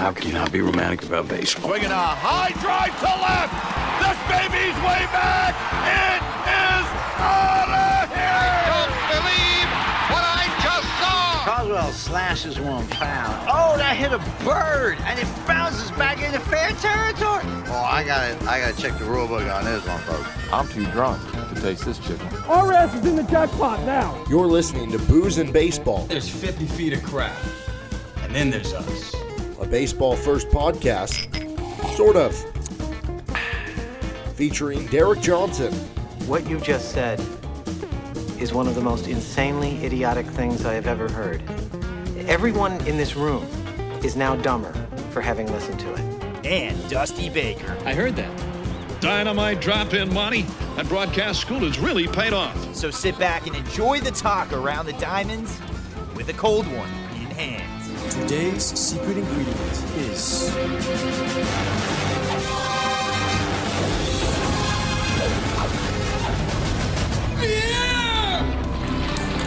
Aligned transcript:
How 0.00 0.12
can 0.12 0.28
you 0.28 0.32
not 0.32 0.50
be 0.50 0.62
romantic 0.62 1.02
about 1.04 1.28
baseball? 1.28 1.68
Swinging 1.68 1.90
a 1.90 1.94
high 1.94 2.52
drive 2.56 2.88
to 3.04 3.12
left. 3.20 3.52
This 4.00 4.16
baby's 4.32 4.72
way 4.80 5.04
back. 5.12 5.52
It 5.84 6.24
is 6.48 6.86
out 7.20 7.68
of 7.68 8.08
here. 8.08 8.32
I 8.32 8.64
Don't 8.72 8.96
believe 9.12 9.68
what 10.08 10.24
I 10.24 10.48
just 10.64 10.88
saw. 10.96 11.44
Coswell 11.44 11.92
slashes 11.92 12.58
one 12.58 12.86
foul. 12.86 13.44
Oh, 13.46 13.76
that 13.76 13.94
hit 13.94 14.14
a 14.14 14.18
bird, 14.42 14.96
and 15.04 15.18
it 15.18 15.28
bounces 15.46 15.90
back 15.90 16.22
into 16.22 16.40
fair 16.40 16.70
territory. 16.80 17.44
Oh, 17.68 17.86
I 17.86 18.02
gotta, 18.02 18.42
I 18.50 18.58
gotta 18.58 18.80
check 18.80 18.98
the 18.98 19.04
rule 19.04 19.28
book 19.28 19.42
on 19.52 19.66
this 19.66 19.86
one, 19.86 20.00
folks. 20.00 20.30
I'm 20.50 20.66
too 20.68 20.86
drunk 20.92 21.20
to 21.30 21.60
taste 21.60 21.84
this 21.84 21.98
chicken. 21.98 22.26
Our 22.48 22.72
ass 22.72 22.94
is 22.94 23.04
in 23.04 23.16
the 23.16 23.24
jackpot 23.24 23.84
now. 23.84 24.24
You're 24.30 24.46
listening 24.46 24.90
to 24.92 24.98
Booze 24.98 25.36
and 25.36 25.52
Baseball, 25.52 26.06
There's 26.06 26.26
50 26.26 26.64
feet 26.68 26.94
of 26.94 27.02
crap. 27.02 27.36
And 28.22 28.34
then 28.34 28.48
there's 28.48 28.72
us. 28.72 29.19
A 29.60 29.66
baseball 29.66 30.16
first 30.16 30.48
podcast, 30.48 31.28
sort 31.96 32.16
of, 32.16 32.34
featuring 34.34 34.86
Derek 34.86 35.20
Johnson, 35.20 35.72
What 36.26 36.48
you 36.48 36.60
just 36.60 36.92
said 36.92 37.20
is 38.38 38.52
one 38.52 38.66
of 38.68 38.74
the 38.74 38.80
most 38.80 39.06
insanely 39.08 39.84
idiotic 39.84 40.26
things 40.26 40.64
I 40.64 40.74
have 40.74 40.86
ever 40.86 41.10
heard. 41.10 41.42
Everyone 42.28 42.72
in 42.86 42.96
this 42.96 43.16
room 43.16 43.44
is 44.04 44.16
now 44.16 44.36
dumber 44.36 44.72
for 45.10 45.20
having 45.20 45.50
listened 45.52 45.80
to 45.80 45.92
it. 45.94 46.46
and 46.46 46.88
Dusty 46.88 47.28
Baker. 47.28 47.76
I 47.84 47.92
heard 47.94 48.16
that. 48.16 49.00
Dynamite 49.00 49.60
drop 49.60 49.92
in 49.92 50.12
money. 50.12 50.42
That 50.76 50.88
broadcast 50.88 51.40
school 51.40 51.60
has 51.60 51.78
really 51.78 52.06
paid 52.06 52.32
off. 52.32 52.74
So 52.74 52.90
sit 52.90 53.18
back 53.18 53.46
and 53.46 53.54
enjoy 53.56 54.00
the 54.00 54.10
talk 54.10 54.52
around 54.52 54.86
the 54.86 54.92
diamonds 54.94 55.58
with 56.16 56.28
a 56.28 56.32
cold 56.34 56.66
one 56.66 56.88
in 57.20 57.30
hand. 57.30 57.79
Today's 58.20 58.78
secret 58.78 59.16
ingredient 59.16 59.56
is 59.96 60.50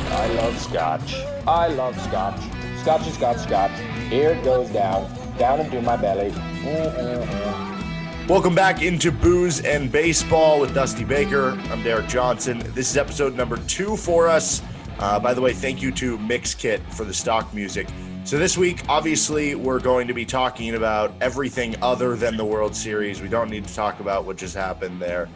I 0.09 0.27
love 0.33 0.59
scotch. 0.59 1.15
I 1.47 1.67
love 1.67 2.01
scotch. 2.01 2.41
Scotch 2.81 3.07
is 3.07 3.15
got 3.17 3.39
scotch. 3.39 3.71
Here 4.09 4.31
it 4.31 4.43
goes 4.43 4.69
down, 4.69 5.09
down 5.37 5.61
into 5.61 5.81
my 5.81 5.95
belly. 5.95 6.31
Mm-mm-mm. 6.31 8.27
Welcome 8.27 8.55
back 8.55 8.81
into 8.81 9.11
Booze 9.11 9.61
and 9.61 9.91
Baseball 9.91 10.59
with 10.59 10.73
Dusty 10.73 11.03
Baker. 11.05 11.51
I'm 11.69 11.83
Derek 11.83 12.07
Johnson. 12.07 12.59
This 12.73 12.89
is 12.89 12.97
episode 12.97 13.35
number 13.35 13.57
two 13.67 13.95
for 13.95 14.27
us. 14.27 14.61
Uh, 14.99 15.19
by 15.19 15.33
the 15.33 15.41
way, 15.41 15.53
thank 15.53 15.81
you 15.81 15.91
to 15.91 16.17
Mixkit 16.17 16.79
for 16.93 17.03
the 17.03 17.13
stock 17.13 17.53
music. 17.53 17.87
So, 18.25 18.37
this 18.37 18.57
week, 18.57 18.83
obviously, 18.87 19.53
we're 19.53 19.81
going 19.81 20.07
to 20.07 20.13
be 20.13 20.23
talking 20.23 20.75
about 20.75 21.13
everything 21.19 21.75
other 21.83 22.15
than 22.15 22.37
the 22.37 22.45
World 22.45 22.73
Series. 22.73 23.21
We 23.21 23.27
don't 23.27 23.49
need 23.49 23.67
to 23.67 23.75
talk 23.75 23.99
about 23.99 24.23
what 24.23 24.37
just 24.37 24.55
happened 24.55 25.01
there. 25.01 25.27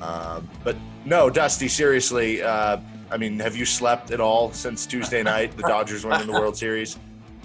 Um, 0.00 0.50
but 0.64 0.76
no, 1.04 1.30
Dusty, 1.30 1.68
seriously, 1.68 2.42
uh, 2.42 2.78
I 3.12 3.16
mean, 3.16 3.38
have 3.38 3.54
you 3.54 3.64
slept 3.64 4.10
at 4.10 4.20
all 4.20 4.52
since 4.52 4.86
Tuesday 4.86 5.22
night? 5.34 5.56
The 5.56 5.62
Dodgers 5.62 6.04
went 6.04 6.20
in 6.20 6.26
the 6.26 6.32
World 6.32 6.56
Series. 6.56 6.98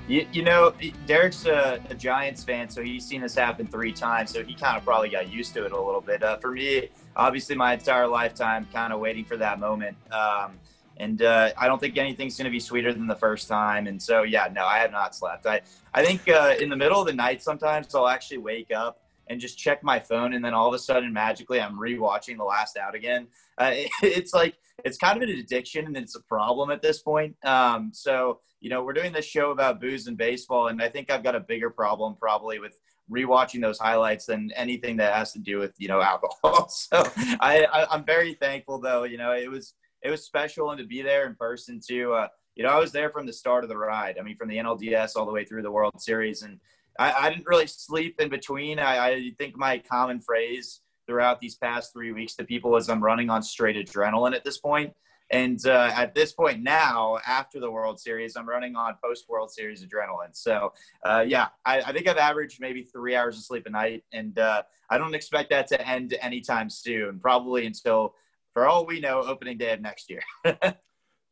You, 0.08 0.26
you 0.32 0.42
know, 0.42 0.74
Derek's 1.06 1.46
a, 1.46 1.80
a 1.92 1.94
Giants 1.94 2.44
fan, 2.44 2.68
so 2.68 2.82
he's 2.82 3.06
seen 3.06 3.22
this 3.22 3.36
happen 3.36 3.68
three 3.68 3.94
times, 3.94 4.32
so 4.32 4.44
he 4.44 4.56
kind 4.56 4.78
of 4.78 4.84
probably 4.84 5.10
got 5.10 5.30
used 5.32 5.54
to 5.54 5.66
it 5.66 5.74
a 5.74 5.80
little 5.80 6.02
bit. 6.02 6.24
Uh, 6.24 6.38
for 6.38 6.52
me, 6.52 6.90
obviously, 7.16 7.56
my 7.56 7.74
entire 7.74 8.08
lifetime, 8.08 8.68
kind 8.74 8.92
of 8.92 9.00
waiting 9.00 9.26
for 9.26 9.38
that 9.38 9.60
moment. 9.60 9.96
Um, 10.12 10.54
and 11.00 11.22
uh, 11.22 11.52
I 11.58 11.68
don't 11.68 11.80
think 11.80 11.98
anything's 11.98 12.38
going 12.38 12.46
to 12.46 12.52
be 12.52 12.60
sweeter 12.60 12.94
than 12.94 13.08
the 13.08 13.16
first 13.16 13.48
time. 13.48 13.88
And 13.88 14.02
so, 14.02 14.24
yeah, 14.24 14.50
no, 14.52 14.66
I 14.66 14.80
have 14.80 14.92
not 14.92 15.16
slept. 15.16 15.46
I, 15.46 15.62
I 15.94 16.04
think 16.04 16.28
uh, 16.28 16.56
in 16.60 16.70
the 16.70 16.76
middle 16.76 17.00
of 17.00 17.08
the 17.08 17.14
night, 17.14 17.42
sometimes 17.42 17.94
I'll 17.94 18.08
actually 18.08 18.40
wake 18.40 18.72
up 18.72 19.02
and 19.30 19.40
just 19.40 19.58
check 19.58 19.84
my 19.84 20.00
phone, 20.00 20.34
and 20.34 20.44
then 20.44 20.54
all 20.54 20.68
of 20.68 20.74
a 20.74 20.80
sudden, 20.80 21.12
magically, 21.12 21.60
I'm 21.60 21.78
rewatching 21.78 22.38
the 22.38 22.44
last 22.44 22.78
out 22.78 22.96
again. 22.96 23.28
Uh, 23.58 23.72
it, 23.74 23.92
it's 24.02 24.34
like 24.34 24.56
it's 24.86 24.98
kind 24.98 25.22
of 25.22 25.28
an 25.28 25.36
addiction, 25.38 25.86
and 25.86 25.98
it's 25.98 26.16
a 26.16 26.22
problem 26.22 26.72
at 26.72 26.82
this 26.82 27.00
point. 27.00 27.36
Um, 27.44 27.92
so, 27.94 28.40
you 28.62 28.70
know, 28.70 28.84
we're 28.84 28.94
doing 28.94 29.12
this 29.12 29.26
show 29.26 29.52
about 29.52 29.82
booze 29.82 30.08
and 30.08 30.18
baseball, 30.18 30.68
and 30.68 30.82
I 30.82 30.90
think 30.90 31.12
I've 31.12 31.24
got 31.24 31.36
a 31.36 31.40
bigger 31.40 31.70
problem 31.70 32.16
probably 32.20 32.60
with 32.60 32.80
rewatching 33.12 33.62
those 33.62 33.80
highlights 33.80 34.26
than 34.26 34.52
anything 34.56 34.98
that 34.98 35.14
has 35.14 35.32
to 35.32 35.40
do 35.40 35.60
with 35.60 35.74
you 35.78 35.88
know 35.88 36.02
alcohol. 36.14 36.70
So, 36.70 37.04
I, 37.42 37.66
I 37.66 37.86
I'm 37.92 38.06
very 38.06 38.34
thankful 38.34 38.80
though. 38.80 39.04
You 39.04 39.18
know, 39.18 39.34
it 39.34 39.50
was 39.50 39.74
it 40.02 40.12
was 40.12 40.26
special, 40.26 40.72
and 40.72 40.80
to 40.80 40.86
be 40.86 41.02
there 41.02 41.26
in 41.26 41.36
person 41.36 41.80
too. 41.86 42.14
Uh, 42.14 42.28
you 42.56 42.64
know, 42.64 42.70
I 42.70 42.80
was 42.80 42.92
there 42.92 43.12
from 43.12 43.26
the 43.26 43.34
start 43.34 43.64
of 43.64 43.70
the 43.70 43.78
ride. 43.78 44.18
I 44.20 44.24
mean, 44.24 44.36
from 44.36 44.50
the 44.50 44.58
NLDS 44.58 45.12
all 45.16 45.26
the 45.26 45.32
way 45.32 45.46
through 45.46 45.62
the 45.62 45.72
World 45.72 46.02
Series, 46.02 46.42
and 46.42 46.60
I, 47.00 47.12
I 47.14 47.30
didn't 47.30 47.46
really 47.46 47.68
sleep 47.68 48.20
in 48.20 48.30
between. 48.30 48.80
I, 48.80 49.08
I 49.08 49.32
think 49.38 49.58
my 49.58 49.78
common 49.78 50.20
phrase 50.20 50.82
throughout 51.06 51.40
these 51.40 51.56
past 51.56 51.94
three 51.94 52.12
weeks 52.12 52.36
to 52.36 52.44
people 52.44 52.76
is 52.76 52.90
I'm 52.90 53.04
running 53.04 53.30
on 53.30 53.42
straight 53.42 53.76
adrenaline 53.76 54.36
at 54.36 54.44
this 54.44 54.58
point. 54.58 54.94
And 55.30 55.66
uh, 55.66 55.92
at 55.94 56.16
this 56.16 56.32
point 56.32 56.62
now, 56.62 57.18
after 57.26 57.60
the 57.60 57.70
World 57.70 58.00
Series, 58.00 58.38
I'm 58.38 58.48
running 58.48 58.76
on 58.76 58.96
post 59.04 59.28
World 59.28 59.52
Series 59.52 59.84
adrenaline. 59.84 60.34
So, 60.34 60.74
uh, 61.04 61.26
yeah, 61.28 61.48
I, 61.66 61.82
I, 61.82 61.92
think 61.92 62.08
I've 62.08 62.18
averaged 62.18 62.62
maybe 62.62 62.84
three 62.84 63.14
hours 63.14 63.38
of 63.38 63.44
sleep 63.44 63.66
a 63.66 63.70
night. 63.70 64.06
And 64.14 64.40
uh, 64.40 64.64
I 64.90 64.98
don't 64.98 65.14
expect 65.14 65.50
that 65.50 65.68
to 65.68 65.88
end 65.88 66.18
anytime 66.22 66.70
soon, 66.70 67.20
probably 67.20 67.66
until, 67.66 68.16
for 68.58 68.66
all 68.66 68.88
we 68.88 69.00
know, 69.00 69.22
opening 69.22 69.56
day 69.56 69.72
of 69.74 69.82
next 69.82 70.10
year. 70.10 70.24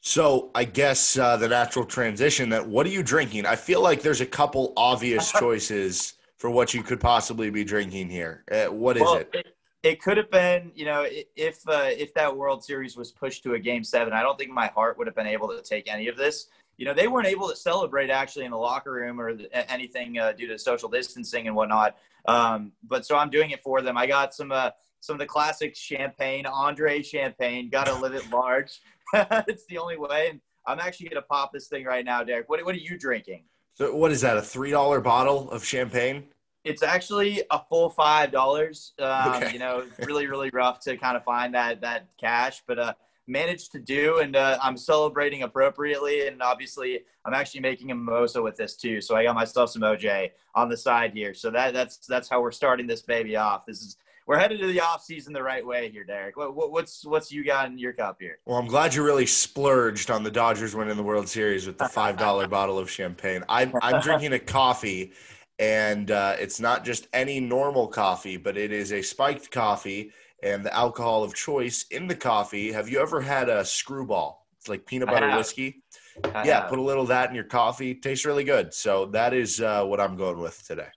So 0.07 0.51
I 0.53 0.65
guess 0.65 1.17
uh, 1.17 1.35
the 1.35 1.47
natural 1.47 1.83
transition 1.83 2.49
that 2.49 2.67
what 2.67 2.85
are 2.85 2.91
you 2.91 3.01
drinking? 3.01 3.47
I 3.47 3.55
feel 3.55 3.81
like 3.81 4.03
there's 4.03 4.21
a 4.21 4.25
couple 4.27 4.71
obvious 4.77 5.31
choices 5.39 6.13
for 6.37 6.51
what 6.51 6.75
you 6.75 6.83
could 6.83 6.99
possibly 6.99 7.49
be 7.49 7.63
drinking 7.63 8.11
here. 8.11 8.43
Uh, 8.51 8.65
what 8.65 8.97
is 8.97 9.01
well, 9.01 9.15
it? 9.15 9.31
it? 9.33 9.47
It 9.81 9.99
could 10.03 10.17
have 10.17 10.29
been, 10.29 10.71
you 10.75 10.85
know, 10.85 11.07
if 11.35 11.67
uh, 11.67 11.87
if 11.87 12.13
that 12.13 12.37
World 12.37 12.63
Series 12.63 12.95
was 12.95 13.11
pushed 13.11 13.41
to 13.45 13.55
a 13.55 13.59
Game 13.59 13.83
Seven, 13.83 14.13
I 14.13 14.21
don't 14.21 14.37
think 14.37 14.51
my 14.51 14.67
heart 14.67 14.95
would 14.99 15.07
have 15.07 15.15
been 15.15 15.25
able 15.25 15.47
to 15.47 15.63
take 15.63 15.91
any 15.91 16.07
of 16.07 16.17
this. 16.17 16.49
You 16.77 16.85
know, 16.85 16.93
they 16.93 17.07
weren't 17.07 17.27
able 17.27 17.49
to 17.49 17.55
celebrate 17.55 18.11
actually 18.11 18.45
in 18.45 18.51
the 18.51 18.57
locker 18.57 18.91
room 18.91 19.19
or 19.19 19.35
anything 19.51 20.19
uh, 20.19 20.33
due 20.33 20.45
to 20.49 20.59
social 20.59 20.87
distancing 20.87 21.47
and 21.47 21.55
whatnot. 21.55 21.97
Um, 22.27 22.73
but 22.83 23.07
so 23.07 23.17
I'm 23.17 23.31
doing 23.31 23.49
it 23.49 23.63
for 23.63 23.81
them. 23.81 23.97
I 23.97 24.05
got 24.05 24.35
some 24.35 24.51
uh, 24.51 24.69
some 25.05 25.15
of 25.15 25.19
the 25.19 25.25
classic 25.25 25.75
champagne, 25.75 26.45
Andre 26.45 27.01
champagne. 27.01 27.69
Got 27.69 27.87
to 27.87 27.95
live 27.95 28.13
it 28.13 28.29
large. 28.31 28.81
it's 29.13 29.65
the 29.67 29.77
only 29.77 29.97
way. 29.97 30.29
And 30.31 30.41
I'm 30.65 30.79
actually 30.79 31.09
going 31.09 31.21
to 31.21 31.27
pop 31.27 31.53
this 31.53 31.67
thing 31.67 31.85
right 31.85 32.03
now, 32.03 32.23
Derek. 32.23 32.49
What, 32.49 32.63
what 32.65 32.75
are 32.75 32.79
you 32.79 32.97
drinking? 32.97 33.43
So 33.75 33.93
what 33.95 34.11
is 34.11 34.21
that? 34.21 34.37
A 34.37 34.41
three 34.41 34.71
dollar 34.71 35.01
bottle 35.01 35.51
of 35.51 35.63
champagne? 35.63 36.23
It's 36.63 36.81
actually 36.81 37.43
a 37.51 37.61
full 37.69 37.89
five 37.89 38.31
dollars. 38.31 38.93
Um, 38.99 39.35
Okay. 39.35 39.53
You 39.53 39.59
know, 39.59 39.85
really 39.99 40.27
really 40.27 40.49
rough 40.51 40.79
to 40.81 40.97
kind 40.97 41.15
of 41.17 41.23
find 41.23 41.53
that 41.53 41.81
that 41.81 42.07
cash, 42.17 42.63
but 42.65 42.79
uh, 42.79 42.93
managed 43.27 43.71
to 43.73 43.79
do, 43.79 44.19
and 44.19 44.35
uh, 44.35 44.57
I'm 44.61 44.77
celebrating 44.77 45.43
appropriately. 45.43 46.27
And 46.27 46.41
obviously, 46.41 47.01
I'm 47.25 47.33
actually 47.33 47.59
making 47.59 47.91
a 47.91 47.95
mimosa 47.95 48.41
with 48.41 48.55
this 48.55 48.75
too. 48.75 49.01
So 49.01 49.15
I 49.15 49.23
got 49.23 49.35
myself 49.35 49.71
some 49.71 49.81
OJ 49.81 50.31
on 50.55 50.69
the 50.69 50.77
side 50.77 51.11
here. 51.13 51.33
So 51.33 51.51
that 51.51 51.73
that's 51.73 51.97
that's 51.97 52.29
how 52.29 52.41
we're 52.41 52.51
starting 52.51 52.87
this 52.87 53.01
baby 53.01 53.35
off. 53.35 53.65
This 53.65 53.81
is 53.81 53.97
we're 54.27 54.37
headed 54.37 54.59
to 54.59 54.67
the 54.67 54.79
off 54.79 55.03
season 55.03 55.33
the 55.33 55.43
right 55.43 55.65
way 55.65 55.89
here, 55.89 56.03
Derek. 56.03 56.35
What, 56.37 56.55
what, 56.55 56.71
what's 56.71 57.05
what's 57.05 57.31
you 57.31 57.43
got 57.43 57.69
in 57.69 57.77
your 57.77 57.93
cup 57.93 58.17
here? 58.19 58.39
Well, 58.45 58.57
I'm 58.57 58.67
glad 58.67 58.95
you 58.95 59.03
really 59.03 59.25
splurged 59.25 60.09
on 60.09 60.23
the 60.23 60.31
Dodgers 60.31 60.75
winning 60.75 60.97
the 60.97 61.03
World 61.03 61.27
Series 61.27 61.67
with 61.67 61.77
the 61.77 61.87
five 61.87 62.17
dollar 62.17 62.47
bottle 62.49 62.79
of 62.79 62.89
champagne. 62.89 63.43
I'm 63.47 63.73
I'm 63.81 64.01
drinking 64.01 64.33
a 64.33 64.39
coffee, 64.39 65.11
and 65.59 66.09
uh, 66.09 66.35
it's 66.39 66.59
not 66.59 66.83
just 66.83 67.07
any 67.13 67.39
normal 67.39 67.87
coffee, 67.87 68.37
but 68.37 68.57
it 68.57 68.71
is 68.71 68.91
a 68.91 69.01
spiked 69.01 69.51
coffee, 69.51 70.11
and 70.41 70.65
the 70.65 70.73
alcohol 70.73 71.23
of 71.23 71.35
choice 71.35 71.85
in 71.91 72.07
the 72.07 72.15
coffee. 72.15 72.71
Have 72.71 72.89
you 72.89 72.99
ever 72.99 73.21
had 73.21 73.49
a 73.49 73.63
screwball? 73.63 74.47
It's 74.57 74.69
like 74.69 74.85
peanut 74.87 75.09
butter 75.09 75.35
whiskey. 75.37 75.83
I 76.23 76.45
yeah, 76.45 76.61
have. 76.61 76.69
put 76.69 76.79
a 76.79 76.81
little 76.81 77.03
of 77.03 77.09
that 77.09 77.29
in 77.29 77.35
your 77.35 77.43
coffee. 77.43 77.93
Tastes 77.93 78.25
really 78.25 78.45
good. 78.45 78.73
So 78.73 79.05
that 79.07 79.33
is 79.33 79.61
uh, 79.61 79.83
what 79.83 79.99
I'm 79.99 80.15
going 80.15 80.39
with 80.39 80.65
today. 80.65 80.87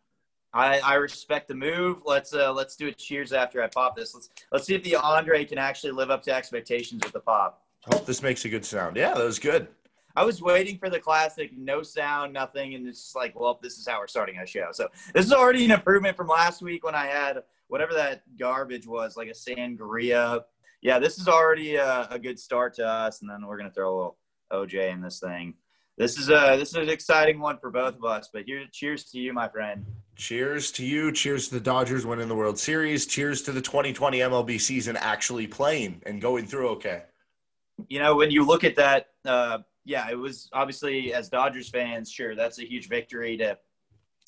I, 0.54 0.78
I 0.80 0.94
respect 0.94 1.48
the 1.48 1.54
move. 1.54 1.98
Let's 2.04 2.34
uh, 2.34 2.52
let's 2.52 2.76
do 2.76 2.88
a 2.88 2.92
cheers 2.92 3.32
after 3.32 3.62
I 3.62 3.66
pop 3.66 3.96
this. 3.96 4.14
Let's 4.14 4.30
let's 4.50 4.66
see 4.66 4.74
if 4.74 4.82
the 4.82 4.96
Andre 4.96 5.44
can 5.44 5.58
actually 5.58 5.92
live 5.92 6.10
up 6.10 6.22
to 6.24 6.34
expectations 6.34 7.02
with 7.04 7.12
the 7.12 7.20
pop. 7.20 7.62
Hope 7.84 8.06
this 8.06 8.22
makes 8.22 8.44
a 8.44 8.48
good 8.48 8.64
sound. 8.64 8.96
Yeah, 8.96 9.14
that 9.14 9.24
was 9.24 9.38
good. 9.38 9.68
I 10.16 10.24
was 10.24 10.42
waiting 10.42 10.78
for 10.78 10.90
the 10.90 10.98
classic, 10.98 11.56
no 11.56 11.82
sound, 11.82 12.32
nothing, 12.32 12.74
and 12.74 12.88
it's 12.88 13.02
just 13.02 13.14
like, 13.14 13.38
well, 13.38 13.58
this 13.62 13.78
is 13.78 13.86
how 13.86 14.00
we're 14.00 14.08
starting 14.08 14.36
our 14.38 14.46
show. 14.46 14.68
So 14.72 14.88
this 15.14 15.24
is 15.24 15.32
already 15.32 15.64
an 15.64 15.70
improvement 15.70 16.16
from 16.16 16.26
last 16.26 16.60
week 16.60 16.84
when 16.84 16.94
I 16.94 17.06
had 17.06 17.44
whatever 17.68 17.94
that 17.94 18.22
garbage 18.36 18.86
was, 18.86 19.16
like 19.16 19.28
a 19.28 19.32
sangria. 19.32 20.42
Yeah, 20.80 20.98
this 20.98 21.18
is 21.18 21.28
already 21.28 21.76
a, 21.76 22.08
a 22.10 22.18
good 22.18 22.38
start 22.38 22.74
to 22.74 22.86
us, 22.86 23.20
and 23.20 23.30
then 23.30 23.46
we're 23.46 23.58
gonna 23.58 23.70
throw 23.70 23.94
a 23.94 23.96
little 23.96 24.16
OJ 24.50 24.92
in 24.92 25.00
this 25.00 25.20
thing. 25.20 25.54
This 25.98 26.16
is 26.16 26.30
a 26.30 26.56
this 26.56 26.68
is 26.68 26.76
an 26.76 26.88
exciting 26.88 27.40
one 27.40 27.58
for 27.58 27.72
both 27.72 27.96
of 27.96 28.04
us. 28.04 28.30
But 28.32 28.44
here, 28.44 28.64
cheers 28.72 29.04
to 29.10 29.18
you, 29.18 29.32
my 29.32 29.48
friend. 29.48 29.84
Cheers 30.14 30.70
to 30.72 30.86
you. 30.86 31.10
Cheers 31.10 31.48
to 31.48 31.54
the 31.54 31.60
Dodgers 31.60 32.06
winning 32.06 32.28
the 32.28 32.36
World 32.36 32.56
Series. 32.56 33.04
Cheers 33.04 33.42
to 33.42 33.52
the 33.52 33.60
2020 33.60 34.20
MLB 34.20 34.60
season 34.60 34.96
actually 34.96 35.48
playing 35.48 36.00
and 36.06 36.20
going 36.20 36.46
through 36.46 36.68
okay. 36.68 37.02
you 37.88 37.98
know, 37.98 38.14
when 38.14 38.30
you 38.30 38.44
look 38.44 38.62
at 38.62 38.76
that, 38.76 39.08
uh, 39.24 39.58
yeah, 39.84 40.08
it 40.08 40.16
was 40.16 40.48
obviously 40.52 41.12
as 41.12 41.28
Dodgers 41.28 41.68
fans, 41.68 42.10
sure, 42.12 42.36
that's 42.36 42.60
a 42.60 42.64
huge 42.64 42.88
victory 42.88 43.36
to 43.38 43.58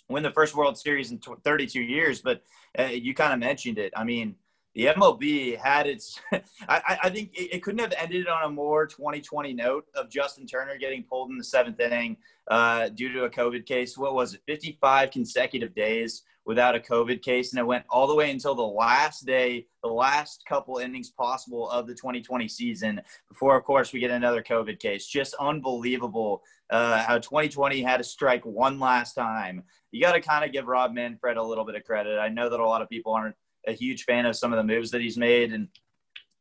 win 0.09 0.25
the 0.25 0.33
first 0.33 0.57
World 0.57 0.77
Series 0.77 1.13
in 1.13 1.21
32 1.21 1.81
years. 1.81 2.21
But 2.21 2.43
uh, 2.77 2.85
you 2.85 3.15
kind 3.15 3.33
of 3.33 3.39
mentioned 3.39 3.79
it. 3.79 3.93
I 3.97 4.03
mean, 4.03 4.35
the 4.75 4.87
MLB 4.87 5.59
had 5.59 5.87
its. 5.87 6.21
I, 6.69 6.99
I, 7.05 7.11
think 7.11 7.31
it, 7.35 7.55
it, 7.55 7.63
couldn't 7.63 7.81
have 7.81 7.93
ended 7.99 8.29
on 8.29 8.45
a 8.45 8.49
more 8.49 8.87
2020 8.87 9.53
note 9.53 9.87
of 9.95 10.11
Justin 10.11 10.47
Turner 10.47 10.77
getting 10.79 11.03
pulled 11.03 11.31
in 11.31 11.39
the 11.39 11.45
seventh 11.45 11.81
inning 11.81 12.17
uh, 12.51 12.89
due 12.91 13.13
to 13.13 13.25
a 13.25 13.31
COVID 13.31 13.67
case. 13.67 13.99
What 13.99 14.15
was 14.15 14.35
it? 14.35 14.43
55 14.47 15.11
consecutive 15.11 15.75
days 15.75 16.23
without 16.47 16.75
a 16.75 16.81
COVID 16.81 17.21
case, 17.23 17.53
and 17.53 17.61
it 17.61 17.67
went 17.67 17.85
all 17.91 18.07
the 18.07 18.15
way 18.15 18.31
until 18.31 18.55
the 18.55 18.63
last 18.63 19.27
day, 19.27 19.67
the 19.83 19.89
last 19.89 20.45
couple 20.49 20.79
innings 20.79 21.11
possible 21.11 21.69
of 21.71 21.87
the 21.87 21.95
2020 21.95 22.49
season. 22.49 23.01
Before, 23.29 23.57
of 23.57 23.65
course, 23.65 23.93
we 23.93 24.01
get 24.01 24.11
another 24.11 24.43
COVID 24.43 24.79
case. 24.79 25.07
Just 25.07 25.35
unbelievable 25.39 26.43
uh, 26.71 27.03
how 27.03 27.19
2020 27.19 27.83
had 27.83 27.99
to 27.99 28.05
strike 28.05 28.45
one 28.45 28.79
last 28.79 29.15
time. 29.15 29.65
You 29.91 30.01
got 30.01 30.13
to 30.13 30.21
kind 30.21 30.45
of 30.45 30.53
give 30.53 30.67
Rob 30.67 30.93
Manfred 30.93 31.37
a 31.37 31.43
little 31.43 31.65
bit 31.65 31.75
of 31.75 31.85
credit. 31.85 32.19
I 32.19 32.29
know 32.29 32.49
that 32.49 32.61
a 32.61 32.67
lot 32.67 32.83
of 32.83 32.89
people 32.89 33.13
aren't 33.13 33.35
a 33.67 33.73
huge 33.73 34.05
fan 34.05 34.27
of 34.27 34.37
some 34.37 34.53
of 34.53 34.57
the 34.57 34.65
moves 34.65 34.91
that 34.91 35.01
he's 35.01 35.17
made, 35.17 35.53
and 35.53 35.69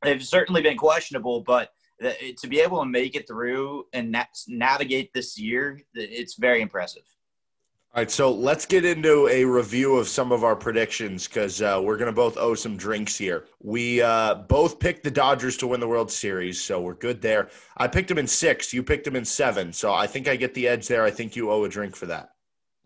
they've 0.04 0.24
certainly 0.24 0.62
been 0.62 0.77
questionable. 0.77 1.42
But 1.42 1.69
to 2.01 2.48
be 2.48 2.60
able 2.60 2.80
to 2.80 2.86
make 2.86 3.16
it 3.16 3.27
through 3.27 3.86
and 3.94 4.12
na- 4.12 4.25
navigate 4.48 5.13
this 5.13 5.38
year, 5.38 5.81
it's 5.94 6.36
very 6.36 6.62
impressive. 6.62 7.04
All 7.92 8.01
right, 8.01 8.12
so 8.12 8.31
let's 8.31 8.68
get 8.68 8.86
into 8.86 9.27
a 9.30 9.44
review 9.44 9.98
of 9.98 10.07
some 10.07 10.31
of 10.31 10.44
our 10.44 10.56
predictions 10.56 11.27
because 11.27 11.60
uh, 11.60 11.81
we're 11.83 11.98
going 11.98 12.06
to 12.06 12.16
both 12.16 12.38
owe 12.38 12.54
some 12.54 12.77
drinks 12.77 13.18
here. 13.18 13.45
We 13.63 14.00
uh, 14.00 14.36
both 14.36 14.80
picked 14.80 15.04
the 15.04 15.10
Dodgers 15.10 15.57
to 15.57 15.68
win 15.68 15.80
the 15.80 15.88
World 15.88 16.12
Series, 16.12 16.62
so 16.62 16.80
we're 16.80 16.94
good 16.94 17.19
there. 17.19 17.50
I 17.77 17.88
picked 17.88 18.07
them 18.07 18.19
in 18.19 18.27
six. 18.27 18.71
You 18.71 18.83
picked 18.83 19.06
them 19.06 19.16
in 19.16 19.25
seven, 19.25 19.74
so 19.74 19.92
I 19.92 20.06
think 20.06 20.27
I 20.27 20.36
get 20.36 20.54
the 20.54 20.68
edge 20.68 20.88
there. 20.88 21.04
I 21.04 21.10
think 21.10 21.36
you 21.36 21.50
owe 21.50 21.63
a 21.63 21.69
drink 21.69 21.95
for 21.95 22.06
that. 22.06 22.30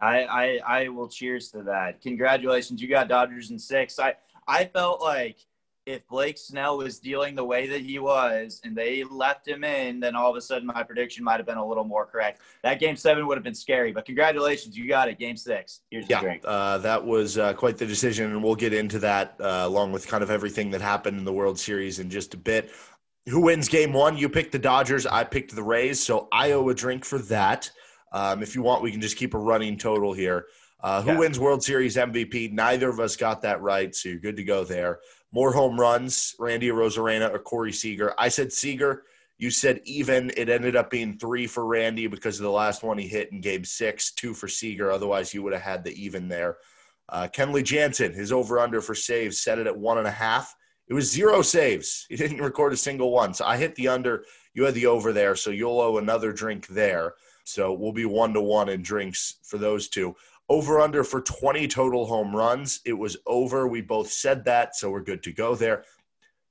I, 0.04 0.24
I, 0.26 0.82
I 0.82 0.88
will 0.90 1.08
cheers 1.08 1.50
to 1.52 1.64
that. 1.64 2.02
Congratulations, 2.02 2.82
you 2.82 2.90
got 2.90 3.08
Dodgers 3.08 3.52
in 3.52 3.58
six. 3.58 4.00
I, 4.00 4.16
I 4.48 4.66
felt 4.66 5.02
like 5.02 5.38
if 5.86 6.06
Blake 6.08 6.38
Snell 6.38 6.78
was 6.78 7.00
dealing 7.00 7.36
the 7.36 7.44
way 7.44 7.68
that 7.68 7.82
he 7.82 8.00
was 8.00 8.62
and 8.64 8.76
they 8.76 9.04
left 9.04 9.48
him 9.48 9.64
in, 9.64 10.00
then 10.00 10.16
all 10.16 10.30
of 10.30 10.36
a 10.36 10.42
sudden 10.42 10.68
my 10.68 10.84
prediction 10.84 11.24
might 11.24 11.38
have 11.38 11.46
been 11.46 11.58
a 11.58 11.66
little 11.66 11.84
more 11.84 12.06
correct. 12.06 12.42
That 12.64 12.80
game 12.80 12.96
seven 12.96 13.28
would 13.28 13.38
have 13.38 13.44
been 13.44 13.54
scary, 13.54 13.92
but 13.92 14.06
congratulations, 14.06 14.78
you 14.78 14.88
got 14.88 15.08
it. 15.08 15.20
Game 15.20 15.38
six. 15.38 15.82
Here's 15.90 16.10
yeah, 16.10 16.22
drink. 16.22 16.44
Uh, 16.46 16.78
that 16.80 17.04
was 17.04 17.38
uh, 17.38 17.54
quite 17.54 17.78
the 17.78 17.86
decision, 17.86 18.32
and 18.32 18.44
we'll 18.44 18.56
get 18.56 18.74
into 18.74 19.00
that 19.00 19.36
uh, 19.40 19.64
along 19.66 19.94
with 19.94 20.08
kind 20.08 20.24
of 20.24 20.30
everything 20.30 20.70
that 20.72 20.82
happened 20.82 21.18
in 21.18 21.24
the 21.24 21.34
World 21.34 21.60
Series 21.60 22.00
in 22.00 22.10
just 22.10 22.34
a 22.34 22.38
bit. 22.38 22.72
Who 23.30 23.42
wins 23.42 23.70
game 23.70 23.94
one? 23.94 24.18
You 24.18 24.28
picked 24.28 24.52
the 24.52 24.60
Dodgers. 24.60 25.06
I 25.06 25.24
picked 25.24 25.56
the 25.56 25.64
Rays, 25.64 26.04
so 26.04 26.28
I 26.32 26.52
owe 26.52 26.68
a 26.68 26.74
drink 26.74 27.06
for 27.06 27.20
that. 27.20 27.72
Um, 28.13 28.44
if 28.44 28.56
you 28.56 28.62
want, 28.62 28.83
we 28.83 28.92
can 28.92 29.01
just 29.01 29.18
keep 29.18 29.33
a 29.33 29.39
running 29.39 29.77
total 29.77 30.13
here. 30.13 30.45
Uh, 30.81 31.01
who 31.01 31.12
yeah. 31.12 31.18
wins 31.18 31.39
World 31.39 31.63
Series 31.63 31.95
MVP? 31.95 32.51
Neither 32.51 32.89
of 32.89 33.00
us 33.00 33.15
got 33.15 33.42
that 33.42 33.62
right, 33.62 33.95
so 33.95 34.10
you're 34.10 34.19
good 34.19 34.36
to 34.36 34.44
go 34.44 34.63
there. 34.63 35.00
More 35.31 35.51
home 35.51 35.80
runs, 35.80 36.36
Randy 36.39 36.68
Arozarena 36.68 37.33
or 37.33 37.39
Corey 37.39 37.71
Seager. 37.71 38.13
I 38.18 38.30
said 38.30 38.51
Seager. 38.51 39.04
You 39.39 39.50
said 39.50 39.81
even. 39.86 40.31
It 40.38 40.50
ended 40.50 40.75
up 40.75 40.89
being 40.89 41.18
three 41.18 41.48
for 41.48 41.65
Randy 41.65 42.07
because 42.07 42.39
of 42.39 42.44
the 42.44 42.51
last 42.51 42.83
one 42.83 42.98
he 42.98 43.07
hit 43.07 43.31
in 43.31 43.42
game 43.42 43.65
six, 43.65 44.12
two 44.12 44.33
for 44.33 44.48
Seager. 44.48 44.92
Otherwise, 44.92 45.33
you 45.33 45.42
would 45.42 45.54
have 45.54 45.62
had 45.62 45.83
the 45.83 45.92
even 46.01 46.27
there. 46.27 46.57
Uh, 47.10 47.27
Kenley 47.33 47.63
Jansen, 47.63 48.13
his 48.13 48.31
over 48.31 48.60
under 48.60 48.80
for 48.80 48.95
saves, 48.95 49.42
set 49.42 49.60
it 49.60 49.68
at 49.68 49.77
one 49.77 49.98
and 49.98 50.07
a 50.07 50.12
half. 50.12 50.54
It 50.88 50.94
was 50.94 51.12
zero 51.12 51.42
saves. 51.42 52.06
He 52.10 52.15
didn't 52.15 52.42
record 52.42 52.74
a 52.74 52.77
single 52.77 53.12
one. 53.12 53.33
So 53.33 53.45
I 53.45 53.57
hit 53.57 53.75
the 53.75 53.88
under. 53.88 54.25
You 54.54 54.65
had 54.65 54.75
the 54.75 54.86
over 54.86 55.13
there. 55.13 55.36
So 55.36 55.50
you'll 55.50 55.80
owe 55.80 55.98
another 55.98 56.31
drink 56.31 56.68
there. 56.68 57.15
So 57.44 57.74
we'll 57.74 57.92
be 57.92 58.06
one 58.06 58.34
to 58.34 58.42
one 58.42 58.69
in 58.69 58.81
drinks 58.81 59.36
for 59.44 59.57
those 59.57 59.88
two. 59.88 60.16
Over 60.50 60.80
under 60.81 61.04
for 61.04 61.22
20 61.22 61.68
total 61.68 62.06
home 62.06 62.36
runs. 62.36 62.81
It 62.86 62.94
was 62.94 63.18
over. 63.25 63.68
We 63.68 63.81
both 63.81 64.10
said 64.10 64.45
that, 64.45 64.75
so 64.75 64.90
we're 64.90 65.01
good 65.01 65.24
to 65.24 65.31
go 65.31 65.56
there. 65.56 65.84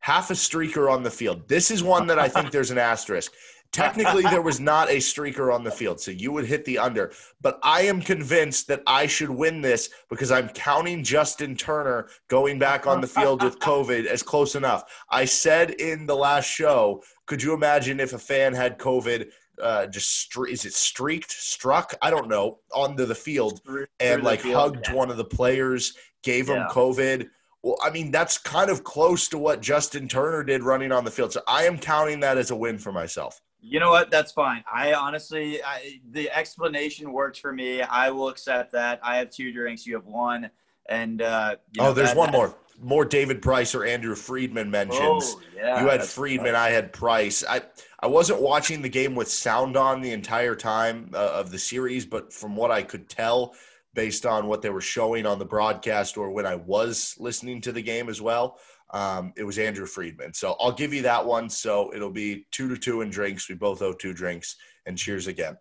Half 0.00 0.30
a 0.30 0.34
streaker 0.34 0.90
on 0.90 1.02
the 1.02 1.10
field. 1.10 1.48
This 1.48 1.70
is 1.70 1.82
one 1.82 2.06
that 2.08 2.18
I 2.18 2.28
think 2.28 2.50
there's 2.50 2.70
an 2.70 2.78
asterisk. 2.78 3.32
Technically, 3.72 4.22
there 4.24 4.42
was 4.42 4.60
not 4.60 4.90
a 4.90 4.96
streaker 4.96 5.52
on 5.52 5.64
the 5.64 5.70
field, 5.70 5.98
so 5.98 6.10
you 6.10 6.30
would 6.30 6.44
hit 6.44 6.66
the 6.66 6.78
under. 6.78 7.10
But 7.40 7.58
I 7.62 7.82
am 7.82 8.02
convinced 8.02 8.68
that 8.68 8.82
I 8.86 9.06
should 9.06 9.30
win 9.30 9.62
this 9.62 9.88
because 10.10 10.30
I'm 10.30 10.50
counting 10.50 11.02
Justin 11.02 11.56
Turner 11.56 12.08
going 12.28 12.58
back 12.58 12.86
on 12.86 13.00
the 13.00 13.06
field 13.06 13.42
with 13.42 13.58
COVID 13.60 14.04
as 14.04 14.22
close 14.22 14.56
enough. 14.56 14.84
I 15.08 15.24
said 15.24 15.70
in 15.70 16.04
the 16.04 16.14
last 16.14 16.44
show, 16.44 17.02
could 17.26 17.42
you 17.42 17.54
imagine 17.54 17.98
if 17.98 18.12
a 18.12 18.18
fan 18.18 18.52
had 18.52 18.78
COVID 18.78 19.30
uh, 19.60 19.86
just 19.86 20.30
stre- 20.30 20.50
is 20.50 20.64
it 20.64 20.74
streaked, 20.74 21.30
struck? 21.30 21.94
I 22.00 22.10
don't 22.10 22.28
know, 22.28 22.58
onto 22.74 23.04
the 23.04 23.14
field 23.14 23.60
and 24.00 24.22
like 24.22 24.40
field, 24.40 24.54
hugged 24.54 24.88
yeah. 24.88 24.94
one 24.94 25.10
of 25.10 25.16
the 25.16 25.24
players, 25.24 25.94
gave 26.22 26.48
him 26.48 26.62
COVID. 26.70 27.28
Well, 27.62 27.76
I 27.82 27.90
mean, 27.90 28.10
that's 28.10 28.38
kind 28.38 28.70
of 28.70 28.82
close 28.82 29.28
to 29.28 29.38
what 29.38 29.62
Justin 29.62 30.08
Turner 30.08 30.42
did 30.42 30.62
running 30.62 30.90
on 30.90 31.04
the 31.04 31.10
field. 31.10 31.32
So 31.32 31.42
I 31.46 31.64
am 31.64 31.78
counting 31.78 32.20
that 32.20 32.36
as 32.36 32.50
a 32.50 32.56
win 32.56 32.76
for 32.78 32.90
myself. 32.92 33.40
You 33.60 33.78
know 33.78 33.90
what? 33.90 34.10
That's 34.10 34.32
fine. 34.32 34.64
I 34.72 34.94
honestly, 34.94 35.62
I, 35.62 36.00
the 36.10 36.28
explanation 36.36 37.12
works 37.12 37.38
for 37.38 37.52
me. 37.52 37.80
I 37.80 38.10
will 38.10 38.28
accept 38.28 38.72
that. 38.72 38.98
I 39.04 39.16
have 39.18 39.30
two 39.30 39.52
drinks. 39.52 39.86
You 39.86 39.94
have 39.94 40.06
one. 40.06 40.50
And 40.88 41.22
uh, 41.22 41.56
oh, 41.78 41.84
know, 41.84 41.92
there's 41.92 42.08
that, 42.08 42.16
one 42.16 42.32
more. 42.32 42.56
More 42.80 43.04
David 43.04 43.40
Price 43.40 43.76
or 43.76 43.84
Andrew 43.84 44.16
Friedman 44.16 44.68
mentions. 44.68 45.00
Oh, 45.00 45.40
yeah, 45.54 45.80
you 45.80 45.88
had 45.88 46.02
Friedman. 46.02 46.56
I 46.56 46.70
had 46.70 46.92
Price. 46.92 47.44
I 47.48 47.62
I 48.02 48.08
wasn't 48.08 48.42
watching 48.42 48.82
the 48.82 48.88
game 48.88 49.14
with 49.14 49.30
sound 49.30 49.76
on 49.76 50.00
the 50.02 50.10
entire 50.10 50.56
time 50.56 51.10
uh, 51.14 51.30
of 51.34 51.52
the 51.52 51.58
series, 51.58 52.04
but 52.04 52.32
from 52.32 52.56
what 52.56 52.72
I 52.72 52.82
could 52.82 53.08
tell, 53.08 53.54
based 53.94 54.26
on 54.26 54.48
what 54.48 54.60
they 54.60 54.70
were 54.70 54.80
showing 54.80 55.24
on 55.24 55.38
the 55.38 55.44
broadcast 55.44 56.16
or 56.16 56.30
when 56.30 56.44
I 56.44 56.56
was 56.56 57.14
listening 57.20 57.60
to 57.60 57.70
the 57.70 57.82
game 57.82 58.08
as 58.08 58.20
well, 58.20 58.58
um, 58.90 59.32
it 59.36 59.44
was 59.44 59.56
Andrew 59.56 59.86
Friedman. 59.86 60.34
So 60.34 60.56
I'll 60.58 60.72
give 60.72 60.92
you 60.92 61.02
that 61.02 61.24
one. 61.24 61.48
So 61.48 61.92
it'll 61.94 62.10
be 62.10 62.46
two 62.50 62.68
to 62.68 62.76
two 62.76 63.02
in 63.02 63.10
drinks. 63.10 63.48
We 63.48 63.54
both 63.54 63.80
owe 63.82 63.92
two 63.92 64.12
drinks. 64.12 64.56
And 64.84 64.98
cheers 64.98 65.28
again. 65.28 65.56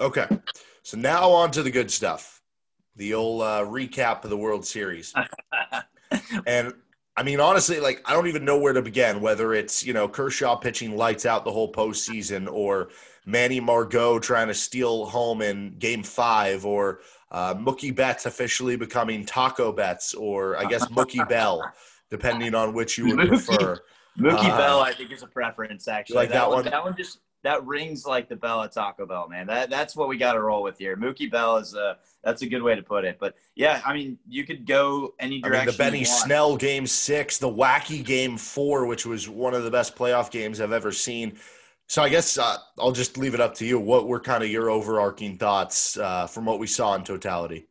Okay. 0.00 0.26
So 0.82 0.96
now 0.96 1.30
on 1.30 1.52
to 1.52 1.62
the 1.62 1.70
good 1.70 1.92
stuff. 1.92 2.42
The 2.96 3.14
old 3.14 3.42
uh, 3.42 3.64
recap 3.64 4.24
of 4.24 4.30
the 4.30 4.36
World 4.36 4.66
Series. 4.66 5.14
and 6.46 6.74
I 7.16 7.22
mean, 7.22 7.40
honestly, 7.40 7.80
like 7.80 8.02
I 8.04 8.12
don't 8.12 8.26
even 8.26 8.44
know 8.44 8.58
where 8.58 8.72
to 8.72 8.82
begin. 8.82 9.20
Whether 9.20 9.54
it's 9.54 9.84
you 9.84 9.92
know 9.92 10.06
Kershaw 10.08 10.56
pitching 10.56 10.96
lights 10.96 11.24
out 11.24 11.44
the 11.44 11.52
whole 11.52 11.72
postseason, 11.72 12.50
or 12.50 12.88
Manny 13.24 13.58
Margot 13.58 14.18
trying 14.18 14.48
to 14.48 14.54
steal 14.54 15.06
home 15.06 15.40
in 15.40 15.76
Game 15.78 16.02
Five, 16.02 16.66
or 16.66 17.00
uh, 17.30 17.54
Mookie 17.54 17.94
Betts 17.94 18.26
officially 18.26 18.76
becoming 18.76 19.24
Taco 19.24 19.72
Betts, 19.72 20.12
or 20.12 20.58
I 20.58 20.66
guess 20.66 20.86
Mookie 20.88 21.26
Bell, 21.28 21.72
depending 22.10 22.54
on 22.54 22.74
which 22.74 22.98
you 22.98 23.16
would 23.16 23.28
prefer. 23.28 23.78
Mookie 24.18 24.50
uh, 24.50 24.56
Bell, 24.56 24.80
I 24.80 24.92
think, 24.92 25.10
is 25.10 25.22
a 25.22 25.26
preference. 25.26 25.88
Actually, 25.88 26.16
like 26.16 26.28
that, 26.28 26.34
that 26.34 26.48
one, 26.48 26.56
one. 26.56 26.64
That 26.66 26.84
one 26.84 26.96
just 26.96 27.18
that 27.46 27.64
rings 27.64 28.04
like 28.04 28.28
the 28.28 28.34
bell 28.34 28.62
at 28.62 28.72
Taco 28.72 29.06
Bell, 29.06 29.28
man. 29.28 29.46
That 29.46 29.70
that's 29.70 29.94
what 29.94 30.08
we 30.08 30.18
got 30.18 30.32
to 30.32 30.40
roll 30.40 30.62
with 30.64 30.78
here. 30.78 30.96
Mookie 30.96 31.30
Bell 31.30 31.58
is 31.58 31.74
a 31.74 31.98
that's 32.24 32.42
a 32.42 32.46
good 32.46 32.62
way 32.62 32.74
to 32.74 32.82
put 32.82 33.04
it. 33.04 33.18
But 33.20 33.36
yeah, 33.54 33.80
I 33.86 33.94
mean, 33.94 34.18
you 34.28 34.44
could 34.44 34.66
go 34.66 35.14
any 35.20 35.40
direction. 35.40 35.60
I 35.60 35.64
mean, 35.66 35.72
the 35.72 35.78
Benny 35.78 36.04
Snell 36.04 36.56
game 36.56 36.86
six, 36.86 37.38
the 37.38 37.48
wacky 37.48 38.04
game 38.04 38.36
four, 38.36 38.86
which 38.86 39.06
was 39.06 39.28
one 39.28 39.54
of 39.54 39.62
the 39.62 39.70
best 39.70 39.94
playoff 39.94 40.30
games 40.30 40.60
I've 40.60 40.72
ever 40.72 40.90
seen. 40.90 41.38
So 41.86 42.02
I 42.02 42.08
guess 42.08 42.36
uh, 42.36 42.56
I'll 42.80 42.90
just 42.90 43.16
leave 43.16 43.34
it 43.34 43.40
up 43.40 43.54
to 43.56 43.64
you. 43.64 43.78
What 43.78 44.08
were 44.08 44.18
kind 44.18 44.42
of 44.42 44.50
your 44.50 44.68
overarching 44.68 45.38
thoughts 45.38 45.96
uh, 45.96 46.26
from 46.26 46.44
what 46.44 46.58
we 46.58 46.66
saw 46.66 46.96
in 46.96 47.04
totality? 47.04 47.68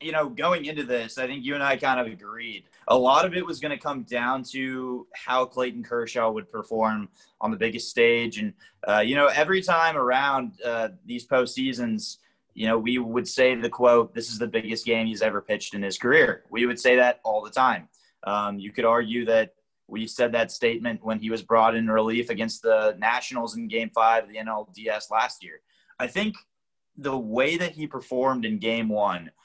You 0.00 0.12
know, 0.12 0.28
going 0.28 0.64
into 0.66 0.84
this, 0.84 1.18
I 1.18 1.26
think 1.26 1.44
you 1.44 1.54
and 1.54 1.62
I 1.62 1.76
kind 1.76 2.00
of 2.00 2.06
agreed 2.06 2.64
a 2.88 2.96
lot 2.96 3.24
of 3.24 3.34
it 3.34 3.44
was 3.44 3.58
going 3.58 3.76
to 3.76 3.82
come 3.82 4.02
down 4.04 4.42
to 4.44 5.06
how 5.14 5.44
Clayton 5.44 5.82
Kershaw 5.82 6.30
would 6.30 6.48
perform 6.48 7.08
on 7.40 7.50
the 7.50 7.56
biggest 7.56 7.90
stage. 7.90 8.38
And, 8.38 8.54
uh, 8.86 9.00
you 9.00 9.16
know, 9.16 9.26
every 9.26 9.60
time 9.60 9.96
around 9.96 10.60
uh, 10.64 10.90
these 11.04 11.26
postseasons, 11.26 12.18
you 12.54 12.66
know, 12.66 12.78
we 12.78 12.98
would 12.98 13.26
say 13.26 13.54
the 13.54 13.68
quote, 13.68 14.14
this 14.14 14.30
is 14.30 14.38
the 14.38 14.46
biggest 14.46 14.86
game 14.86 15.06
he's 15.06 15.22
ever 15.22 15.40
pitched 15.40 15.74
in 15.74 15.82
his 15.82 15.98
career. 15.98 16.44
We 16.48 16.66
would 16.66 16.78
say 16.78 16.96
that 16.96 17.20
all 17.24 17.42
the 17.42 17.50
time. 17.50 17.88
Um, 18.24 18.58
you 18.58 18.72
could 18.72 18.84
argue 18.84 19.24
that 19.26 19.54
we 19.88 20.06
said 20.06 20.32
that 20.32 20.50
statement 20.50 21.04
when 21.04 21.18
he 21.18 21.30
was 21.30 21.42
brought 21.42 21.76
in 21.76 21.88
relief 21.88 22.30
against 22.30 22.62
the 22.62 22.96
Nationals 22.98 23.56
in 23.56 23.68
game 23.68 23.90
five 23.90 24.24
of 24.24 24.30
the 24.30 24.36
NLDS 24.36 25.10
last 25.10 25.44
year. 25.44 25.60
I 25.98 26.06
think 26.06 26.34
the 26.96 27.16
way 27.16 27.56
that 27.56 27.72
he 27.72 27.86
performed 27.86 28.44
in 28.44 28.58
game 28.58 28.88
one– 28.88 29.32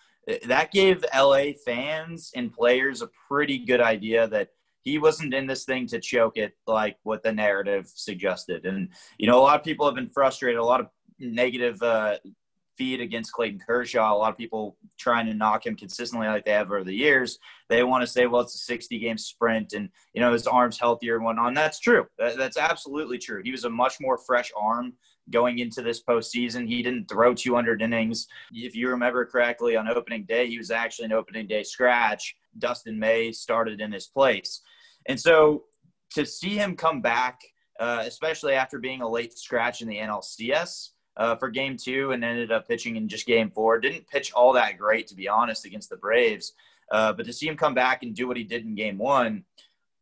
that 0.45 0.71
gave 0.71 1.03
LA 1.15 1.53
fans 1.65 2.31
and 2.35 2.53
players 2.53 3.01
a 3.01 3.09
pretty 3.27 3.59
good 3.59 3.81
idea 3.81 4.27
that 4.27 4.49
he 4.83 4.97
wasn't 4.97 5.33
in 5.33 5.47
this 5.47 5.63
thing 5.63 5.87
to 5.87 5.99
choke 5.99 6.37
it 6.37 6.53
like 6.65 6.97
what 7.03 7.23
the 7.23 7.31
narrative 7.31 7.87
suggested. 7.93 8.65
And, 8.65 8.89
you 9.17 9.27
know, 9.27 9.39
a 9.39 9.41
lot 9.41 9.59
of 9.59 9.63
people 9.63 9.85
have 9.85 9.95
been 9.95 10.09
frustrated, 10.09 10.59
a 10.59 10.63
lot 10.63 10.79
of 10.79 10.87
negative 11.19 11.81
uh, 11.83 12.17
feed 12.77 12.99
against 12.99 13.31
Clayton 13.31 13.59
Kershaw. 13.65 14.11
A 14.11 14.17
lot 14.17 14.31
of 14.31 14.37
people 14.37 14.77
trying 14.97 15.27
to 15.27 15.35
knock 15.35 15.65
him 15.67 15.75
consistently 15.75 16.27
like 16.27 16.45
they 16.45 16.51
have 16.51 16.71
over 16.71 16.83
the 16.83 16.95
years. 16.95 17.37
They 17.69 17.83
want 17.83 18.01
to 18.01 18.07
say, 18.07 18.25
well, 18.25 18.41
it's 18.41 18.55
a 18.55 18.59
60 18.59 18.97
game 18.97 19.19
sprint 19.19 19.73
and, 19.73 19.89
you 20.13 20.21
know, 20.21 20.33
his 20.33 20.47
arm's 20.47 20.79
healthier 20.79 21.15
and 21.15 21.23
whatnot. 21.23 21.49
And 21.49 21.57
that's 21.57 21.79
true. 21.79 22.07
That's 22.17 22.57
absolutely 22.57 23.19
true. 23.19 23.41
He 23.43 23.51
was 23.51 23.65
a 23.65 23.69
much 23.69 23.99
more 24.01 24.17
fresh 24.17 24.51
arm 24.57 24.93
going 25.29 25.59
into 25.59 25.81
this 25.81 26.03
postseason. 26.03 26.67
He 26.67 26.81
didn't 26.81 27.09
throw 27.09 27.33
200 27.33 27.81
innings. 27.81 28.27
If 28.51 28.75
you 28.75 28.89
remember 28.89 29.25
correctly, 29.25 29.75
on 29.75 29.87
opening 29.87 30.25
day, 30.25 30.47
he 30.47 30.57
was 30.57 30.71
actually 30.71 31.05
an 31.05 31.13
opening 31.13 31.47
day 31.47 31.63
scratch. 31.63 32.35
Dustin 32.57 32.99
May 32.99 33.31
started 33.31 33.81
in 33.81 33.91
his 33.91 34.07
place. 34.07 34.61
And 35.07 35.19
so 35.19 35.63
to 36.13 36.25
see 36.25 36.57
him 36.57 36.75
come 36.75 37.01
back, 37.01 37.41
uh, 37.79 38.03
especially 38.05 38.53
after 38.53 38.79
being 38.79 39.01
a 39.01 39.09
late 39.09 39.37
scratch 39.37 39.81
in 39.81 39.87
the 39.87 39.97
NLCS 39.97 40.89
uh, 41.17 41.35
for 41.35 41.49
game 41.49 41.77
two 41.77 42.11
and 42.11 42.23
ended 42.23 42.51
up 42.51 42.67
pitching 42.67 42.95
in 42.95 43.07
just 43.07 43.25
game 43.25 43.49
four, 43.49 43.79
didn't 43.79 44.07
pitch 44.07 44.31
all 44.33 44.53
that 44.53 44.77
great, 44.77 45.07
to 45.07 45.15
be 45.15 45.27
honest, 45.27 45.65
against 45.65 45.89
the 45.89 45.97
Braves. 45.97 46.53
Uh, 46.91 47.13
but 47.13 47.25
to 47.25 47.33
see 47.33 47.47
him 47.47 47.55
come 47.55 47.73
back 47.73 48.03
and 48.03 48.13
do 48.13 48.27
what 48.27 48.37
he 48.37 48.43
did 48.43 48.65
in 48.65 48.75
game 48.75 48.97
one, 48.97 49.45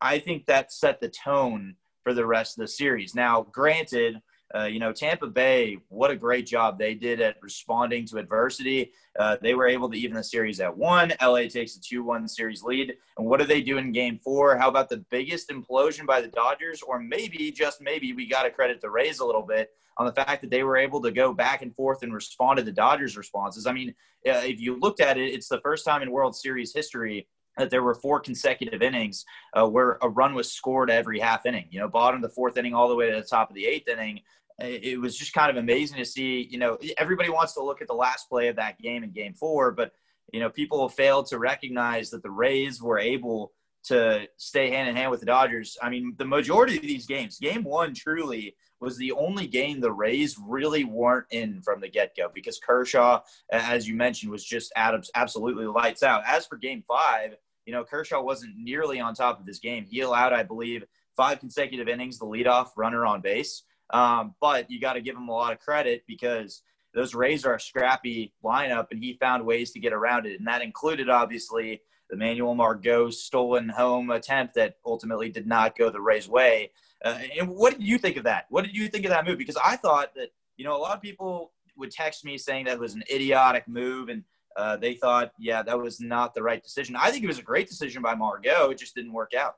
I 0.02 0.20
think 0.20 0.46
that 0.46 0.72
set 0.72 1.00
the 1.00 1.10
tone 1.10 1.76
for 2.04 2.14
the 2.14 2.26
rest 2.26 2.58
of 2.58 2.62
the 2.62 2.68
series. 2.68 3.14
Now, 3.14 3.46
granted, 3.52 4.22
uh, 4.56 4.64
you 4.64 4.80
know, 4.80 4.92
Tampa 4.92 5.28
Bay, 5.28 5.78
what 5.90 6.10
a 6.10 6.16
great 6.16 6.48
job 6.48 6.80
they 6.80 6.96
did 6.96 7.22
at 7.22 7.38
responding 7.42 8.06
to 8.08 8.18
adversity. 8.18 8.92
Uh, 9.18 9.38
they 9.42 9.54
were 9.54 9.68
able 9.68 9.90
to 9.90 9.98
even 9.98 10.16
the 10.16 10.24
series 10.24 10.60
at 10.60 10.76
one. 10.76 11.14
LA 11.22 11.44
takes 11.48 11.76
a 11.76 11.82
2 11.82 12.04
1 12.04 12.28
series 12.28 12.64
lead. 12.64 12.96
And 13.18 13.28
what 13.28 13.40
do 13.40 13.46
they 13.46 13.62
do 13.62 13.78
in 13.78 13.92
game 13.92 14.20
four? 14.24 14.58
How 14.58 14.68
about 14.68 14.90
the 14.90 15.06
biggest 15.12 15.50
implosion 15.50 16.08
by 16.08 16.22
the 16.22 16.30
Dodgers? 16.30 16.82
Or 16.82 17.00
maybe, 17.00 17.52
just 17.52 17.80
maybe, 17.80 18.12
we 18.14 18.28
got 18.28 18.44
to 18.44 18.50
credit 18.50 18.82
the 18.82 18.90
Rays 18.90 19.20
a 19.20 19.26
little 19.26 19.44
bit 19.44 19.72
on 19.98 20.08
the 20.08 20.14
fact 20.14 20.42
that 20.42 20.50
they 20.50 20.64
were 20.64 20.78
able 20.78 21.02
to 21.02 21.12
go 21.12 21.32
back 21.32 21.62
and 21.62 21.76
forth 21.76 22.02
and 22.02 22.14
respond 22.14 22.58
to 22.58 22.64
the 22.64 22.72
Dodgers' 22.72 23.18
responses. 23.18 23.68
I 23.68 23.74
mean, 23.74 23.90
uh, 24.28 24.42
if 24.44 24.60
you 24.60 24.80
looked 24.80 25.00
at 25.00 25.18
it, 25.18 25.32
it's 25.32 25.48
the 25.48 25.62
first 25.62 25.86
time 25.86 26.02
in 26.02 26.10
World 26.10 26.36
Series 26.36 26.74
history 26.74 27.28
that 27.60 27.70
there 27.70 27.84
were 27.84 27.94
four 27.94 28.20
consecutive 28.20 28.82
innings 28.82 29.26
uh, 29.54 29.68
where 29.68 29.98
a 30.02 30.10
run 30.10 30.34
was 30.34 30.52
scored 30.52 30.90
every 30.90 31.20
half 31.20 31.46
inning. 31.46 31.68
You 31.70 31.82
know, 31.82 31.88
bottom 31.88 32.24
of 32.24 32.30
the 32.30 32.34
fourth 32.34 32.58
inning 32.58 32.74
all 32.74 32.88
the 32.90 32.96
way 32.96 33.10
to 33.12 33.18
the 33.18 33.28
top 33.28 33.50
of 33.50 33.56
the 33.56 33.66
eighth 33.66 33.88
inning. 33.88 34.22
It 34.62 35.00
was 35.00 35.18
just 35.18 35.34
kind 35.34 35.50
of 35.50 35.58
amazing 35.58 35.98
to 35.98 36.06
see. 36.06 36.48
You 36.50 36.58
know, 36.58 36.78
everybody 36.98 37.30
wants 37.30 37.54
to 37.54 37.64
look 37.64 37.82
at 37.82 37.88
the 37.88 37.94
last 37.94 38.30
play 38.30 38.48
of 38.48 38.56
that 38.58 38.80
game 38.80 39.04
in 39.04 39.12
Game 39.12 39.34
Four, 39.34 39.72
but 39.72 39.94
you 40.32 40.40
know, 40.40 40.50
people 40.50 40.88
failed 40.90 41.28
to 41.28 41.40
recognize 41.40 42.10
that 42.12 42.24
the 42.24 42.32
Rays 42.32 42.82
were 42.82 43.00
able 43.00 43.54
to 43.86 44.28
stay 44.38 44.70
hand 44.70 44.90
in 44.90 44.96
hand 44.96 45.10
with 45.10 45.22
the 45.22 45.26
Dodgers. 45.26 45.78
I 45.82 45.90
mean, 45.90 46.14
the 46.18 46.26
majority 46.26 46.76
of 46.76 46.84
these 46.84 47.06
games, 47.06 47.40
Game 47.40 47.64
One 47.64 47.94
truly 47.94 48.56
was 48.80 48.98
the 48.98 49.12
only 49.14 49.48
game 49.48 49.80
the 49.80 49.92
Rays 49.92 50.38
really 50.38 50.84
weren't 50.84 51.26
in 51.32 51.62
from 51.62 51.82
the 51.82 51.90
get 51.90 52.16
go 52.16 52.30
because 52.34 52.60
Kershaw, 52.60 53.22
as 53.52 53.88
you 53.88 53.96
mentioned, 53.96 54.32
was 54.32 54.44
just 54.44 54.72
absolutely 54.76 55.66
lights 55.66 56.04
out. 56.04 56.24
As 56.28 56.46
for 56.46 56.58
Game 56.58 56.84
Five 56.88 57.36
you 57.70 57.76
know, 57.76 57.84
Kershaw 57.84 58.24
wasn't 58.24 58.58
nearly 58.58 59.00
on 59.00 59.14
top 59.14 59.40
of 59.40 59.46
this 59.46 59.60
game. 59.60 59.86
He 59.86 60.02
allowed, 60.02 60.34
I 60.34 60.42
believe, 60.42 60.86
five 61.16 61.40
consecutive 61.40 61.88
innings, 61.88 62.18
the 62.18 62.26
leadoff 62.26 62.70
runner 62.76 63.06
on 63.06 63.22
base. 63.22 63.62
Um, 63.92 64.36
but 64.40 64.70
you 64.70 64.80
got 64.80 64.94
to 64.94 65.02
give 65.02 65.16
him 65.16 65.30
a 65.30 65.34
lot 65.34 65.54
of 65.54 65.60
credit 65.60 66.04
because 66.08 66.64
those 66.94 67.14
Rays 67.14 67.46
are 67.46 67.56
a 67.56 67.60
scrappy 67.60 68.34
lineup, 68.44 68.88
and 68.92 69.04
he 69.04 69.14
found 69.14 69.46
ways 69.46 69.72
to 69.72 69.80
get 69.80 69.94
around 69.94 70.26
it. 70.26 70.40
And 70.40 70.48
that 70.48 70.62
included, 70.62 71.10
obviously, 71.10 71.82
the 72.10 72.18
Manuel 72.18 72.56
Margot 72.56 73.10
stolen 73.12 73.70
home 73.70 74.10
attempt 74.10 74.56
that 74.56 74.78
ultimately 74.86 75.30
did 75.30 75.48
not 75.48 75.78
go 75.78 75.90
the 75.90 76.02
Rays' 76.02 76.28
way. 76.28 76.72
Uh, 77.06 77.20
and 77.40 77.50
what 77.50 77.78
did 77.78 77.84
you 77.84 77.98
think 77.98 78.18
of 78.18 78.24
that? 78.24 78.46
What 78.50 78.66
did 78.66 78.76
you 78.76 78.88
think 78.88 79.06
of 79.06 79.12
that 79.12 79.26
move? 79.26 79.38
Because 79.38 79.58
I 79.64 79.76
thought 79.76 80.16
that, 80.16 80.30
you 80.58 80.66
know, 80.66 80.76
a 80.76 80.80
lot 80.80 80.96
of 80.96 81.02
people 81.02 81.52
would 81.78 81.92
text 81.92 82.26
me 82.26 82.38
saying 82.38 82.66
that 82.66 82.80
was 82.80 82.96
an 82.96 83.04
idiotic 83.12 83.68
move 83.68 84.10
and 84.10 84.24
uh, 84.58 84.76
they 84.76 84.96
thought, 84.96 85.32
yeah, 85.40 85.62
that 85.64 85.80
was 85.80 86.02
not 86.02 86.34
the 86.34 86.44
right 86.44 86.62
decision. 86.62 86.96
I 87.00 87.12
think 87.12 87.24
it 87.24 87.28
was 87.28 87.40
a 87.40 87.44
great 87.44 87.70
decision 87.70 88.02
by 88.02 88.16
Margot. 88.16 88.72
It 88.72 88.78
just 88.78 88.96
didn't 88.96 89.14
work 89.14 89.34
out. 89.34 89.56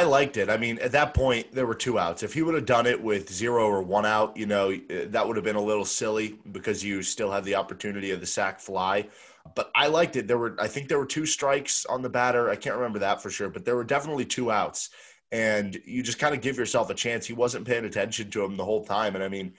I 0.00 0.04
liked 0.04 0.38
it. 0.38 0.48
I 0.48 0.56
mean, 0.56 0.78
at 0.78 0.92
that 0.92 1.12
point, 1.12 1.52
there 1.52 1.66
were 1.66 1.74
two 1.74 1.98
outs. 1.98 2.22
If 2.22 2.32
he 2.32 2.40
would 2.40 2.54
have 2.54 2.64
done 2.64 2.86
it 2.86 2.98
with 3.02 3.30
zero 3.30 3.66
or 3.66 3.82
one 3.82 4.06
out, 4.06 4.34
you 4.34 4.46
know, 4.46 4.70
eh, 4.70 5.04
that 5.08 5.26
would 5.26 5.36
have 5.36 5.44
been 5.44 5.56
a 5.56 5.60
little 5.60 5.84
silly 5.84 6.38
because 6.52 6.82
you 6.82 7.02
still 7.02 7.30
have 7.30 7.44
the 7.44 7.54
opportunity 7.54 8.10
of 8.10 8.20
the 8.20 8.26
sac 8.26 8.60
fly. 8.60 9.08
But 9.54 9.70
I 9.74 9.88
liked 9.88 10.16
it. 10.16 10.26
There 10.26 10.38
were, 10.38 10.56
I 10.58 10.68
think, 10.68 10.88
there 10.88 10.98
were 10.98 11.04
two 11.04 11.26
strikes 11.26 11.84
on 11.84 12.00
the 12.00 12.08
batter. 12.08 12.48
I 12.48 12.56
can't 12.56 12.76
remember 12.76 13.00
that 13.00 13.20
for 13.20 13.28
sure, 13.28 13.50
but 13.50 13.66
there 13.66 13.76
were 13.76 13.84
definitely 13.84 14.24
two 14.24 14.50
outs. 14.50 14.88
And 15.32 15.78
you 15.84 16.02
just 16.02 16.18
kind 16.18 16.34
of 16.34 16.40
give 16.40 16.56
yourself 16.56 16.88
a 16.88 16.94
chance. 16.94 17.26
He 17.26 17.34
wasn't 17.34 17.66
paying 17.66 17.84
attention 17.84 18.30
to 18.30 18.42
him 18.42 18.56
the 18.56 18.64
whole 18.64 18.86
time. 18.86 19.16
And 19.16 19.22
I 19.22 19.28
mean, 19.28 19.52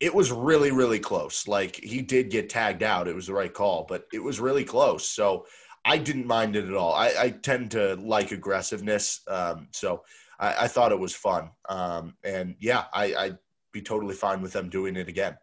it 0.00 0.14
was 0.14 0.32
really, 0.32 0.70
really 0.70 1.00
close. 1.00 1.46
Like 1.46 1.76
he 1.76 2.00
did 2.00 2.30
get 2.30 2.48
tagged 2.48 2.82
out. 2.82 3.08
It 3.08 3.14
was 3.14 3.26
the 3.26 3.34
right 3.34 3.52
call, 3.52 3.84
but 3.86 4.06
it 4.10 4.22
was 4.22 4.40
really 4.40 4.64
close. 4.64 5.06
So 5.06 5.44
I 5.84 5.98
didn't 5.98 6.26
mind 6.26 6.56
it 6.56 6.66
at 6.66 6.74
all. 6.74 6.92
I, 6.92 7.12
I 7.18 7.30
tend 7.30 7.70
to 7.72 7.94
like 7.96 8.32
aggressiveness. 8.32 9.20
Um, 9.28 9.68
so 9.72 10.04
I, 10.38 10.64
I, 10.64 10.68
thought 10.68 10.92
it 10.92 10.98
was 10.98 11.14
fun. 11.14 11.50
Um, 11.68 12.14
and 12.22 12.54
yeah, 12.60 12.84
I, 12.92 13.14
I'd 13.14 13.38
be 13.72 13.80
totally 13.80 14.14
fine 14.14 14.42
with 14.42 14.52
them 14.52 14.68
doing 14.68 14.96
it 14.96 15.08
again. 15.08 15.36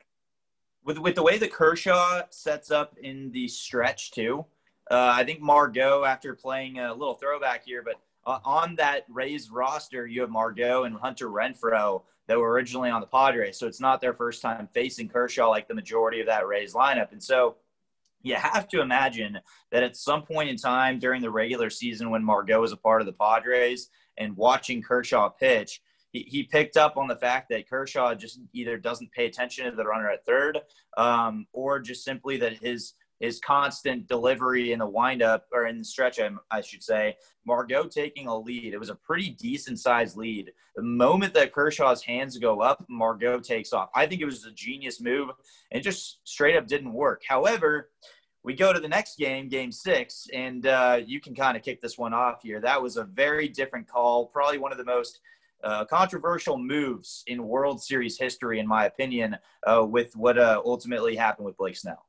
With, 0.84 1.00
with 1.00 1.16
the 1.16 1.24
way 1.24 1.38
the 1.38 1.48
Kershaw 1.48 2.22
sets 2.30 2.72
up 2.72 2.96
in 3.02 3.32
the 3.32 3.48
stretch 3.48 4.12
too, 4.12 4.46
uh, 4.90 5.12
I 5.14 5.24
think 5.24 5.42
Margot, 5.42 6.06
after 6.06 6.34
playing 6.34 6.80
a 6.80 6.94
little 6.94 7.16
throwback 7.16 7.66
here, 7.66 7.84
but 7.84 7.96
uh, 8.26 8.40
on 8.46 8.76
that 8.76 9.06
Rays 9.10 9.50
roster, 9.50 10.06
you 10.06 10.22
have 10.22 10.30
Margot 10.30 10.84
and 10.84 10.96
Hunter 10.96 11.30
Renfroe 11.30 12.04
that 12.28 12.38
were 12.38 12.52
originally 12.52 12.90
on 12.90 13.02
the 13.02 13.08
Padres. 13.08 13.58
So 13.58 13.68
it's 13.68 13.82
not 13.82 14.02
their 14.02 14.14
first 14.14 14.42
time 14.42 14.68
facing 14.74 15.10
Kershaw 15.10 15.50
like 15.50 15.68
the 15.68 15.74
majority 15.74 16.20
of 16.20 16.28
that 16.28 16.48
Rays 16.48 16.74
lineup. 16.74 17.12
And 17.12 17.24
so 17.24 17.56
you 18.28 18.36
have 18.36 18.68
to 18.70 18.82
imagine 18.82 19.40
that 19.72 19.84
at 19.84 19.96
some 19.96 20.24
point 20.24 20.50
in 20.50 20.58
time 20.58 21.00
during 21.00 21.22
the 21.22 21.32
regular 21.32 21.70
season 21.70 22.10
when 22.10 22.24
Margot 22.24 22.62
was 22.62 22.72
a 22.72 22.78
part 22.78 23.02
of 23.02 23.08
the 23.08 23.14
Padres 23.14 23.90
and 24.18 24.36
watching 24.36 24.82
Kershaw 24.82 25.30
pitch, 25.30 25.82
he, 26.12 26.26
he 26.28 26.44
picked 26.44 26.78
up 26.78 26.98
on 26.98 27.08
the 27.08 27.16
fact 27.16 27.50
that 27.50 27.70
Kershaw 27.70 28.16
just 28.16 28.40
either 28.54 28.78
doesn't 28.78 29.12
pay 29.12 29.26
attention 29.26 29.70
to 29.70 29.76
the 29.76 29.86
runner 29.86 30.10
at 30.10 30.26
third 30.26 30.60
um, 30.98 31.48
or 31.54 31.80
just 31.80 32.04
simply 32.04 32.38
that 32.38 32.54
his– 32.54 32.94
his 33.20 33.40
constant 33.40 34.08
delivery 34.08 34.74
in 34.74 34.80
the 34.80 34.86
windup 34.86 35.46
or 35.52 35.66
in 35.66 35.80
the 35.80 35.84
stretch, 35.84 36.20
I, 36.20 36.30
I, 36.52 36.62
should 36.62 36.84
say. 36.84 37.16
Margot 37.46 37.86
taking 37.88 38.28
a 38.28 38.38
lead. 38.38 38.74
It 38.74 38.80
was 38.80 38.90
a 38.90 38.96
pretty 38.96 39.32
decent 39.32 39.80
sized 39.80 40.18
lead. 40.18 40.52
The 40.76 40.84
moment 40.84 41.34
that 41.34 41.54
Kershaw's 41.54 42.04
hands 42.04 42.38
go 42.38 42.62
up, 42.62 42.86
Margot 42.90 43.40
takes 43.40 43.74
off. 43.74 43.90
I 43.96 44.06
think 44.06 44.22
it 44.22 44.26
was 44.26 44.46
a 44.46 44.52
genius 44.52 45.02
move 45.02 45.30
and 45.72 45.84
just 45.84 46.20
straight 46.26 46.56
up 46.56 46.68
didn't 46.68 46.94
work. 46.94 47.24
However, 47.28 47.90
we 48.48 48.54
go 48.54 48.72
to 48.72 48.80
the 48.80 48.88
next 48.88 49.18
game, 49.18 49.50
game 49.50 49.74
six, 49.74 50.26
and 50.34 50.68
uh, 50.68 51.02
you 51.06 51.20
can 51.20 51.36
kind 51.36 51.58
of 51.58 51.64
kick 51.64 51.82
this 51.82 51.98
one 51.98 52.14
off 52.14 52.42
here. 52.42 52.62
That 52.62 52.82
was 52.82 52.96
a 52.96 53.04
very 53.04 53.50
different 53.50 53.90
call, 53.90 54.28
probably 54.28 54.58
one 54.58 54.72
of 54.72 54.78
the 54.78 54.86
most 54.86 55.20
uh, 55.66 55.84
controversial 55.84 56.58
moves 56.58 57.26
in 57.28 57.46
World 57.46 57.84
Series 57.84 58.18
history, 58.18 58.60
in 58.60 58.66
my 58.66 58.86
opinion, 58.86 59.36
uh, 59.66 59.86
with 59.86 60.16
what 60.16 60.38
uh, 60.38 60.62
ultimately 60.64 61.14
happened 61.14 61.46
with 61.46 61.58
Blake 61.58 61.76
Snell. 61.76 62.06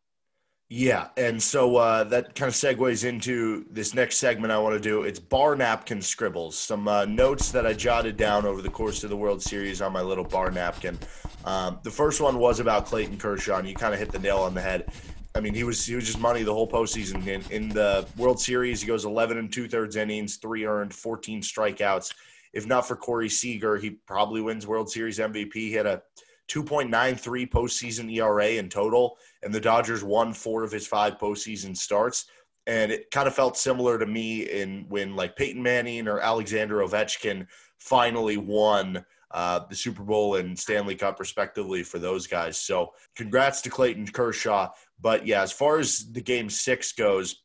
Yeah, 0.68 1.08
and 1.16 1.42
so 1.42 1.74
uh, 1.74 2.04
that 2.04 2.36
kind 2.36 2.48
of 2.48 2.54
segues 2.54 3.04
into 3.04 3.66
this 3.70 3.92
next 3.92 4.18
segment 4.18 4.52
I 4.52 4.58
want 4.58 4.76
to 4.76 4.80
do. 4.80 5.02
It's 5.02 5.18
bar 5.18 5.56
napkin 5.56 6.00
scribbles, 6.00 6.56
some 6.56 6.86
uh, 6.86 7.04
notes 7.06 7.50
that 7.50 7.66
I 7.66 7.72
jotted 7.72 8.16
down 8.16 8.46
over 8.46 8.62
the 8.62 8.70
course 8.70 9.02
of 9.02 9.10
the 9.10 9.16
World 9.16 9.42
Series 9.42 9.82
on 9.82 9.92
my 9.92 10.02
little 10.02 10.24
bar 10.24 10.52
napkin. 10.52 10.98
Um, 11.44 11.80
the 11.82 11.90
first 11.90 12.20
one 12.20 12.38
was 12.38 12.60
about 12.60 12.86
Clayton 12.86 13.16
Kershaw, 13.18 13.58
and 13.58 13.66
you 13.66 13.74
kind 13.74 13.92
of 13.92 13.98
hit 13.98 14.12
the 14.12 14.20
nail 14.20 14.38
on 14.38 14.54
the 14.54 14.60
head. 14.60 14.92
I 15.34 15.40
mean, 15.40 15.54
he 15.54 15.64
was 15.64 15.84
he 15.84 15.94
was 15.94 16.06
just 16.06 16.18
money 16.18 16.42
the 16.42 16.52
whole 16.52 16.68
postseason. 16.68 17.26
In, 17.26 17.42
in 17.50 17.68
the 17.68 18.06
World 18.16 18.40
Series, 18.40 18.80
he 18.80 18.86
goes 18.86 19.04
11 19.04 19.38
and 19.38 19.52
two 19.52 19.68
thirds 19.68 19.96
innings, 19.96 20.36
three 20.36 20.64
earned, 20.64 20.94
14 20.94 21.42
strikeouts. 21.42 22.12
If 22.52 22.66
not 22.66 22.88
for 22.88 22.96
Corey 22.96 23.28
Seager, 23.28 23.76
he 23.76 23.90
probably 23.90 24.40
wins 24.40 24.66
World 24.66 24.90
Series 24.90 25.18
MVP. 25.18 25.52
He 25.52 25.72
had 25.72 25.86
a 25.86 26.02
2.93 26.48 27.48
postseason 27.50 28.12
ERA 28.12 28.48
in 28.48 28.68
total, 28.68 29.18
and 29.42 29.54
the 29.54 29.60
Dodgers 29.60 30.02
won 30.02 30.32
four 30.32 30.64
of 30.64 30.72
his 30.72 30.86
five 30.86 31.18
postseason 31.18 31.76
starts. 31.76 32.26
And 32.66 32.90
it 32.90 33.10
kind 33.10 33.28
of 33.28 33.34
felt 33.34 33.56
similar 33.56 33.98
to 33.98 34.06
me 34.06 34.42
in 34.42 34.86
when 34.88 35.14
like 35.14 35.36
Peyton 35.36 35.62
Manning 35.62 36.08
or 36.08 36.20
Alexander 36.20 36.78
Ovechkin 36.78 37.46
finally 37.78 38.36
won 38.36 39.04
uh, 39.30 39.60
the 39.68 39.76
Super 39.76 40.02
Bowl 40.02 40.36
and 40.36 40.58
Stanley 40.58 40.94
Cup, 40.94 41.20
respectively, 41.20 41.82
for 41.82 41.98
those 41.98 42.26
guys. 42.26 42.58
So, 42.58 42.92
congrats 43.14 43.60
to 43.62 43.70
Clayton 43.70 44.08
Kershaw. 44.08 44.70
But 45.00 45.26
yeah, 45.26 45.42
as 45.42 45.52
far 45.52 45.78
as 45.78 46.10
the 46.12 46.20
game 46.20 46.50
six 46.50 46.92
goes, 46.92 47.42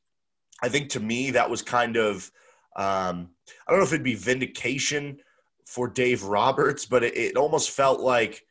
I 0.61 0.69
think 0.69 0.89
to 0.89 0.99
me 0.99 1.31
that 1.31 1.49
was 1.49 1.61
kind 1.61 1.97
of 1.97 2.29
um, 2.75 3.29
I 3.67 3.71
don't 3.71 3.79
know 3.79 3.85
if 3.85 3.93
it'd 3.93 4.03
be 4.03 4.15
vindication 4.15 5.19
for 5.67 5.87
Dave 5.87 6.23
Roberts, 6.23 6.85
but 6.85 7.03
it, 7.03 7.15
it 7.15 7.37
almost 7.37 7.71
felt 7.71 7.99
like 7.99 8.43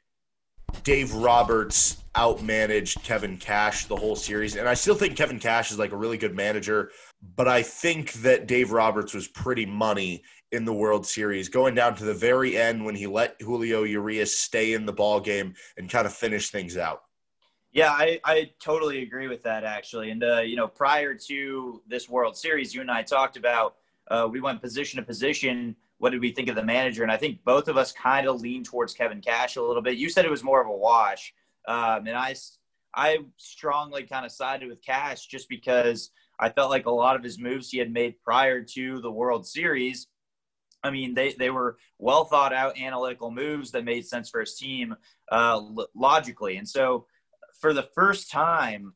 Dave 0.85 1.14
Roberts 1.14 2.02
outmanaged 2.14 3.02
Kevin 3.02 3.37
Cash 3.37 3.87
the 3.87 3.97
whole 3.97 4.16
series. 4.16 4.56
And 4.56 4.68
I 4.68 4.75
still 4.75 4.94
think 4.94 5.16
Kevin 5.16 5.38
Cash 5.38 5.71
is 5.71 5.78
like 5.78 5.92
a 5.92 5.97
really 5.97 6.18
good 6.18 6.35
manager, 6.35 6.90
but 7.37 7.49
I 7.49 7.62
think 7.62 8.12
that 8.14 8.47
Dave 8.47 8.73
Roberts 8.73 9.14
was 9.14 9.28
pretty 9.28 9.66
money 9.66 10.23
in 10.50 10.64
the 10.64 10.73
World 10.73 11.06
Series, 11.06 11.49
going 11.49 11.75
down 11.75 11.94
to 11.97 12.04
the 12.04 12.14
very 12.14 12.56
end 12.56 12.85
when 12.85 12.94
he 12.94 13.06
let 13.06 13.40
Julio 13.40 13.85
Urias 13.85 14.38
stay 14.38 14.75
in 14.75 14.85
the 14.85 14.92
ball 14.92 15.18
game 15.18 15.54
and 15.78 15.88
kind 15.88 16.06
of 16.06 16.12
finish 16.12 16.50
things 16.50 16.76
out. 16.76 17.00
Yeah, 17.73 17.91
I, 17.91 18.21
I 18.25 18.50
totally 18.61 19.02
agree 19.02 19.29
with 19.29 19.43
that 19.45 19.64
actually. 19.64 20.11
And 20.11 20.23
uh, 20.23 20.41
you 20.41 20.57
know, 20.57 20.69
prior 20.69 21.14
to 21.14 21.83
this 21.87 22.09
World 22.09 22.37
Series, 22.37 22.75
you 22.75 22.83
and 22.83 22.91
I 22.91 23.02
talked 23.02 23.37
about 23.37 23.76
uh, 24.09 24.29
we 24.31 24.41
went 24.41 24.61
position 24.61 24.99
to 24.99 25.07
position 25.07 25.75
what 25.99 26.11
did 26.11 26.21
we 26.21 26.33
think 26.33 26.49
of 26.49 26.57
the 26.57 26.64
manager? 26.64 27.05
And 27.05 27.12
I 27.12 27.17
think 27.17 27.45
both 27.45 27.69
of 27.69 27.76
us 27.76 27.93
kind 27.93 28.26
of 28.26 28.41
leaned 28.41 28.67
towards 28.67 28.93
Kevin 28.93 29.21
Cash 29.21 29.55
a 29.55 29.62
little 29.62 29.83
bit. 29.83 29.97
You 29.97 30.11
said 30.11 30.25
it 30.25 30.31
was 30.31 30.43
more 30.43 30.61
of 30.61 30.67
a 30.67 30.76
wash, 30.76 31.33
um, 31.67 32.07
and 32.07 32.17
I 32.17 32.35
I 32.95 33.19
strongly 33.38 34.02
kind 34.02 34.26
of 34.26 34.33
sided 34.33 34.69
with 34.69 34.83
Cash 34.85 35.26
just 35.26 35.49
because 35.49 36.11
I 36.38 36.50
felt 36.50 36.71
like 36.71 36.87
a 36.87 36.91
lot 36.91 37.17
of 37.17 37.23
his 37.23 37.38
moves 37.38 37.71
he 37.71 37.79
had 37.79 37.93
made 37.93 38.21
prior 38.23 38.62
to 38.62 39.00
the 39.00 39.11
World 39.11 39.47
Series. 39.47 40.09
I 40.83 40.91
mean, 40.91 41.14
they, 41.14 41.33
they 41.35 41.50
were 41.50 41.79
well 41.99 42.25
thought 42.25 42.52
out 42.52 42.76
analytical 42.76 43.31
moves 43.31 43.71
that 43.71 43.85
made 43.85 44.05
sense 44.05 44.29
for 44.29 44.41
his 44.41 44.57
team 44.57 44.97
uh, 45.31 45.62
logically. 45.95 46.57
And 46.57 46.69
so, 46.69 47.07
for 47.62 47.73
the 47.73 47.88
first 47.95 48.31
time 48.31 48.92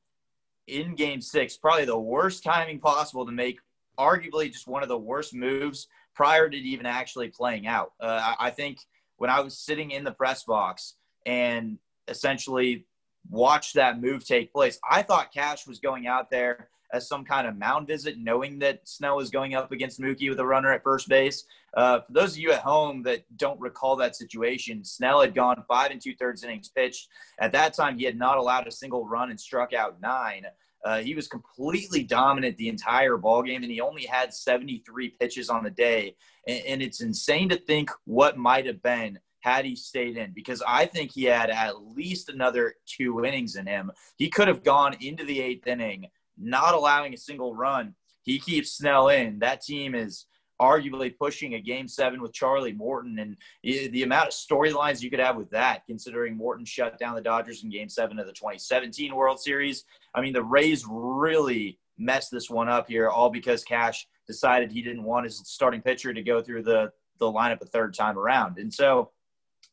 in 0.66 0.96
game 0.96 1.23
six, 1.23 1.56
probably 1.56 1.85
the 1.85 1.99
worst 1.99 2.42
timing 2.42 2.80
possible 2.80 3.25
to 3.25 3.32
make 3.32 3.61
arguably 3.99 4.52
just 4.52 4.66
one 4.66 4.82
of 4.82 4.88
the 4.88 4.99
worst 4.99 5.32
moves 5.32 5.87
prior 6.14 6.50
to 6.50 6.56
even 6.56 6.85
actually 6.85 7.28
playing 7.28 7.66
out. 7.66 7.92
Uh, 8.00 8.35
I 8.38 8.50
think 8.50 8.78
when 9.16 9.30
I 9.30 9.40
was 9.40 9.56
sitting 9.56 9.92
in 9.92 10.02
the 10.02 10.11
press 10.11 10.42
box 10.42 10.96
and 11.25 11.78
essentially 12.08 12.87
watched 13.30 13.75
that 13.75 14.00
move 14.00 14.26
take 14.26 14.52
place, 14.52 14.78
I 14.88 15.02
thought 15.02 15.32
Cash 15.32 15.66
was 15.66 15.78
going 15.78 16.08
out 16.08 16.28
there 16.28 16.68
as 16.93 17.09
some 17.09 17.25
kind 17.25 17.47
of 17.47 17.57
mound 17.57 17.87
visit, 17.87 18.19
knowing 18.19 18.59
that 18.61 18.88
Snell 18.88 19.16
was 19.16 19.31
going 19.31 19.55
up 19.55 19.73
against 19.73 20.00
Mookie 20.00 20.28
with 20.28 20.40
a 20.40 20.47
runner 20.47 20.73
at 20.73 20.83
first 20.83 21.09
base. 21.09 21.45
Uh, 21.76 22.00
for 22.00 22.12
those 22.12 22.33
of 22.33 22.38
you 22.38 22.52
at 22.52 22.61
home 22.61 23.02
that 23.02 23.25
don't 23.37 23.61
recall 23.61 23.97
that 23.97 24.16
situation, 24.16 24.85
Snell 24.85 25.21
had 25.21 25.35
gone 25.35 25.62
five 25.69 25.90
and 25.90 26.00
two 26.00 26.14
thirds 26.14 26.45
innings 26.45 26.69
pitched. 26.69 27.09
At 27.38 27.52
that 27.52 27.75
time, 27.75 27.99
he 27.99 28.05
had 28.05 28.16
not 28.16 28.38
allowed 28.38 28.66
a 28.66 28.73
single 28.73 29.07
run 29.07 29.31
and 29.31 29.40
struck 29.40 29.73
out 29.73 30.00
nine. 30.00 30.47
Uh, 30.85 30.99
he 30.99 31.14
was 31.14 31.26
completely 31.26 32.02
dominant 32.02 32.57
the 32.57 32.69
entire 32.69 33.16
ball 33.16 33.43
game, 33.43 33.62
and 33.62 33.73
he 33.73 33.81
only 33.81 34.07
had 34.07 34.33
73 34.33 35.11
pitches 35.21 35.50
on 35.50 35.64
the 35.64 35.71
day. 35.71 36.14
And, 36.47 36.62
and 36.66 36.83
it's 36.83 37.00
insane 37.00 37.49
to 37.49 37.57
think 37.57 37.90
what 38.05 38.38
might 38.38 38.66
have 38.66 38.83
been 38.83 39.19
had 39.40 39.64
he 39.64 39.76
stayed 39.76 40.16
in 40.16 40.33
because 40.35 40.61
I 40.66 40.87
think 40.87 41.12
he 41.12 41.23
had 41.23 41.50
at 41.50 41.81
least 41.95 42.28
another 42.28 42.75
two 42.85 43.25
innings 43.25 43.55
in 43.55 43.64
him. 43.64 43.93
He 44.16 44.28
could 44.28 44.49
have 44.49 44.64
gone 44.64 44.97
into 45.00 45.25
the 45.25 45.40
eighth 45.40 45.69
inning, 45.69 46.09
not 46.38 46.75
allowing 46.75 47.14
a 47.14 47.19
single 47.19 47.55
run. 47.55 47.95
He 48.23 48.38
keeps 48.38 48.73
Snell 48.73 49.09
in. 49.09 49.38
That 49.38 49.62
team 49.62 49.95
is 49.95 50.26
arguably 50.61 51.16
pushing 51.16 51.55
a 51.55 51.61
game 51.61 51.87
seven 51.87 52.21
with 52.23 52.33
Charlie 52.33 52.73
Morton. 52.73 53.19
And 53.19 53.37
the 53.62 54.02
amount 54.02 54.28
of 54.28 54.33
storylines 54.33 55.02
you 55.02 55.11
could 55.11 55.21
have 55.21 55.37
with 55.37 55.50
that, 55.50 55.87
considering 55.87 56.37
Morton 56.37 56.64
shut 56.64 56.99
down 56.99 57.14
the 57.14 57.21
Dodgers 57.21 57.62
in 57.62 57.71
game 57.71 57.88
seven 57.88 58.19
of 58.19 58.26
the 58.26 58.33
2017 58.33 59.14
World 59.14 59.40
Series. 59.40 59.85
I 60.14 60.21
mean, 60.21 60.33
the 60.33 60.43
Rays 60.43 60.85
really 60.88 61.78
messed 61.99 62.31
this 62.31 62.50
one 62.50 62.69
up 62.69 62.88
here, 62.88 63.09
all 63.09 63.31
because 63.31 63.64
Cash 63.64 64.07
decided 64.26 64.73
he 64.73 64.83
didn't 64.83 65.05
want 65.05 65.25
his 65.25 65.40
starting 65.45 65.81
pitcher 65.81 66.12
to 66.12 66.23
go 66.23 66.43
through 66.43 66.62
the, 66.62 66.90
the 67.19 67.26
lineup 67.26 67.62
a 67.62 67.66
third 67.66 67.95
time 67.95 68.19
around. 68.19 68.59
And 68.59 68.73
so 68.73 69.11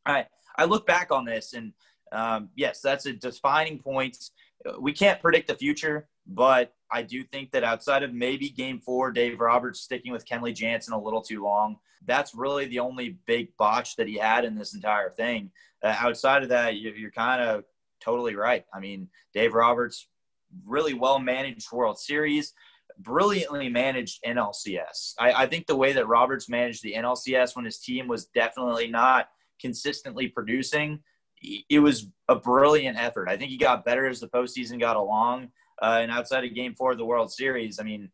I, 0.06 0.28
I 0.58 0.66
look 0.66 0.86
back 0.86 1.12
on 1.12 1.26
this 1.26 1.54
and 1.54 1.74
um, 2.12 2.50
yes, 2.56 2.80
that's 2.80 3.06
a 3.08 3.14
defining 3.14 3.80
point. 3.80 4.18
We 4.80 4.94
can't 4.94 5.22
predict 5.22 5.48
the 5.48 5.56
future, 5.56 6.08
but 6.26 6.74
I 6.92 7.02
do 7.02 7.24
think 7.24 7.52
that 7.52 7.64
outside 7.64 8.04
of 8.04 8.14
maybe 8.14 8.50
game 8.50 8.80
four, 8.80 9.12
Dave 9.12 9.40
Roberts 9.40 9.82
sticking 9.82 10.12
with 10.12 10.26
Kenley 10.26 10.54
Jansen 10.54 10.94
a 10.94 11.02
little 11.02 11.22
too 11.22 11.44
long, 11.44 11.78
that's 12.06 12.36
really 12.36 12.66
the 12.66 12.80
only 12.80 13.18
big 13.26 13.56
botch 13.58 13.96
that 13.96 14.08
he 14.08 14.18
had 14.18 14.46
in 14.46 14.56
this 14.56 14.74
entire 14.74 15.10
thing. 15.10 15.52
Uh, 15.84 15.96
outside 16.00 16.44
of 16.44 16.50
that, 16.50 16.76
you, 16.76 16.92
you're 16.92 17.12
kind 17.12 17.42
of 17.42 17.64
totally 18.02 18.36
right. 18.36 18.66
I 18.74 18.80
mean, 18.80 19.10
Dave 19.34 19.54
Roberts, 19.54 20.08
really 20.66 20.94
well 20.94 21.20
managed 21.20 21.72
World 21.72 21.98
Series, 21.98 22.54
brilliantly 23.00 23.70
managed 23.70 24.24
NLCS. 24.24 25.14
I, 25.20 25.34
I 25.34 25.46
think 25.48 25.68
the 25.68 25.76
way 25.76 25.94
that 25.94 26.08
Roberts 26.08 26.50
managed 26.50 26.84
the 26.84 26.94
NLCS 26.94 27.56
when 27.56 27.66
his 27.66 27.80
team 27.80 28.08
was 28.08 28.26
definitely 28.26 28.88
not 28.88 29.30
consistently 29.60 30.28
producing, 30.28 31.00
it 31.70 31.80
was 31.80 32.08
a 32.30 32.36
brilliant 32.36 32.98
effort. 32.98 33.28
I 33.28 33.36
think 33.36 33.52
he 33.52 33.58
got 33.58 33.86
better 33.86 34.06
as 34.06 34.20
the 34.20 34.28
postseason 34.28 34.80
got 34.80 34.96
along. 34.96 35.50
Uh, 35.84 36.00
and 36.02 36.10
outside 36.10 36.46
of 36.46 36.56
game 36.56 36.74
four 36.74 36.94
of 36.94 36.98
the 36.98 37.06
World 37.06 37.30
Series, 37.30 37.78
I 37.78 37.84
mean, 37.84 38.10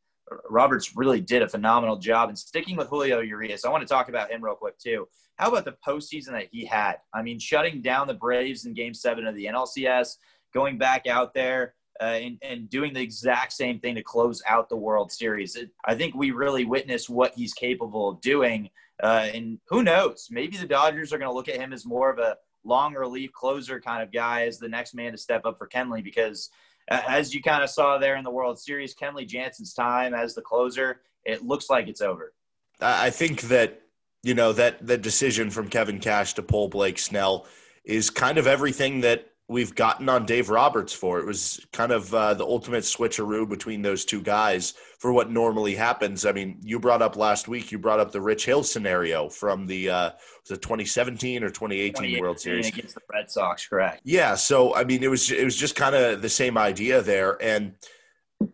Roberts 0.50 0.96
really 0.96 1.22
did 1.22 1.44
a 1.44 1.48
phenomenal 1.48 1.98
job. 1.98 2.30
And 2.30 2.38
sticking 2.38 2.76
with 2.76 2.88
Julio 2.88 3.20
Urias, 3.20 3.64
I 3.64 3.70
want 3.70 3.88
to 3.88 3.88
talk 3.88 4.10
about 4.10 4.32
him 4.32 4.44
real 4.44 4.56
quick, 4.56 4.80
too. 4.80 5.08
How 5.36 5.50
about 5.50 5.66
the 5.66 5.76
postseason 5.88 6.32
that 6.32 6.48
he 6.52 6.66
had? 6.66 6.96
I 7.14 7.22
mean, 7.22 7.38
shutting 7.38 7.84
down 7.84 8.08
the 8.08 8.16
Braves 8.16 8.66
in 8.66 8.74
game 8.74 8.96
seven 8.96 9.28
of 9.28 9.36
the 9.36 9.46
NLCS, 9.46 10.16
going 10.52 10.80
back 10.80 11.06
out 11.06 11.36
there 11.36 11.76
uh, 12.02 12.06
and, 12.06 12.40
and 12.42 12.70
doing 12.72 12.92
the 12.92 13.02
exact 13.02 13.54
same 13.54 13.80
thing 13.80 13.94
to 13.96 14.04
close 14.04 14.42
out 14.48 14.68
the 14.68 14.76
World 14.76 15.12
Series. 15.12 15.56
It, 15.56 15.70
I 15.86 15.94
think 15.94 16.16
we 16.16 16.32
really 16.32 16.66
witnessed 16.66 17.08
what 17.08 17.36
he's 17.36 17.54
capable 17.54 18.10
of 18.10 18.22
doing. 18.22 18.72
Uh, 19.04 19.30
and 19.32 19.60
who 19.68 19.84
knows? 19.84 20.28
Maybe 20.32 20.58
the 20.58 20.66
Dodgers 20.66 21.14
are 21.14 21.20
going 21.20 21.30
to 21.30 21.36
look 21.36 21.50
at 21.50 21.58
him 21.62 21.72
as 21.72 21.86
more 21.86 22.10
of 22.10 22.18
a 22.18 22.38
long 22.64 22.96
relief 22.96 23.32
closer 23.32 23.80
kind 23.80 24.02
of 24.02 24.12
guy 24.12 24.48
as 24.48 24.58
the 24.58 24.68
next 24.68 24.96
man 24.96 25.12
to 25.12 25.20
step 25.20 25.46
up 25.46 25.60
for 25.60 25.68
Kenley 25.68 26.04
because– 26.04 26.50
as 26.90 27.34
you 27.34 27.42
kind 27.42 27.64
of 27.64 27.70
saw 27.70 27.98
there 27.98 28.16
in 28.16 28.24
the 28.24 28.32
World 28.32 28.60
Series, 28.60 28.96
Kenley 28.96 29.28
Jansen's 29.28 29.74
time 29.74 30.14
as 30.14 30.36
the 30.36 30.42
closer, 30.42 31.02
it 31.26 31.44
looks 31.44 31.70
like 31.70 31.88
it's 31.88 32.02
over. 32.02 32.34
I 32.82 33.10
think 33.10 33.42
that 33.44 33.82
you 34.24 34.34
know 34.34 34.54
that 34.54 34.86
the 34.86 34.98
decision 34.98 35.50
from 35.50 35.70
Kevin 35.70 36.00
Cash 36.00 36.34
to 36.34 36.44
pull 36.44 36.68
Blake 36.68 37.00
Snell 37.00 37.46
is 37.84 38.10
kind 38.10 38.38
of 38.38 38.48
everything 38.48 39.02
that 39.02 39.28
we've 39.50 39.74
gotten 39.74 40.08
on 40.08 40.26
Dave 40.26 40.50
Roberts 40.50 40.94
for. 40.94 41.20
It 41.20 41.26
was 41.26 41.66
kind 41.74 41.92
of 41.92 42.14
uh, 42.14 42.36
the 42.36 42.46
ultimate 42.46 42.84
switcheroo 42.84 43.50
between 43.50 43.82
those 43.82 44.06
two 44.06 44.22
guys 44.22 44.76
for 45.00 45.12
what 45.12 45.32
normally 45.32 45.76
happens. 45.76 46.26
I 46.26 46.32
mean, 46.32 46.60
you 46.62 46.80
brought 46.80 47.02
up 47.02 47.18
last 47.18 47.48
week, 47.48 47.72
you 47.72 47.80
brought 47.80 48.00
up 48.00 48.12
the 48.12 48.22
Rich 48.22 48.46
Hill 48.46 48.64
scenario 48.64 49.28
from 49.28 49.66
the 49.66 49.90
uh, 49.90 50.12
was 50.48 50.58
it 50.58 50.62
2017 50.62 51.44
or 51.44 51.50
2018, 51.50 51.94
2018 51.94 52.22
World 52.22 52.40
Series 52.40 52.68
against 52.68 52.96
the 52.96 53.02
Red 53.12 53.30
Sox, 53.30 53.68
correct? 53.68 54.02
Yeah. 54.06 54.36
So 54.36 54.76
I 54.76 54.84
mean, 54.84 55.04
it 55.04 55.10
was 55.10 55.32
it 55.32 55.44
was 55.44 55.58
just 55.58 55.76
kind 55.76 55.96
of 55.96 56.22
the 56.22 56.30
same 56.30 56.58
idea 56.58 57.02
there, 57.02 57.42
and 57.42 57.74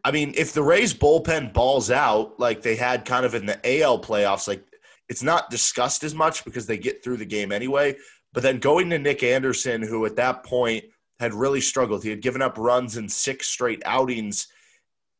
I 0.03 0.11
mean, 0.11 0.33
if 0.35 0.53
the 0.53 0.63
Rays 0.63 0.93
bullpen 0.93 1.53
balls 1.53 1.91
out 1.91 2.39
like 2.39 2.61
they 2.61 2.75
had 2.75 3.05
kind 3.05 3.25
of 3.25 3.35
in 3.35 3.45
the 3.45 3.81
AL 3.81 4.01
playoffs, 4.01 4.47
like 4.47 4.63
it's 5.09 5.23
not 5.23 5.49
discussed 5.49 6.03
as 6.03 6.15
much 6.15 6.45
because 6.45 6.65
they 6.65 6.77
get 6.77 7.03
through 7.03 7.17
the 7.17 7.25
game 7.25 7.51
anyway. 7.51 7.95
But 8.35 8.43
then 8.43 8.59
going 8.59 8.89
to 8.89 8.99
Nick 8.99 9.23
Anderson, 9.23 9.81
who 9.81 10.05
at 10.05 10.17
that 10.17 10.43
point 10.43 10.83
had 11.19 11.33
really 11.33 11.61
struggled, 11.61 12.03
he 12.03 12.09
had 12.09 12.21
given 12.21 12.41
up 12.41 12.57
runs 12.57 12.97
in 12.97 13.07
six 13.07 13.47
straight 13.47 13.81
outings. 13.85 14.47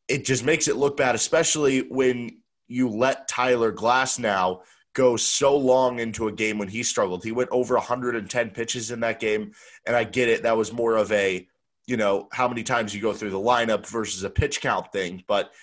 It 0.10 0.26
just 0.26 0.44
makes 0.44 0.68
it 0.68 0.76
look 0.76 0.98
bad, 0.98 1.16
especially 1.16 1.80
when 1.88 2.42
you 2.68 2.90
let 2.90 3.30
Tyler 3.30 3.72
Glasnow 3.72 4.64
go 4.94 5.16
so 5.16 5.56
long 5.56 6.00
into 6.00 6.28
a 6.28 6.32
game 6.32 6.58
when 6.58 6.68
he 6.68 6.84
struggled. 6.84 7.24
He 7.24 7.32
went 7.32 7.50
over 7.52 7.76
110 7.76 8.50
pitches 8.50 8.92
in 8.92 9.00
that 9.00 9.22
game, 9.22 9.54
and 9.88 9.96
I 9.96 10.04
get 10.04 10.28
it. 10.28 10.44
That 10.44 10.58
was 10.58 10.74
more 10.74 10.98
of 10.98 11.10
a, 11.14 11.48
you 11.88 11.96
know, 11.96 12.28
how 12.34 12.50
many 12.50 12.64
times 12.64 12.94
you 12.94 13.02
go 13.02 13.14
through 13.14 13.30
the 13.30 13.40
lineup 13.40 13.88
versus 13.88 14.24
a 14.24 14.30
pitch 14.30 14.60
count 14.60 14.92
thing. 14.92 15.24
But 15.26 15.54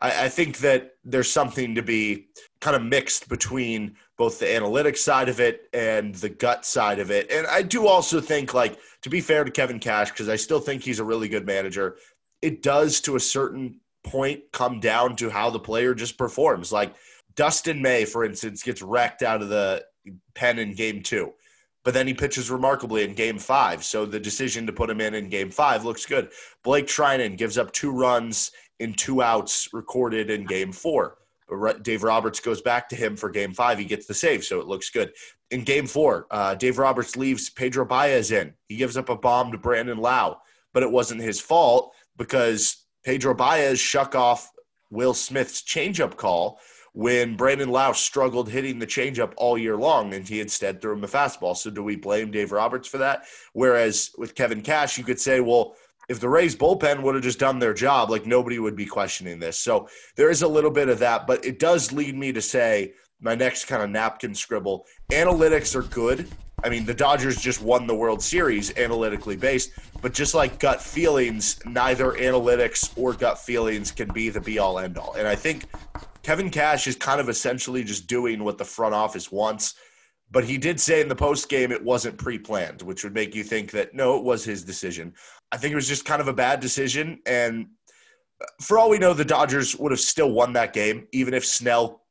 I, 0.00 0.24
I 0.24 0.28
think 0.28 0.58
that 0.58 0.94
there's 1.04 1.30
something 1.30 1.76
to 1.76 1.82
be 1.82 2.26
kind 2.60 2.74
of 2.74 2.82
mixed 2.82 3.28
between 3.28 3.96
both 4.20 4.38
the 4.38 4.44
analytics 4.44 4.98
side 4.98 5.30
of 5.30 5.40
it 5.40 5.66
and 5.72 6.14
the 6.16 6.28
gut 6.28 6.66
side 6.66 6.98
of 6.98 7.10
it. 7.10 7.30
And 7.30 7.46
I 7.46 7.62
do 7.62 7.86
also 7.86 8.20
think, 8.20 8.52
like, 8.52 8.78
to 9.00 9.08
be 9.08 9.22
fair 9.22 9.44
to 9.44 9.50
Kevin 9.50 9.78
Cash, 9.78 10.10
because 10.10 10.28
I 10.28 10.36
still 10.36 10.60
think 10.60 10.82
he's 10.82 10.98
a 10.98 11.04
really 11.04 11.26
good 11.26 11.46
manager, 11.46 11.96
it 12.42 12.62
does 12.62 13.00
to 13.00 13.16
a 13.16 13.20
certain 13.20 13.80
point 14.04 14.42
come 14.52 14.78
down 14.78 15.16
to 15.16 15.30
how 15.30 15.48
the 15.48 15.58
player 15.58 15.94
just 15.94 16.18
performs. 16.18 16.70
Like 16.70 16.94
Dustin 17.34 17.80
May, 17.80 18.04
for 18.04 18.22
instance, 18.22 18.62
gets 18.62 18.82
wrecked 18.82 19.22
out 19.22 19.40
of 19.40 19.48
the 19.48 19.86
pen 20.34 20.58
in 20.58 20.74
game 20.74 21.02
two, 21.02 21.32
but 21.82 21.94
then 21.94 22.06
he 22.06 22.12
pitches 22.12 22.50
remarkably 22.50 23.04
in 23.04 23.14
game 23.14 23.38
five. 23.38 23.82
So 23.82 24.04
the 24.04 24.20
decision 24.20 24.66
to 24.66 24.72
put 24.74 24.90
him 24.90 25.00
in 25.00 25.14
in 25.14 25.30
game 25.30 25.50
five 25.50 25.86
looks 25.86 26.04
good. 26.04 26.28
Blake 26.62 26.86
Treinen 26.86 27.38
gives 27.38 27.56
up 27.56 27.72
two 27.72 27.90
runs 27.90 28.52
in 28.78 28.92
two 28.92 29.22
outs 29.22 29.70
recorded 29.72 30.28
in 30.28 30.44
game 30.44 30.72
four. 30.72 31.16
Dave 31.82 32.02
Roberts 32.02 32.40
goes 32.40 32.60
back 32.60 32.88
to 32.88 32.96
him 32.96 33.16
for 33.16 33.30
game 33.30 33.52
five. 33.52 33.78
He 33.78 33.84
gets 33.84 34.06
the 34.06 34.14
save, 34.14 34.44
so 34.44 34.60
it 34.60 34.66
looks 34.66 34.90
good. 34.90 35.12
In 35.50 35.62
game 35.62 35.86
four, 35.86 36.26
uh, 36.30 36.54
Dave 36.54 36.78
Roberts 36.78 37.16
leaves 37.16 37.50
Pedro 37.50 37.84
Baez 37.84 38.30
in. 38.30 38.54
He 38.68 38.76
gives 38.76 38.96
up 38.96 39.08
a 39.08 39.16
bomb 39.16 39.52
to 39.52 39.58
Brandon 39.58 39.98
Lowe, 39.98 40.38
but 40.72 40.82
it 40.82 40.90
wasn't 40.90 41.20
his 41.20 41.40
fault 41.40 41.92
because 42.16 42.84
Pedro 43.04 43.34
Baez 43.34 43.80
shuck 43.80 44.14
off 44.14 44.50
Will 44.90 45.14
Smith's 45.14 45.62
changeup 45.62 46.16
call 46.16 46.60
when 46.92 47.36
Brandon 47.36 47.70
Lowe 47.70 47.92
struggled 47.92 48.48
hitting 48.48 48.78
the 48.78 48.86
changeup 48.86 49.32
all 49.36 49.56
year 49.56 49.76
long 49.76 50.14
and 50.14 50.26
he 50.26 50.40
instead 50.40 50.80
threw 50.80 50.94
him 50.94 51.04
a 51.04 51.08
fastball. 51.08 51.56
So 51.56 51.70
do 51.70 51.82
we 51.82 51.96
blame 51.96 52.30
Dave 52.30 52.52
Roberts 52.52 52.88
for 52.88 52.98
that? 52.98 53.24
Whereas 53.52 54.10
with 54.18 54.34
Kevin 54.34 54.62
Cash, 54.62 54.98
you 54.98 55.04
could 55.04 55.20
say, 55.20 55.40
well, 55.40 55.76
if 56.10 56.18
the 56.18 56.28
Rays 56.28 56.56
bullpen 56.56 57.02
would 57.02 57.14
have 57.14 57.22
just 57.22 57.38
done 57.38 57.60
their 57.60 57.72
job, 57.72 58.10
like 58.10 58.26
nobody 58.26 58.58
would 58.58 58.74
be 58.74 58.84
questioning 58.84 59.38
this. 59.38 59.56
So 59.56 59.88
there 60.16 60.28
is 60.28 60.42
a 60.42 60.48
little 60.48 60.72
bit 60.72 60.88
of 60.88 60.98
that, 60.98 61.24
but 61.24 61.44
it 61.44 61.60
does 61.60 61.92
lead 61.92 62.16
me 62.16 62.32
to 62.32 62.42
say 62.42 62.94
my 63.20 63.36
next 63.36 63.66
kind 63.66 63.80
of 63.80 63.90
napkin 63.90 64.34
scribble 64.34 64.86
analytics 65.12 65.76
are 65.76 65.82
good. 65.82 66.28
I 66.64 66.68
mean, 66.68 66.84
the 66.84 66.94
Dodgers 66.94 67.40
just 67.40 67.62
won 67.62 67.86
the 67.86 67.94
World 67.94 68.20
Series 68.20 68.76
analytically 68.76 69.36
based, 69.36 69.70
but 70.02 70.12
just 70.12 70.34
like 70.34 70.58
gut 70.58 70.82
feelings, 70.82 71.60
neither 71.64 72.10
analytics 72.14 72.90
or 72.96 73.12
gut 73.12 73.38
feelings 73.38 73.92
can 73.92 74.12
be 74.12 74.30
the 74.30 74.40
be 74.40 74.58
all 74.58 74.80
end 74.80 74.98
all. 74.98 75.12
And 75.12 75.28
I 75.28 75.36
think 75.36 75.66
Kevin 76.24 76.50
Cash 76.50 76.88
is 76.88 76.96
kind 76.96 77.20
of 77.20 77.28
essentially 77.28 77.84
just 77.84 78.08
doing 78.08 78.42
what 78.42 78.58
the 78.58 78.64
front 78.64 78.94
office 78.94 79.30
wants. 79.30 79.76
But 80.32 80.44
he 80.44 80.58
did 80.58 80.80
say 80.80 81.00
in 81.00 81.08
the 81.08 81.16
post 81.16 81.48
game 81.48 81.72
it 81.72 81.82
wasn't 81.82 82.18
pre 82.18 82.38
planned, 82.38 82.82
which 82.82 83.04
would 83.04 83.14
make 83.14 83.34
you 83.34 83.42
think 83.42 83.70
that 83.72 83.94
no, 83.94 84.16
it 84.16 84.24
was 84.24 84.44
his 84.44 84.64
decision. 84.64 85.14
I 85.52 85.56
think 85.56 85.72
it 85.72 85.76
was 85.76 85.88
just 85.88 86.04
kind 86.04 86.20
of 86.20 86.28
a 86.28 86.32
bad 86.32 86.60
decision. 86.60 87.20
And 87.26 87.68
for 88.60 88.78
all 88.78 88.88
we 88.88 88.98
know, 88.98 89.12
the 89.12 89.24
Dodgers 89.24 89.76
would 89.76 89.92
have 89.92 90.00
still 90.00 90.30
won 90.30 90.52
that 90.54 90.72
game, 90.72 91.08
even 91.12 91.34
if 91.34 91.44
Snell, 91.44 92.02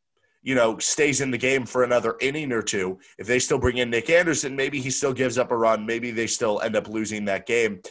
you 0.41 0.55
know, 0.55 0.77
stays 0.77 1.21
in 1.21 1.31
the 1.31 1.37
game 1.37 1.65
for 1.65 1.83
another 1.83 2.15
inning 2.21 2.51
or 2.51 2.61
two. 2.61 2.99
If 3.17 3.27
they 3.27 3.39
still 3.39 3.57
bring 3.57 3.77
in 3.77 3.89
Nick 3.89 4.09
Anderson, 4.09 4.55
maybe 4.55 4.79
he 4.79 4.89
still 4.89 5.13
gives 5.13 5.37
up 5.37 5.51
a 5.51 5.57
run. 5.57 5.85
Maybe 5.85 6.11
they 6.11 6.27
still 6.27 6.59
end 6.61 6.75
up 6.75 6.87
losing 6.87 7.25
that 7.25 7.45
game. 7.45 7.81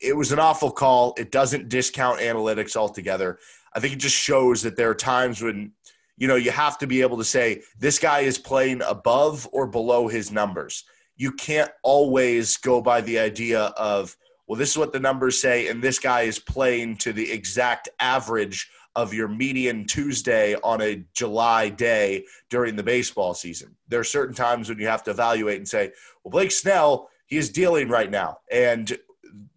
It 0.00 0.16
was 0.16 0.32
an 0.32 0.38
awful 0.38 0.70
call. 0.70 1.14
It 1.16 1.30
doesn't 1.30 1.68
discount 1.68 2.20
analytics 2.20 2.76
altogether. 2.76 3.38
I 3.74 3.80
think 3.80 3.94
it 3.94 4.00
just 4.00 4.16
shows 4.16 4.62
that 4.62 4.76
there 4.76 4.90
are 4.90 4.94
times 4.94 5.40
when, 5.42 5.72
you 6.16 6.28
know, 6.28 6.36
you 6.36 6.50
have 6.50 6.78
to 6.78 6.86
be 6.86 7.00
able 7.00 7.16
to 7.18 7.24
say 7.24 7.62
this 7.78 7.98
guy 7.98 8.20
is 8.20 8.38
playing 8.38 8.82
above 8.82 9.48
or 9.52 9.66
below 9.66 10.08
his 10.08 10.32
numbers. 10.32 10.84
You 11.16 11.32
can't 11.32 11.70
always 11.82 12.56
go 12.56 12.80
by 12.80 13.00
the 13.02 13.18
idea 13.18 13.60
of, 13.76 14.16
well, 14.46 14.58
this 14.58 14.70
is 14.70 14.78
what 14.78 14.92
the 14.92 15.00
numbers 15.00 15.40
say, 15.40 15.68
and 15.68 15.82
this 15.82 15.98
guy 15.98 16.22
is 16.22 16.38
playing 16.38 16.96
to 16.98 17.12
the 17.12 17.30
exact 17.30 17.88
average 17.98 18.70
of 18.96 19.12
your 19.12 19.28
median 19.28 19.84
Tuesday 19.86 20.54
on 20.62 20.80
a 20.80 21.04
July 21.14 21.68
day 21.68 22.24
during 22.48 22.76
the 22.76 22.82
baseball 22.82 23.34
season. 23.34 23.74
There 23.88 24.00
are 24.00 24.04
certain 24.04 24.34
times 24.34 24.68
when 24.68 24.78
you 24.78 24.86
have 24.86 25.02
to 25.04 25.10
evaluate 25.10 25.58
and 25.58 25.68
say, 25.68 25.92
well, 26.22 26.30
Blake 26.30 26.52
Snell, 26.52 27.08
he 27.26 27.36
is 27.36 27.50
dealing 27.50 27.88
right 27.88 28.10
now. 28.10 28.38
And 28.52 28.96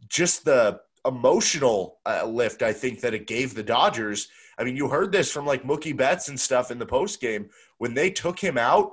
just 0.08 0.46
the 0.46 0.80
emotional 1.06 2.00
uh, 2.06 2.26
lift 2.26 2.64
I 2.64 2.74
think 2.74 3.02
that 3.02 3.14
it 3.14 3.28
gave 3.28 3.54
the 3.54 3.64
Dodgers. 3.64 4.30
I 4.58 4.64
mean, 4.64 4.76
you 4.76 4.90
heard 4.90 5.12
this 5.12 5.32
from 5.32 5.46
like 5.46 5.64
Mookie 5.64 5.96
Betts 5.96 6.30
and 6.30 6.40
stuff 6.40 6.72
in 6.72 6.80
the 6.80 6.86
post 6.86 7.22
game 7.22 7.50
when 7.78 7.94
they 7.94 8.10
took 8.10 8.40
him 8.40 8.58
out. 8.58 8.92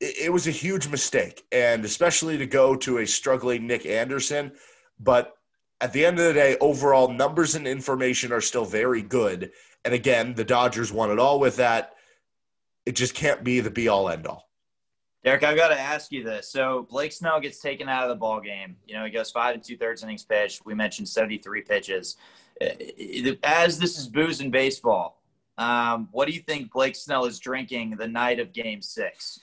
It, 0.00 0.26
it 0.26 0.32
was 0.32 0.46
a 0.46 0.52
huge 0.52 0.88
mistake, 0.88 1.44
and 1.50 1.84
especially 1.84 2.38
to 2.38 2.46
go 2.46 2.76
to 2.76 2.98
a 2.98 3.06
struggling 3.06 3.66
Nick 3.66 3.84
Anderson. 3.84 4.52
But 5.02 5.36
at 5.80 5.92
the 5.92 6.04
end 6.04 6.18
of 6.18 6.26
the 6.26 6.34
day, 6.34 6.56
overall 6.60 7.08
numbers 7.08 7.54
and 7.54 7.66
information 7.66 8.32
are 8.32 8.40
still 8.40 8.64
very 8.64 9.02
good. 9.02 9.52
And 9.84 9.94
again, 9.94 10.34
the 10.34 10.44
Dodgers 10.44 10.92
won 10.92 11.10
it 11.10 11.18
all 11.18 11.40
with 11.40 11.56
that. 11.56 11.94
It 12.84 12.92
just 12.92 13.14
can't 13.14 13.42
be 13.42 13.60
the 13.60 13.70
be 13.70 13.88
all 13.88 14.08
end 14.08 14.26
all. 14.26 14.48
Derek, 15.22 15.42
I've 15.42 15.56
got 15.56 15.68
to 15.68 15.78
ask 15.78 16.12
you 16.12 16.24
this. 16.24 16.50
So 16.50 16.86
Blake 16.88 17.12
Snell 17.12 17.40
gets 17.40 17.60
taken 17.60 17.88
out 17.88 18.04
of 18.04 18.08
the 18.08 18.14
ball 18.14 18.40
game. 18.40 18.76
You 18.86 18.94
know, 18.94 19.04
he 19.04 19.10
goes 19.10 19.30
five 19.30 19.54
and 19.54 19.62
two 19.62 19.76
thirds 19.76 20.02
innings 20.02 20.24
pitched. 20.24 20.64
We 20.64 20.74
mentioned 20.74 21.08
73 21.08 21.62
pitches. 21.62 22.16
Uh, 22.60 22.68
as 23.42 23.78
this 23.78 23.98
is 23.98 24.06
booze 24.06 24.40
in 24.40 24.50
baseball, 24.50 25.20
um, 25.58 26.08
what 26.10 26.26
do 26.26 26.32
you 26.32 26.40
think 26.40 26.72
Blake 26.72 26.96
Snell 26.96 27.26
is 27.26 27.38
drinking 27.38 27.96
the 27.96 28.08
night 28.08 28.40
of 28.40 28.52
game 28.52 28.80
six? 28.80 29.40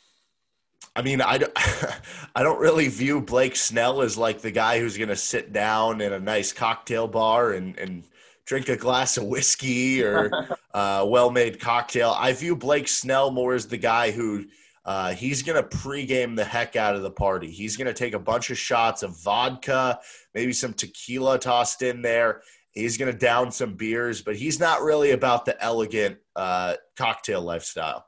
I 0.98 1.02
mean, 1.02 1.22
I, 1.22 1.40
I 2.36 2.44
don't 2.44 2.60
really 2.60 2.88
view 2.88 3.22
Blake 3.22 3.56
Snell 3.56 4.02
as 4.02 4.18
like 4.18 4.42
the 4.42 4.52
guy 4.52 4.80
who's 4.80 4.98
going 4.98 5.10
to 5.10 5.16
sit 5.16 5.54
down 5.54 6.02
in 6.02 6.12
a 6.12 6.20
nice 6.20 6.52
cocktail 6.52 7.08
bar 7.08 7.54
and, 7.54 7.78
and 7.78 8.04
drink 8.46 8.68
a 8.70 8.76
glass 8.76 9.18
of 9.18 9.26
whiskey 9.26 10.04
or 10.04 10.26
a 10.26 10.58
uh, 10.78 11.06
well 11.08 11.32
made 11.32 11.60
cocktail. 11.60 12.16
I 12.18 12.34
view 12.34 12.56
Blake 12.56 12.88
Snell 12.88 13.32
more 13.32 13.54
as 13.54 13.68
the 13.68 13.78
guy 13.78 14.12
who– 14.12 14.46
uh, 14.88 15.14
he's 15.14 15.44
going 15.44 15.62
to 15.62 15.78
pregame 15.78 16.34
the 16.34 16.46
heck 16.46 16.78
out 16.78 16.96
of 16.96 17.02
the 17.02 17.12
party. 17.12 17.52
He's 17.52 17.76
going 17.76 17.88
to 17.88 17.94
take 17.94 18.14
a 18.14 18.20
bunch 18.20 18.50
of 18.50 18.58
shots 18.58 19.04
of 19.04 19.22
vodka, 19.22 20.00
maybe 20.34 20.54
some 20.54 20.74
tequila 20.74 21.38
tossed 21.38 21.82
in 21.82 22.02
there. 22.02 22.42
He's 22.72 22.98
going 22.98 23.12
to 23.12 23.18
down 23.18 23.52
some 23.52 23.74
beers, 23.74 24.22
but 24.22 24.38
he's 24.38 24.62
not 24.62 24.82
really 24.82 25.12
about 25.12 25.44
the 25.44 25.62
elegant 25.62 26.20
uh, 26.38 26.76
cocktail 26.96 27.42
lifestyle. 27.42 28.06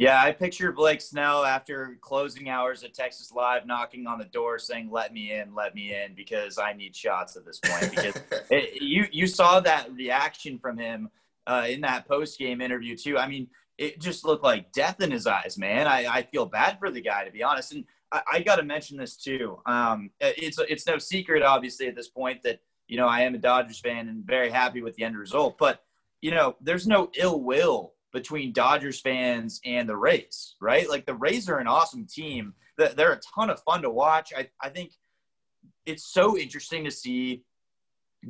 Yeah, 0.00 0.22
I 0.22 0.32
picture 0.32 0.72
Blake 0.72 1.02
Snell 1.02 1.44
after 1.44 1.98
closing 2.00 2.48
hours 2.48 2.82
at 2.84 2.94
Texas 2.94 3.32
Live 3.32 3.66
knocking 3.66 4.06
on 4.06 4.18
the 4.18 4.24
door 4.24 4.58
saying, 4.58 4.90
"Let 4.90 5.12
me 5.12 5.32
in, 5.32 5.54
let 5.54 5.74
me 5.74 5.94
in," 5.94 6.14
because 6.14 6.56
I 6.56 6.72
need 6.72 6.96
shots 6.96 7.36
at 7.36 7.44
this 7.44 7.60
point. 7.62 7.90
Because 7.90 8.14
it, 8.50 8.80
you 8.80 9.04
you 9.12 9.26
saw 9.26 9.60
that 9.60 9.92
reaction 9.92 10.58
from 10.58 10.78
him 10.78 11.10
uh, 11.46 11.66
in 11.68 11.82
that 11.82 12.08
post 12.08 12.38
game 12.38 12.62
interview 12.62 12.96
too. 12.96 13.18
I 13.18 13.28
mean, 13.28 13.48
it 13.76 14.00
just 14.00 14.24
looked 14.24 14.42
like 14.42 14.72
death 14.72 15.02
in 15.02 15.10
his 15.10 15.26
eyes, 15.26 15.58
man. 15.58 15.86
I, 15.86 16.06
I 16.06 16.22
feel 16.22 16.46
bad 16.46 16.78
for 16.78 16.90
the 16.90 17.02
guy, 17.02 17.26
to 17.26 17.30
be 17.30 17.42
honest. 17.42 17.74
And 17.74 17.84
I, 18.10 18.22
I 18.32 18.40
got 18.40 18.56
to 18.56 18.62
mention 18.62 18.96
this 18.96 19.18
too. 19.18 19.58
Um, 19.66 20.12
it's 20.18 20.58
it's 20.60 20.86
no 20.86 20.96
secret, 20.96 21.42
obviously, 21.42 21.88
at 21.88 21.94
this 21.94 22.08
point 22.08 22.42
that 22.44 22.60
you 22.88 22.96
know 22.96 23.06
I 23.06 23.20
am 23.20 23.34
a 23.34 23.38
Dodgers 23.38 23.80
fan 23.80 24.08
and 24.08 24.24
very 24.24 24.48
happy 24.48 24.80
with 24.80 24.96
the 24.96 25.04
end 25.04 25.18
result. 25.18 25.58
But 25.58 25.82
you 26.22 26.30
know, 26.30 26.56
there's 26.62 26.86
no 26.86 27.10
ill 27.18 27.42
will 27.42 27.92
between 28.12 28.52
Dodgers 28.52 29.00
fans 29.00 29.60
and 29.64 29.88
the 29.88 29.96
Rays, 29.96 30.56
right? 30.60 30.88
Like 30.88 31.06
the 31.06 31.14
Rays 31.14 31.48
are 31.48 31.58
an 31.58 31.66
awesome 31.66 32.06
team. 32.06 32.54
They're 32.76 33.12
a 33.12 33.20
ton 33.34 33.50
of 33.50 33.62
fun 33.62 33.82
to 33.82 33.90
watch. 33.90 34.32
I, 34.36 34.48
I 34.60 34.70
think 34.70 34.92
it's 35.86 36.12
so 36.12 36.36
interesting 36.38 36.84
to 36.84 36.90
see 36.90 37.44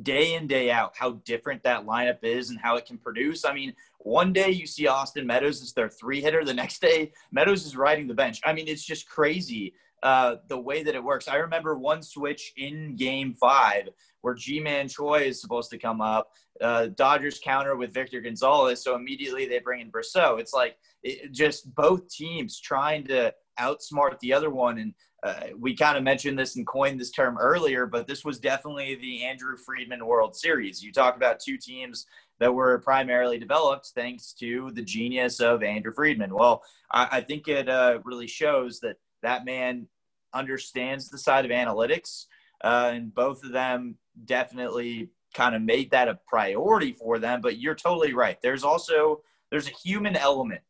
day 0.03 0.35
in 0.35 0.47
day 0.47 0.71
out 0.71 0.93
how 0.95 1.11
different 1.25 1.61
that 1.63 1.85
lineup 1.85 2.23
is 2.23 2.49
and 2.49 2.59
how 2.59 2.77
it 2.77 2.85
can 2.85 2.97
produce 2.97 3.43
i 3.43 3.53
mean 3.53 3.73
one 3.99 4.31
day 4.31 4.49
you 4.49 4.65
see 4.65 4.87
austin 4.87 5.27
meadows 5.27 5.61
as 5.61 5.73
their 5.73 5.89
three 5.89 6.21
hitter 6.21 6.45
the 6.45 6.53
next 6.53 6.81
day 6.81 7.11
meadows 7.31 7.65
is 7.65 7.75
riding 7.75 8.07
the 8.07 8.13
bench 8.13 8.39
i 8.45 8.53
mean 8.53 8.67
it's 8.67 8.85
just 8.85 9.09
crazy 9.09 9.73
uh, 10.03 10.37
the 10.47 10.57
way 10.57 10.81
that 10.81 10.95
it 10.95 11.03
works 11.03 11.27
i 11.27 11.35
remember 11.35 11.77
one 11.77 12.01
switch 12.01 12.53
in 12.57 12.95
game 12.95 13.33
five 13.33 13.89
where 14.21 14.33
Ji-Man 14.33 14.87
Choi 14.87 15.21
is 15.21 15.41
supposed 15.41 15.69
to 15.71 15.77
come 15.77 16.01
up 16.01 16.31
uh, 16.61 16.87
dodgers 16.87 17.39
counter 17.43 17.75
with 17.75 17.93
victor 17.93 18.21
gonzalez 18.21 18.83
so 18.83 18.95
immediately 18.95 19.47
they 19.47 19.59
bring 19.59 19.81
in 19.81 19.91
Brosseau. 19.91 20.39
it's 20.39 20.53
like 20.53 20.77
it, 21.03 21.31
just 21.31 21.73
both 21.75 22.07
teams 22.09 22.59
trying 22.59 23.05
to 23.07 23.33
outsmart 23.59 24.19
the 24.19 24.33
other 24.33 24.49
one 24.49 24.77
and 24.79 24.93
uh, 25.23 25.47
we 25.59 25.75
kind 25.75 25.97
of 25.97 26.03
mentioned 26.03 26.37
this 26.37 26.55
and 26.55 26.65
coined 26.65 26.99
this 26.99 27.11
term 27.11 27.37
earlier, 27.37 27.85
but 27.85 28.07
this 28.07 28.25
was 28.25 28.39
definitely 28.39 28.95
the 28.95 29.23
Andrew 29.23 29.55
Friedman 29.55 30.05
World 30.05 30.35
Series. 30.35 30.81
You 30.81 30.91
talk 30.91 31.15
about 31.15 31.39
two 31.39 31.57
teams 31.57 32.07
that 32.39 32.51
were 32.51 32.79
primarily 32.79 33.37
developed 33.37 33.91
thanks 33.93 34.33
to 34.33 34.71
the 34.73 34.81
genius 34.81 35.39
of 35.39 35.61
Andrew 35.61 35.93
Friedman. 35.93 36.33
Well, 36.33 36.63
I, 36.91 37.07
I 37.11 37.21
think 37.21 37.47
it 37.47 37.69
uh, 37.69 37.99
really 38.03 38.25
shows 38.25 38.79
that 38.79 38.97
that 39.21 39.45
man 39.45 39.87
understands 40.33 41.09
the 41.09 41.19
side 41.19 41.45
of 41.45 41.51
analytics, 41.51 42.25
uh, 42.63 42.89
and 42.93 43.13
both 43.13 43.43
of 43.43 43.51
them 43.51 43.97
definitely 44.25 45.09
kind 45.33 45.55
of 45.55 45.61
made 45.61 45.91
that 45.91 46.07
a 46.07 46.19
priority 46.27 46.93
for 46.93 47.19
them. 47.19 47.41
But 47.41 47.59
you're 47.59 47.75
totally 47.75 48.13
right. 48.13 48.41
There's 48.41 48.63
also 48.63 49.21
there's 49.49 49.67
a 49.67 49.73
human 49.83 50.15
element 50.15 50.61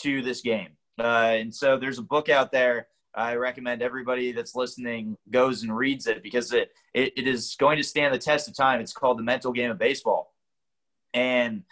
to 0.00 0.22
this 0.22 0.40
game, 0.40 0.70
uh, 0.98 1.34
and 1.36 1.54
so 1.54 1.78
there's 1.78 1.98
a 1.98 2.02
book 2.02 2.28
out 2.28 2.52
there 2.52 2.88
I 3.18 3.34
recommend 3.34 3.82
everybody 3.82 4.30
that's 4.30 4.54
listening 4.54 5.16
goes 5.30 5.62
and 5.62 5.76
reads 5.76 6.06
it 6.06 6.22
because 6.22 6.52
it, 6.52 6.70
it, 6.94 7.12
it 7.16 7.26
is 7.26 7.56
going 7.58 7.76
to 7.78 7.82
stand 7.82 8.14
the 8.14 8.18
test 8.18 8.48
of 8.48 8.56
time. 8.56 8.80
It's 8.80 8.92
called 8.92 9.18
The 9.18 9.24
Mental 9.24 9.52
Game 9.52 9.72
of 9.72 9.78
Baseball. 9.78 10.32
And 11.12 11.64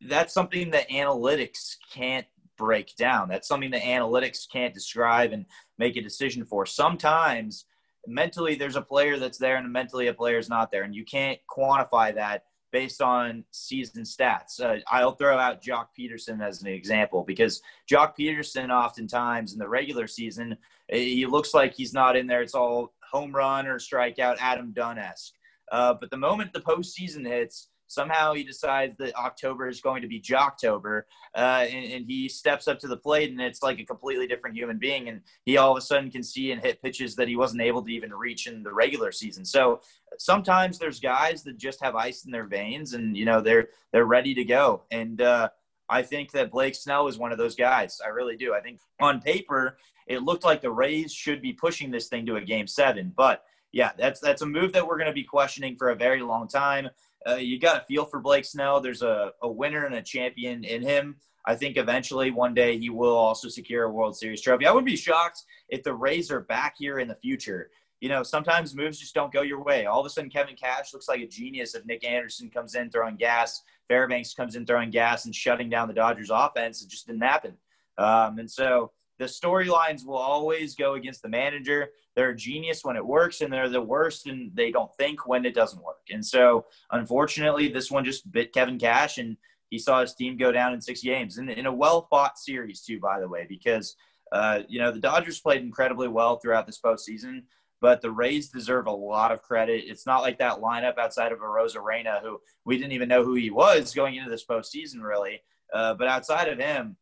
that's 0.00 0.32
something 0.32 0.70
that 0.70 0.88
analytics 0.88 1.76
can't 1.92 2.26
break 2.56 2.96
down. 2.96 3.28
That's 3.28 3.48
something 3.48 3.70
that 3.72 3.82
analytics 3.82 4.50
can't 4.50 4.72
describe 4.72 5.32
and 5.32 5.44
make 5.78 5.96
a 5.96 6.02
decision 6.02 6.44
for. 6.44 6.64
Sometimes 6.64 7.66
mentally 8.08 8.54
there's 8.54 8.76
a 8.76 8.82
player 8.82 9.18
that's 9.18 9.38
there 9.38 9.56
and 9.56 9.72
mentally 9.72 10.08
a 10.08 10.14
player 10.14 10.38
is 10.38 10.48
not 10.48 10.70
there. 10.70 10.82
And 10.82 10.94
you 10.94 11.04
can't 11.04 11.38
quantify 11.48 12.14
that 12.14 12.44
based 12.70 13.00
on 13.00 13.44
season 13.50 14.02
stats. 14.02 14.60
Uh, 14.60 14.80
I'll 14.88 15.12
throw 15.12 15.38
out 15.38 15.62
Joc 15.62 15.86
Pederson 15.98 16.42
as 16.42 16.62
an 16.62 16.68
example 16.68 17.24
because 17.26 17.62
Joc 17.90 18.14
Pederson, 18.18 18.70
oftentimes 18.70 19.52
in 19.52 19.58
the 19.58 19.68
regular 19.68 20.06
season, 20.06 20.56
he 20.90 21.26
looks 21.26 21.54
like 21.54 21.74
he's 21.74 21.94
not 21.94 22.16
in 22.16 22.26
there. 22.26 22.42
It's 22.42 22.54
all 22.54 22.94
home 23.10 23.34
run 23.34 23.66
or 23.66 23.78
strikeout, 23.78 24.36
Adam 24.40 24.72
Dunn 24.72 24.98
esque. 24.98 25.34
Uh, 25.70 25.94
but 25.94 26.10
the 26.10 26.16
moment 26.16 26.52
the 26.52 26.60
postseason 26.60 27.26
hits, 27.26 27.68
somehow 27.88 28.34
he 28.34 28.44
decides 28.44 28.96
that 28.98 29.16
October 29.16 29.66
is 29.66 29.80
going 29.80 30.02
to 30.02 30.08
be 30.08 30.20
Joctober, 30.20 31.02
uh, 31.34 31.66
and, 31.68 31.92
and, 31.92 32.06
he 32.06 32.28
steps 32.28 32.68
up 32.68 32.78
to 32.78 32.86
the 32.86 32.96
plate, 32.96 33.30
and 33.30 33.40
it's 33.40 33.62
like 33.62 33.80
a 33.80 33.84
completely 33.84 34.26
different 34.26 34.56
human 34.56 34.78
being, 34.78 35.08
and 35.08 35.22
he 35.44 35.56
all 35.56 35.72
of 35.72 35.78
a 35.78 35.80
sudden 35.80 36.10
can 36.10 36.22
see 36.22 36.52
and 36.52 36.62
hit 36.62 36.80
pitches 36.80 37.16
that 37.16 37.28
he 37.28 37.36
wasn't 37.36 37.60
able 37.60 37.82
to 37.82 37.90
even 37.90 38.12
reach 38.12 38.46
in 38.46 38.62
the 38.62 38.72
regular 38.72 39.10
season. 39.10 39.44
So 39.44 39.80
sometimes 40.18 40.78
there's 40.78 41.00
guys 41.00 41.42
that 41.42 41.58
just 41.58 41.82
have 41.82 41.96
ice 41.96 42.24
in 42.24 42.30
their 42.30 42.46
veins, 42.46 42.92
and 42.92 43.16
you 43.16 43.24
know 43.24 43.40
they're 43.40 43.68
they're 43.92 44.04
ready 44.04 44.34
to 44.34 44.44
go, 44.44 44.84
and 44.90 45.20
uh, 45.20 45.48
I 45.88 46.02
think 46.02 46.30
that 46.32 46.50
Blake 46.50 46.74
Snell 46.74 47.08
is 47.08 47.18
one 47.18 47.32
of 47.32 47.38
those 47.38 47.56
guys. 47.56 48.00
I 48.04 48.08
really 48.08 48.36
do. 48.36 48.54
I 48.54 48.60
think 48.60 48.80
on 49.00 49.20
paper 49.20 49.78
it 50.06 50.22
looked 50.22 50.44
like 50.44 50.62
the 50.62 50.70
Rays 50.70 51.12
should 51.12 51.42
be 51.42 51.52
pushing 51.52 51.90
this 51.90 52.08
thing 52.08 52.24
to 52.26 52.36
a 52.36 52.40
game 52.40 52.66
seven, 52.66 53.12
but 53.14 53.44
yeah, 53.72 53.92
that's 53.98 54.20
that's 54.20 54.42
a 54.42 54.46
move 54.46 54.72
that 54.72 54.86
we're 54.86 54.96
going 54.96 55.10
to 55.10 55.14
be 55.14 55.24
questioning 55.24 55.76
for 55.76 55.90
a 55.90 55.94
very 55.94 56.22
long 56.22 56.48
time 56.48 56.88
uh, 57.26 57.36
you 57.36 57.58
got 57.58 57.82
a 57.82 57.84
feel 57.86 58.04
for 58.04 58.20
Blake 58.20 58.44
Snell. 58.44 58.80
There's 58.80 59.02
a, 59.02 59.32
a 59.42 59.48
winner 59.50 59.86
and 59.86 59.94
a 59.94 60.02
champion 60.02 60.64
in 60.64 60.82
him. 60.82 61.16
I 61.46 61.54
think 61.54 61.76
eventually 61.76 62.30
one 62.30 62.52
day 62.52 62.76
he 62.78 62.90
will 62.90 63.16
also 63.16 63.48
secure 63.48 63.84
a 63.84 63.90
World 63.90 64.16
Series 64.16 64.42
trophy. 64.42 64.66
I 64.66 64.72
would 64.72 64.84
be 64.84 64.96
shocked 64.96 65.44
if 65.68 65.82
the 65.82 65.94
Rays 65.94 66.30
are 66.30 66.40
back 66.40 66.74
here 66.78 66.98
in 66.98 67.08
the 67.08 67.14
future 67.16 67.70
you 68.00 68.08
know, 68.08 68.22
sometimes 68.22 68.76
moves 68.76 68.98
just 68.98 69.14
don't 69.14 69.32
go 69.32 69.42
your 69.42 69.62
way. 69.62 69.86
All 69.86 70.00
of 70.00 70.06
a 70.06 70.10
sudden, 70.10 70.30
Kevin 70.30 70.54
Cash 70.54 70.92
looks 70.92 71.08
like 71.08 71.20
a 71.20 71.26
genius 71.26 71.74
if 71.74 71.84
Nick 71.84 72.04
Anderson 72.04 72.48
comes 72.48 72.74
in 72.74 72.90
throwing 72.90 73.16
gas, 73.16 73.62
Fairbanks 73.88 74.34
comes 74.34 74.54
in 74.54 74.66
throwing 74.66 74.90
gas 74.90 75.24
and 75.24 75.34
shutting 75.34 75.68
down 75.68 75.88
the 75.88 75.94
Dodgers 75.94 76.30
offense. 76.32 76.82
It 76.82 76.88
just 76.88 77.06
didn't 77.06 77.22
happen. 77.22 77.54
Um, 77.96 78.38
and 78.38 78.50
so 78.50 78.92
the 79.18 79.24
storylines 79.24 80.06
will 80.06 80.16
always 80.16 80.76
go 80.76 80.94
against 80.94 81.22
the 81.22 81.28
manager. 81.28 81.88
They're 82.18 82.30
a 82.30 82.36
genius 82.36 82.82
when 82.82 82.96
it 82.96 83.06
works, 83.06 83.42
and 83.42 83.52
they're 83.52 83.68
the 83.68 83.80
worst, 83.80 84.26
and 84.26 84.50
they 84.52 84.72
don't 84.72 84.90
think 84.96 85.28
when 85.28 85.44
it 85.44 85.54
doesn't 85.54 85.84
work. 85.84 86.02
And 86.10 86.26
so, 86.26 86.66
unfortunately, 86.90 87.68
this 87.68 87.92
one 87.92 88.04
just 88.04 88.32
bit 88.32 88.52
Kevin 88.52 88.76
Cash, 88.76 89.18
and 89.18 89.36
he 89.70 89.78
saw 89.78 90.00
his 90.00 90.16
team 90.16 90.36
go 90.36 90.50
down 90.50 90.74
in 90.74 90.80
six 90.80 91.00
games, 91.00 91.38
and 91.38 91.48
in 91.48 91.66
a 91.66 91.72
well-fought 91.72 92.36
series 92.36 92.80
too, 92.80 92.98
by 92.98 93.20
the 93.20 93.28
way, 93.28 93.46
because 93.48 93.94
uh, 94.32 94.62
you 94.66 94.80
know 94.80 94.90
the 94.90 94.98
Dodgers 94.98 95.38
played 95.38 95.62
incredibly 95.62 96.08
well 96.08 96.38
throughout 96.38 96.66
this 96.66 96.80
postseason. 96.84 97.44
But 97.80 98.02
the 98.02 98.10
Rays 98.10 98.48
deserve 98.48 98.88
a 98.88 98.90
lot 98.90 99.30
of 99.30 99.40
credit. 99.40 99.84
It's 99.86 100.04
not 100.04 100.22
like 100.22 100.38
that 100.38 100.58
lineup 100.58 100.98
outside 100.98 101.30
of 101.30 101.38
Arozarena, 101.38 102.20
who 102.20 102.40
we 102.64 102.76
didn't 102.76 102.94
even 102.94 103.08
know 103.08 103.22
who 103.22 103.34
he 103.34 103.50
was 103.50 103.94
going 103.94 104.16
into 104.16 104.28
this 104.28 104.44
postseason, 104.44 105.02
really. 105.02 105.40
Uh, 105.72 105.94
but 105.94 106.08
outside 106.08 106.48
of 106.48 106.58
him, 106.58 106.96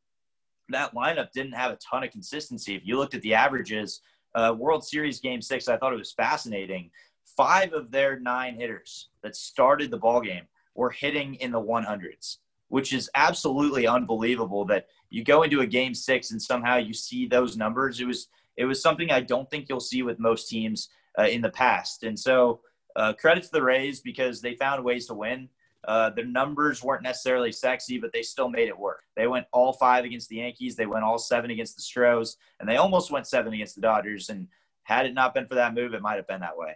that 0.69 0.95
lineup 0.95 1.33
didn't 1.33 1.55
have 1.55 1.71
a 1.71 1.77
ton 1.77 2.05
of 2.05 2.11
consistency. 2.11 2.75
If 2.75 2.83
you 2.85 2.99
looked 2.99 3.15
at 3.15 3.23
the 3.23 3.33
averages, 3.33 4.03
uh, 4.37 4.55
World 4.57 4.85
Series 4.85 5.19
Game 5.19 5.43
Six, 5.43 5.67
I 5.67 5.77
thought 5.77 5.93
it 5.93 5.99
was 5.99 6.13
fascinating. 6.13 6.91
Five 7.37 7.73
of 7.73 7.91
their 7.91 8.21
nine 8.21 8.55
hitters 8.55 9.09
that 9.23 9.35
started 9.35 9.91
the 9.91 9.97
ball 9.97 10.21
game 10.21 10.45
were 10.75 10.91
hitting 10.91 11.35
in 11.37 11.51
the 11.51 11.61
100s, 11.61 12.37
which 12.69 12.93
is 12.93 13.11
absolutely 13.15 13.87
unbelievable. 13.87 14.65
That 14.67 14.87
you 15.11 15.25
go 15.25 15.43
into 15.43 15.63
a 15.63 15.67
Game 15.67 15.95
Six 15.95 16.31
and 16.31 16.41
somehow 16.41 16.77
you 16.77 16.93
see 16.93 17.27
those 17.27 17.57
numbers. 17.57 18.01
It 18.01 18.07
was 18.07 18.29
it 18.57 18.67
was 18.67 18.81
something 18.81 19.11
I 19.11 19.21
don't 19.21 19.51
think 19.51 19.69
you'll 19.69 19.81
see 19.81 20.03
with 20.03 20.19
most 20.19 20.49
teams 20.49 20.91
uh, 21.19 21.25
in 21.25 21.41
the 21.41 21.51
past. 21.51 22.05
And 22.05 22.19
so, 22.19 22.61
uh, 22.95 23.13
credit 23.15 23.45
to 23.45 23.51
the 23.53 23.63
Rays 23.63 24.01
because 24.01 24.41
they 24.41 24.55
found 24.55 24.85
ways 24.85 25.07
to 25.07 25.15
win. 25.15 25.49
Uh, 25.87 26.11
their 26.11 26.27
numbers 26.27 26.83
weren't 26.83 27.03
necessarily 27.03 27.53
sexy, 27.53 27.99
but 27.99 28.13
they 28.13 28.23
still 28.23 28.49
made 28.49 28.69
it 28.69 28.79
work. 28.79 29.05
They 29.17 29.29
went 29.29 29.47
all 29.53 29.73
five 29.73 30.05
against 30.05 30.29
the 30.29 30.37
Yankees. 30.37 30.75
They 30.75 30.87
went 30.87 31.05
all 31.05 31.19
seven 31.19 31.51
against 31.51 31.77
the 31.77 31.83
Stros, 31.83 32.37
and 32.59 32.69
they 32.69 32.77
almost 32.77 33.11
went 33.11 33.27
seven 33.27 33.53
against 33.53 33.77
the 33.77 33.81
Dodgers. 33.81 34.29
And 34.29 34.49
had 34.83 35.07
it 35.07 35.15
not 35.15 35.33
been 35.33 35.47
for 35.47 35.55
that 35.55 35.75
move, 35.75 35.95
it 35.95 36.03
might 36.03 36.17
have 36.17 36.27
been 36.27 36.41
that 36.41 36.57
way. 36.57 36.75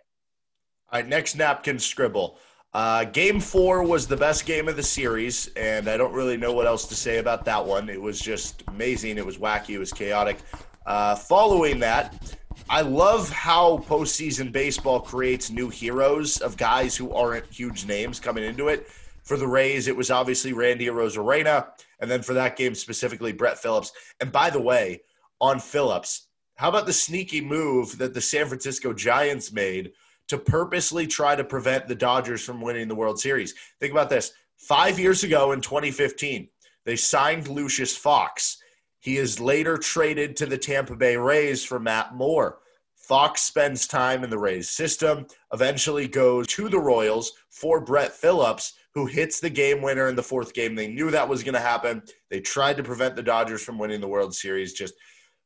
All 0.92 1.00
right, 1.00 1.08
next 1.08 1.34
napkin 1.34 1.78
scribble. 1.78 2.38
Uh, 2.72 3.02
game 3.04 3.40
four 3.40 3.82
was 3.82 4.06
the 4.06 4.16
best 4.16 4.46
game 4.46 4.68
of 4.68 4.76
the 4.76 4.82
series, 4.82 5.48
and 5.56 5.88
I 5.88 5.96
don't 5.96 6.12
really 6.12 6.36
know 6.36 6.52
what 6.52 6.66
else 6.66 6.86
to 6.86 6.94
say 6.94 7.18
about 7.18 7.44
that 7.46 7.64
one. 7.64 7.88
It 7.88 8.00
was 8.00 8.20
just 8.20 8.62
amazing. 8.68 9.18
It 9.18 9.26
was 9.26 9.38
wacky. 9.38 9.70
It 9.70 9.78
was 9.78 9.92
chaotic. 9.92 10.38
Uh, 10.86 11.16
following 11.16 11.80
that, 11.80 12.36
I 12.68 12.82
love 12.82 13.28
how 13.30 13.78
postseason 13.88 14.52
baseball 14.52 15.00
creates 15.00 15.50
new 15.50 15.68
heroes 15.68 16.38
of 16.38 16.56
guys 16.56 16.96
who 16.96 17.12
aren't 17.12 17.46
huge 17.46 17.86
names 17.86 18.20
coming 18.20 18.44
into 18.44 18.68
it. 18.68 18.88
For 19.30 19.36
the 19.36 19.46
Rays, 19.46 19.86
it 19.86 19.96
was 19.96 20.10
obviously 20.10 20.52
Randy 20.52 20.86
Arozarena, 20.86 21.68
and 22.00 22.10
then 22.10 22.20
for 22.20 22.34
that 22.34 22.56
game 22.56 22.74
specifically, 22.74 23.30
Brett 23.30 23.60
Phillips. 23.60 23.92
And 24.18 24.32
by 24.32 24.50
the 24.50 24.60
way, 24.60 25.02
on 25.40 25.60
Phillips, 25.60 26.26
how 26.56 26.68
about 26.68 26.84
the 26.84 26.92
sneaky 26.92 27.40
move 27.40 27.96
that 27.98 28.12
the 28.12 28.20
San 28.20 28.48
Francisco 28.48 28.92
Giants 28.92 29.52
made 29.52 29.92
to 30.26 30.36
purposely 30.36 31.06
try 31.06 31.36
to 31.36 31.44
prevent 31.44 31.86
the 31.86 31.94
Dodgers 31.94 32.44
from 32.44 32.60
winning 32.60 32.88
the 32.88 32.96
World 32.96 33.20
Series? 33.20 33.54
Think 33.78 33.92
about 33.92 34.10
this. 34.10 34.32
Five 34.56 34.98
years 34.98 35.22
ago 35.22 35.52
in 35.52 35.60
2015, 35.60 36.48
they 36.84 36.96
signed 36.96 37.46
Lucius 37.46 37.96
Fox. 37.96 38.60
He 38.98 39.16
is 39.16 39.38
later 39.38 39.78
traded 39.78 40.34
to 40.38 40.46
the 40.46 40.58
Tampa 40.58 40.96
Bay 40.96 41.16
Rays 41.16 41.64
for 41.64 41.78
Matt 41.78 42.16
Moore. 42.16 42.58
Fox 42.96 43.42
spends 43.42 43.86
time 43.86 44.24
in 44.24 44.30
the 44.30 44.38
Rays 44.38 44.68
system, 44.68 45.28
eventually 45.52 46.08
goes 46.08 46.48
to 46.48 46.68
the 46.68 46.80
Royals 46.80 47.30
for 47.48 47.80
Brett 47.80 48.12
Phillips, 48.12 48.74
who 48.94 49.06
hits 49.06 49.40
the 49.40 49.50
game 49.50 49.82
winner 49.82 50.08
in 50.08 50.16
the 50.16 50.22
fourth 50.22 50.52
game. 50.52 50.74
They 50.74 50.88
knew 50.88 51.10
that 51.10 51.28
was 51.28 51.42
going 51.42 51.54
to 51.54 51.60
happen. 51.60 52.02
They 52.28 52.40
tried 52.40 52.76
to 52.76 52.82
prevent 52.82 53.16
the 53.16 53.22
Dodgers 53.22 53.62
from 53.62 53.78
winning 53.78 54.00
the 54.00 54.08
World 54.08 54.34
Series. 54.34 54.72
Just 54.72 54.94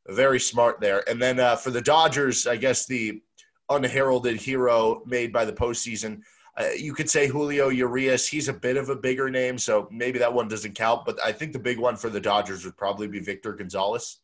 very 0.08 0.40
smart 0.40 0.80
there. 0.80 1.08
And 1.08 1.20
then 1.20 1.40
uh, 1.40 1.56
for 1.56 1.70
the 1.70 1.82
Dodgers, 1.82 2.46
I 2.46 2.56
guess 2.56 2.86
the 2.86 3.22
unheralded 3.70 4.36
hero 4.36 5.02
made 5.06 5.32
by 5.32 5.44
the 5.44 5.52
postseason. 5.52 6.20
Uh, 6.56 6.68
you 6.76 6.94
could 6.94 7.10
say 7.10 7.26
Julio 7.26 7.68
Urias. 7.68 8.28
He's 8.28 8.48
a 8.48 8.52
bit 8.52 8.76
of 8.76 8.88
a 8.88 8.96
bigger 8.96 9.28
name, 9.28 9.58
so 9.58 9.88
maybe 9.90 10.18
that 10.20 10.32
one 10.32 10.46
doesn't 10.46 10.74
count. 10.74 11.04
But 11.04 11.18
I 11.24 11.32
think 11.32 11.52
the 11.52 11.58
big 11.58 11.78
one 11.78 11.96
for 11.96 12.10
the 12.10 12.20
Dodgers 12.20 12.64
would 12.64 12.76
probably 12.76 13.08
be 13.08 13.18
Victor 13.18 13.52
Gonzalez. 13.52 14.20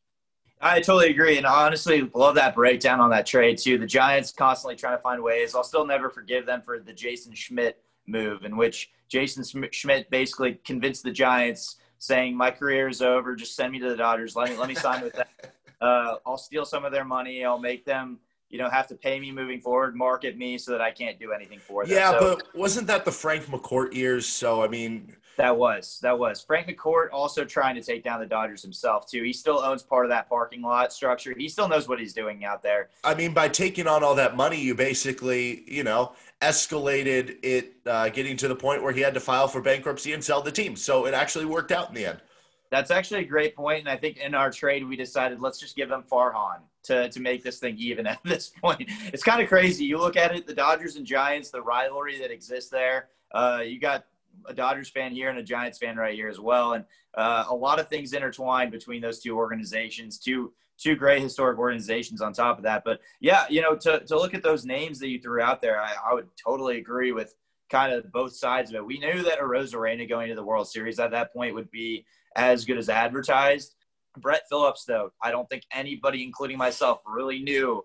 I 0.62 0.80
totally 0.80 1.11
agree, 1.11 1.38
and 1.38 1.46
honestly, 1.46 2.09
love 2.14 2.35
that 2.35 2.54
breakdown 2.54 3.00
on 3.00 3.09
that 3.11 3.24
trade 3.24 3.56
too. 3.56 3.78
The 3.78 3.87
Giants 3.87 4.30
constantly 4.30 4.76
trying 4.76 4.96
to 4.96 5.02
find 5.02 5.22
ways. 5.22 5.54
I'll 5.54 5.64
still 5.64 5.87
never 5.87 6.11
forgive 6.11 6.44
them 6.44 6.61
for 6.61 6.78
the 6.78 6.92
Jason 6.92 7.35
Schmidt 7.35 7.83
move, 8.06 8.44
in 8.44 8.56
which 8.59 8.90
Jason 9.11 9.70
Schmidt 9.73 10.09
basically 10.09 10.55
convinced 10.64 11.03
the 11.03 11.11
Giants, 11.11 11.77
saying, 11.99 12.35
"My 12.35 12.51
career 12.51 12.88
is 12.88 13.03
over. 13.03 13.37
Just 13.37 13.57
send 13.57 13.73
me 13.73 13.79
to 13.81 13.90
the 13.90 13.96
Dodgers. 13.96 14.37
Let 14.37 14.51
me 14.51 14.57
let 14.57 14.68
me 14.68 14.75
sign 14.75 15.03
with 15.03 15.12
them. 15.12 15.27
Uh, 15.83 16.16
I'll 16.27 16.37
steal 16.37 16.66
some 16.66 16.85
of 16.85 16.92
their 16.92 17.07
money. 17.07 17.42
I'll 17.42 17.59
make 17.59 17.87
them." 17.87 18.18
You 18.51 18.59
know, 18.59 18.68
have 18.68 18.87
to 18.88 18.96
pay 18.96 19.18
me 19.20 19.31
moving 19.31 19.61
forward, 19.61 19.96
market 19.96 20.37
me 20.37 20.59
so 20.59 20.73
that 20.73 20.81
I 20.81 20.90
can't 20.90 21.18
do 21.18 21.33
anything 21.33 21.61
for 21.61 21.87
them. 21.87 21.94
Yeah, 21.94 22.11
so, 22.11 22.37
but 22.37 22.55
wasn't 22.55 22.88
that 22.88 23.05
the 23.05 23.12
Frank 23.12 23.44
McCourt 23.44 23.94
years? 23.94 24.27
So 24.27 24.62
I 24.62 24.68
mean, 24.68 25.16
that 25.40 25.57
was 25.57 25.99
that 26.03 26.18
was 26.18 26.42
Frank 26.42 26.68
McCourt 26.68 27.09
also 27.12 27.44
trying 27.44 27.75
to 27.75 27.83
take 27.83 28.05
down 28.05 28.20
the 28.20 28.27
Dodgers 28.27 28.61
himself 28.61 29.11
too. 29.11 29.23
He 29.23 29.33
still 29.33 29.59
owns 29.61 29.83
part 29.83 30.05
of 30.05 30.11
that 30.11 30.29
parking 30.29 30.61
lot 30.61 30.92
structure. 30.92 31.35
He 31.35 31.49
still 31.49 31.68
knows 31.68 31.88
what 31.88 31.99
he's 31.99 32.12
doing 32.12 32.44
out 32.44 32.62
there. 32.62 32.90
I 33.05 33.14
mean, 33.14 33.33
by 33.33 33.49
taking 33.49 33.87
on 33.87 34.03
all 34.03 34.14
that 34.16 34.37
money, 34.37 34.61
you 34.61 34.75
basically, 34.75 35.64
you 35.66 35.83
know, 35.83 36.12
escalated 36.40 37.37
it, 37.42 37.74
uh, 37.87 38.09
getting 38.09 38.37
to 38.38 38.48
the 38.48 38.57
point 38.57 38.83
where 38.83 38.92
he 38.92 39.00
had 39.00 39.14
to 39.14 39.20
file 39.20 39.48
for 39.48 39.61
bankruptcy 39.61 40.12
and 40.12 40.24
sell 40.24 40.42
the 40.42 40.53
team. 40.53 40.74
So 40.76 41.07
it 41.07 41.14
actually 41.14 41.44
worked 41.44 41.72
out 41.72 41.88
in 41.88 41.94
the 41.94 42.07
end. 42.07 42.20
That's 42.70 42.90
actually 42.92 43.20
a 43.20 43.26
great 43.26 43.57
point, 43.57 43.81
and 43.81 43.88
I 43.88 43.96
think 43.96 44.18
in 44.18 44.33
our 44.33 44.50
trade 44.50 44.87
we 44.87 44.94
decided 44.94 45.40
let's 45.40 45.59
just 45.59 45.74
give 45.74 45.88
them 45.88 46.05
Farhan 46.11 46.61
to 46.85 47.09
to 47.09 47.20
make 47.20 47.42
this 47.42 47.59
thing 47.59 47.76
even 47.79 48.07
at 48.14 48.20
this 48.24 48.48
point. 48.48 48.88
It's 49.12 49.24
kind 49.24 49.42
of 49.42 49.48
crazy. 49.48 49.85
You 49.85 49.98
look 49.98 50.16
at 50.16 50.35
it, 50.35 50.46
the 50.46 50.55
Dodgers 50.55 50.96
and 50.96 51.05
Giants, 51.05 51.50
the 51.50 51.62
rivalry 51.62 52.18
that 52.20 52.31
exists 52.31 52.70
there. 52.70 53.09
Uh, 53.33 53.62
you 53.64 53.81
got 53.81 54.05
a 54.46 54.55
Dodgers 54.55 54.88
fan 54.88 55.12
here 55.12 55.31
and 55.31 55.38
a 55.38 55.42
Giants 55.42 55.79
fan 55.79 55.96
right 55.96 56.14
here 56.14 56.29
as 56.29 56.38
well, 56.38 56.74
and 56.74 56.85
uh, 57.14 57.44
a 57.48 57.55
lot 57.55 57.81
of 57.81 57.88
things 57.88 58.12
intertwined 58.12 58.70
between 58.70 59.03
those 59.03 59.18
two 59.18 59.37
organizations. 59.37 60.18
Two 60.18 60.53
two 60.81 60.97
great 60.97 61.23
historic 61.23 61.59
organizations 61.59 62.23
on 62.23 62.33
top 62.33 62.57
of 62.57 62.64
that. 62.64 62.83
But 62.85 63.01
yeah, 63.21 63.45
you 63.49 63.61
know, 63.61 63.77
to 63.77 64.01
to 64.01 64.16
look 64.16 64.35
at 64.35 64.43
those 64.43 64.64
names 64.64 64.99
that 65.01 65.09
you 65.09 65.21
threw 65.21 65.40
out 65.40 65.61
there, 65.61 65.81
I, 65.81 65.95
I 66.11 66.14
would 66.14 66.29
totally 66.43 66.79
agree 66.79 67.12
with 67.12 67.35
kind 67.69 67.93
of 67.93 68.11
both 68.11 68.35
sides 68.35 68.71
of 68.71 68.77
it. 68.77 68.85
We 68.85 68.99
knew 68.99 69.23
that 69.23 69.38
Arozarena 69.38 70.09
going 70.09 70.29
to 70.29 70.35
the 70.35 70.45
World 70.45 70.69
Series 70.69 70.99
at 70.99 71.12
that 71.12 71.33
point 71.33 71.55
would 71.55 71.71
be 71.71 72.05
as 72.37 72.64
good 72.64 72.79
as 72.79 72.88
advertised. 72.88 73.77
Brett 74.19 74.43
Phillips, 74.49 74.85
though, 74.85 75.12
I 75.23 75.31
don't 75.31 75.49
think 75.49 75.62
anybody, 75.73 76.25
including 76.25 76.59
myself, 76.59 77.01
really 77.07 77.40
knew. 77.40 77.85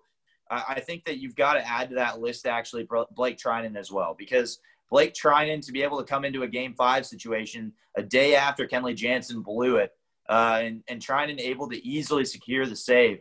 I 0.49 0.79
think 0.79 1.05
that 1.05 1.17
you've 1.17 1.35
got 1.35 1.53
to 1.53 1.67
add 1.67 1.89
to 1.89 1.95
that 1.95 2.19
list 2.19 2.45
actually 2.45 2.87
Blake 3.15 3.37
Treinen 3.37 3.75
as 3.75 3.91
well, 3.91 4.15
because 4.17 4.59
Blake 4.91 5.13
Treinen 5.13 5.65
to 5.65 5.71
be 5.71 5.81
able 5.81 5.97
to 5.97 6.03
come 6.03 6.23
into 6.23 6.43
a 6.43 6.47
game 6.47 6.73
five 6.75 7.05
situation 7.05 7.73
a 7.97 8.03
day 8.03 8.35
after 8.35 8.67
Kenley 8.67 8.95
Jansen 8.95 9.41
blew 9.41 9.77
it, 9.77 9.91
uh, 10.29 10.69
and, 10.87 11.01
trying 11.01 11.29
and 11.29 11.39
able 11.39 11.69
to 11.69 11.85
easily 11.85 12.25
secure 12.25 12.65
the 12.65 12.75
save. 12.75 13.19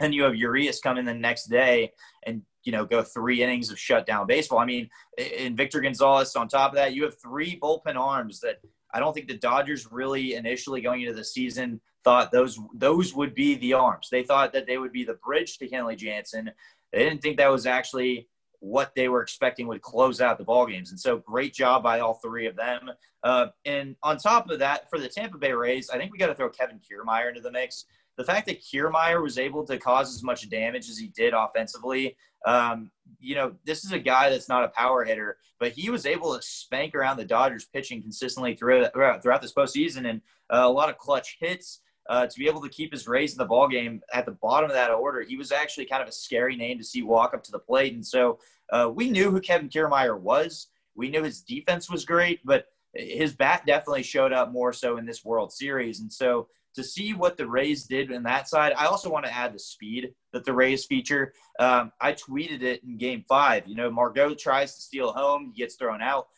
And 0.00 0.14
you 0.14 0.24
have 0.24 0.36
Urias 0.36 0.80
come 0.80 0.98
in 0.98 1.04
the 1.04 1.14
next 1.14 1.46
day 1.46 1.92
and 2.26 2.42
you 2.64 2.72
know 2.72 2.84
go 2.84 3.02
three 3.02 3.42
innings 3.42 3.70
of 3.70 3.78
shutdown 3.78 4.26
baseball. 4.26 4.58
I 4.58 4.66
mean, 4.66 4.90
in 5.16 5.56
Victor 5.56 5.80
Gonzalez 5.80 6.36
on 6.36 6.48
top 6.48 6.72
of 6.72 6.76
that, 6.76 6.94
you 6.94 7.04
have 7.04 7.18
three 7.18 7.58
bullpen 7.58 7.96
arms 7.96 8.40
that 8.40 8.56
I 8.92 9.00
don't 9.00 9.14
think 9.14 9.28
the 9.28 9.38
Dodgers 9.38 9.90
really 9.90 10.34
initially 10.34 10.80
going 10.80 11.02
into 11.02 11.14
the 11.14 11.24
season 11.24 11.80
thought 12.04 12.30
those 12.30 12.58
those 12.74 13.14
would 13.14 13.34
be 13.34 13.56
the 13.56 13.72
arms. 13.72 14.08
They 14.10 14.22
thought 14.22 14.52
that 14.52 14.66
they 14.66 14.78
would 14.78 14.92
be 14.92 15.04
the 15.04 15.14
bridge 15.14 15.58
to 15.58 15.68
Kenley 15.68 15.96
Jansen. 15.96 16.50
They 16.92 17.00
didn't 17.00 17.22
think 17.22 17.36
that 17.38 17.50
was 17.50 17.66
actually 17.66 18.28
what 18.60 18.94
they 18.94 19.08
were 19.08 19.22
expecting 19.22 19.66
would 19.66 19.82
close 19.82 20.20
out 20.20 20.38
the 20.38 20.44
ball 20.44 20.66
games. 20.66 20.90
And 20.90 20.98
so 20.98 21.18
great 21.18 21.54
job 21.54 21.82
by 21.82 22.00
all 22.00 22.14
three 22.14 22.46
of 22.46 22.56
them. 22.56 22.90
Uh, 23.22 23.48
and 23.64 23.96
on 24.02 24.18
top 24.18 24.50
of 24.50 24.58
that, 24.58 24.88
for 24.90 24.98
the 24.98 25.08
Tampa 25.08 25.38
Bay 25.38 25.52
Rays, 25.52 25.90
I 25.90 25.98
think 25.98 26.12
we 26.12 26.18
got 26.18 26.28
to 26.28 26.34
throw 26.34 26.48
Kevin 26.48 26.80
Kiermaier 26.80 27.28
into 27.28 27.40
the 27.40 27.50
mix. 27.50 27.86
The 28.16 28.24
fact 28.24 28.46
that 28.46 28.62
Kiermaier 28.62 29.22
was 29.22 29.38
able 29.38 29.64
to 29.66 29.78
cause 29.78 30.14
as 30.14 30.22
much 30.22 30.48
damage 30.48 30.88
as 30.88 30.96
he 30.96 31.08
did 31.08 31.34
offensively 31.34 32.16
um, 32.46 32.90
you 33.18 33.34
know, 33.34 33.54
this 33.64 33.84
is 33.84 33.92
a 33.92 33.98
guy 33.98 34.30
that's 34.30 34.48
not 34.48 34.64
a 34.64 34.68
power 34.68 35.04
hitter, 35.04 35.38
but 35.58 35.72
he 35.72 35.90
was 35.90 36.06
able 36.06 36.34
to 36.34 36.42
spank 36.42 36.94
around 36.94 37.16
the 37.16 37.24
Dodgers 37.24 37.64
pitching 37.64 38.00
consistently 38.00 38.54
throughout 38.54 38.92
throughout 39.22 39.42
this 39.42 39.52
postseason 39.52 40.08
and 40.08 40.20
uh, 40.50 40.62
a 40.62 40.70
lot 40.70 40.88
of 40.88 40.96
clutch 40.96 41.36
hits. 41.40 41.80
Uh, 42.08 42.26
to 42.26 42.38
be 42.38 42.46
able 42.46 42.60
to 42.60 42.68
keep 42.68 42.92
his 42.92 43.08
Rays 43.08 43.32
in 43.32 43.38
the 43.38 43.44
ball 43.44 43.68
game 43.68 44.00
at 44.12 44.26
the 44.26 44.32
bottom 44.32 44.70
of 44.70 44.74
that 44.74 44.90
order, 44.90 45.22
he 45.22 45.36
was 45.36 45.52
actually 45.52 45.86
kind 45.86 46.02
of 46.02 46.08
a 46.08 46.12
scary 46.12 46.56
name 46.56 46.78
to 46.78 46.84
see 46.84 47.02
walk 47.02 47.34
up 47.34 47.42
to 47.44 47.52
the 47.52 47.58
plate. 47.58 47.94
And 47.94 48.06
so 48.06 48.38
uh, 48.70 48.90
we 48.94 49.10
knew 49.10 49.30
who 49.30 49.40
Kevin 49.40 49.68
Kiermaier 49.68 50.18
was. 50.18 50.68
We 50.94 51.08
knew 51.08 51.22
his 51.22 51.42
defense 51.42 51.90
was 51.90 52.04
great, 52.04 52.40
but 52.44 52.66
his 52.94 53.34
bat 53.34 53.64
definitely 53.66 54.02
showed 54.02 54.32
up 54.32 54.52
more 54.52 54.72
so 54.72 54.96
in 54.96 55.06
this 55.06 55.24
World 55.24 55.52
Series. 55.52 56.00
And 56.00 56.12
so 56.12 56.48
to 56.74 56.84
see 56.84 57.12
what 57.12 57.36
the 57.36 57.48
Rays 57.48 57.84
did 57.84 58.10
in 58.10 58.22
that 58.24 58.48
side, 58.48 58.72
I 58.76 58.86
also 58.86 59.10
want 59.10 59.24
to 59.24 59.34
add 59.34 59.54
the 59.54 59.58
speed 59.58 60.14
that 60.32 60.44
the 60.44 60.52
Rays 60.52 60.84
feature. 60.84 61.32
Um, 61.58 61.90
I 62.00 62.12
tweeted 62.12 62.62
it 62.62 62.82
in 62.84 62.98
game 62.98 63.24
five. 63.28 63.66
You 63.66 63.74
know, 63.74 63.90
Margot 63.90 64.34
tries 64.34 64.74
to 64.76 64.82
steal 64.82 65.12
home, 65.12 65.52
he 65.54 65.62
gets 65.62 65.76
thrown 65.76 66.02
out. 66.02 66.28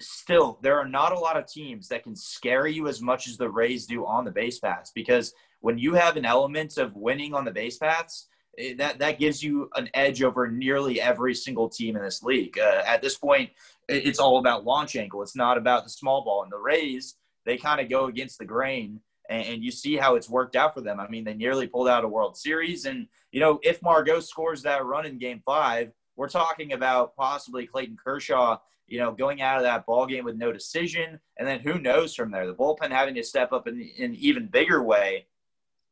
Still, 0.00 0.58
there 0.62 0.78
are 0.78 0.88
not 0.88 1.12
a 1.12 1.18
lot 1.18 1.36
of 1.36 1.46
teams 1.46 1.88
that 1.88 2.02
can 2.02 2.16
scare 2.16 2.66
you 2.66 2.88
as 2.88 3.00
much 3.00 3.28
as 3.28 3.36
the 3.36 3.50
Rays 3.50 3.86
do 3.86 4.06
on 4.06 4.24
the 4.24 4.30
base 4.30 4.58
paths 4.58 4.92
because 4.94 5.34
when 5.60 5.78
you 5.78 5.94
have 5.94 6.16
an 6.16 6.24
element 6.24 6.78
of 6.78 6.96
winning 6.96 7.34
on 7.34 7.44
the 7.44 7.50
base 7.50 7.78
paths, 7.78 8.28
eh, 8.58 8.74
that 8.78 8.98
that 8.98 9.18
gives 9.18 9.42
you 9.42 9.68
an 9.76 9.88
edge 9.94 10.22
over 10.22 10.50
nearly 10.50 11.00
every 11.00 11.34
single 11.34 11.68
team 11.68 11.96
in 11.96 12.02
this 12.02 12.22
league. 12.22 12.58
Uh, 12.58 12.82
at 12.86 13.02
this 13.02 13.16
point, 13.16 13.50
it's 13.88 14.18
all 14.18 14.38
about 14.38 14.64
launch 14.64 14.96
angle. 14.96 15.22
It's 15.22 15.36
not 15.36 15.58
about 15.58 15.84
the 15.84 15.90
small 15.90 16.24
ball. 16.24 16.42
And 16.42 16.52
the 16.52 16.58
Rays, 16.58 17.16
they 17.44 17.56
kind 17.56 17.80
of 17.80 17.90
go 17.90 18.06
against 18.06 18.38
the 18.38 18.44
grain 18.44 19.00
and, 19.30 19.46
and, 19.46 19.64
you 19.64 19.70
see 19.70 19.96
how 19.96 20.16
it's 20.16 20.28
worked 20.28 20.56
out 20.56 20.74
for 20.74 20.80
them. 20.80 20.98
I 20.98 21.08
mean, 21.08 21.24
they 21.24 21.34
nearly 21.34 21.68
pulled 21.68 21.88
out 21.88 22.04
a 22.04 22.08
World 22.08 22.36
Series, 22.36 22.84
and 22.84 23.06
you 23.32 23.40
know, 23.40 23.60
if 23.62 23.80
Margot 23.80 24.20
scores 24.20 24.62
that 24.62 24.84
run 24.84 25.06
in 25.06 25.18
Game 25.18 25.40
Five, 25.46 25.92
we're 26.16 26.28
talking 26.28 26.72
about 26.72 27.14
possibly 27.16 27.66
Clayton 27.66 27.96
Kershaw, 28.02 28.58
you 28.90 28.98
know, 28.98 29.12
going 29.12 29.40
out 29.40 29.56
of 29.56 29.62
that 29.62 29.86
ball 29.86 30.04
game 30.04 30.24
with 30.24 30.36
no 30.36 30.52
decision, 30.52 31.18
and 31.38 31.46
then 31.46 31.60
who 31.60 31.78
knows 31.78 32.14
from 32.14 32.32
there? 32.32 32.46
The 32.46 32.54
bullpen 32.54 32.90
having 32.90 33.14
to 33.14 33.22
step 33.22 33.52
up 33.52 33.68
in, 33.68 33.74
an 33.98 34.16
even 34.16 34.48
bigger 34.48 34.82
way 34.82 35.26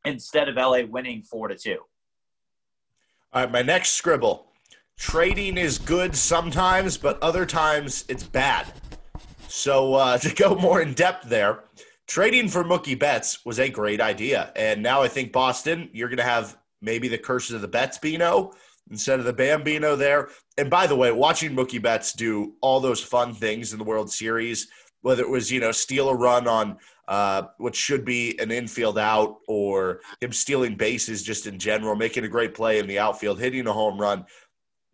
instead 0.05 0.49
of 0.49 0.57
LA 0.57 0.83
winning 0.83 1.23
four 1.23 1.47
to 1.47 1.55
two. 1.55 1.79
All 3.33 3.43
right, 3.43 3.53
my 3.53 3.63
next 3.63 3.91
scribble. 3.91 4.47
Trading 4.97 5.57
is 5.57 5.79
good 5.79 6.17
sometimes, 6.17 6.97
but 6.99 7.23
other 7.23 7.47
times 7.47 8.05
it's 8.09 8.25
bad. 8.25 8.73
So 9.47 9.95
uh, 9.95 10.19
to 10.19 10.35
go 10.35 10.57
more 10.57 10.83
in 10.83 10.93
depth 10.95 11.29
there, 11.29 11.65
trading 12.09 12.49
for 12.49 12.65
Mookie 12.65 12.99
Betts 12.99 13.45
was 13.47 13.61
a 13.61 13.69
great 13.69 14.01
idea. 14.01 14.53
And 14.57 14.83
now 14.83 15.03
I 15.03 15.09
think 15.09 15.33
Boston, 15.33 15.89
you're 15.93 16.09
going 16.09 16.19
to 16.19 16.25
have 16.25 16.59
maybe 16.83 17.07
the 17.07 17.19
curses 17.19 17.55
of 17.55 17.61
the 17.61 17.69
Betts 17.69 17.99
Bino 17.99 18.55
instead 18.91 19.19
of 19.19 19.25
the 19.25 19.33
Bambino 19.33 19.97
there. 19.97 20.29
And 20.57 20.71
by 20.71 20.87
the 20.87 20.97
way, 20.97 21.13
watching 21.13 21.55
Mookie 21.55 21.83
Betts 21.83 22.13
do 22.13 22.55
all 22.61 22.81
those 22.81 23.03
fun 23.03 23.35
things 23.35 23.73
in 23.73 23.79
the 23.79 23.85
World 23.85 24.11
Series, 24.11 24.69
whether 25.03 25.23
it 25.23 25.31
was, 25.31 25.51
you 25.51 25.61
know, 25.61 25.73
steal 25.73 26.09
a 26.09 26.15
run 26.15 26.49
on 26.49 26.79
uh, 27.07 27.45
what 27.57 27.75
should 27.75 28.05
be 28.05 28.39
an 28.39 28.51
infield 28.51 28.99
out 28.99 29.39
or 29.49 30.01
him 30.21 30.33
stealing 30.33 30.77
bases 30.77 31.23
just 31.23 31.47
in 31.47 31.59
general, 31.59 31.97
making 31.97 32.25
a 32.25 32.29
great 32.29 32.55
play 32.55 32.79
in 32.79 32.87
the 32.87 32.99
outfield, 32.99 33.41
hitting 33.41 33.67
a 33.67 33.73
home 33.73 33.99
run, 33.99 34.27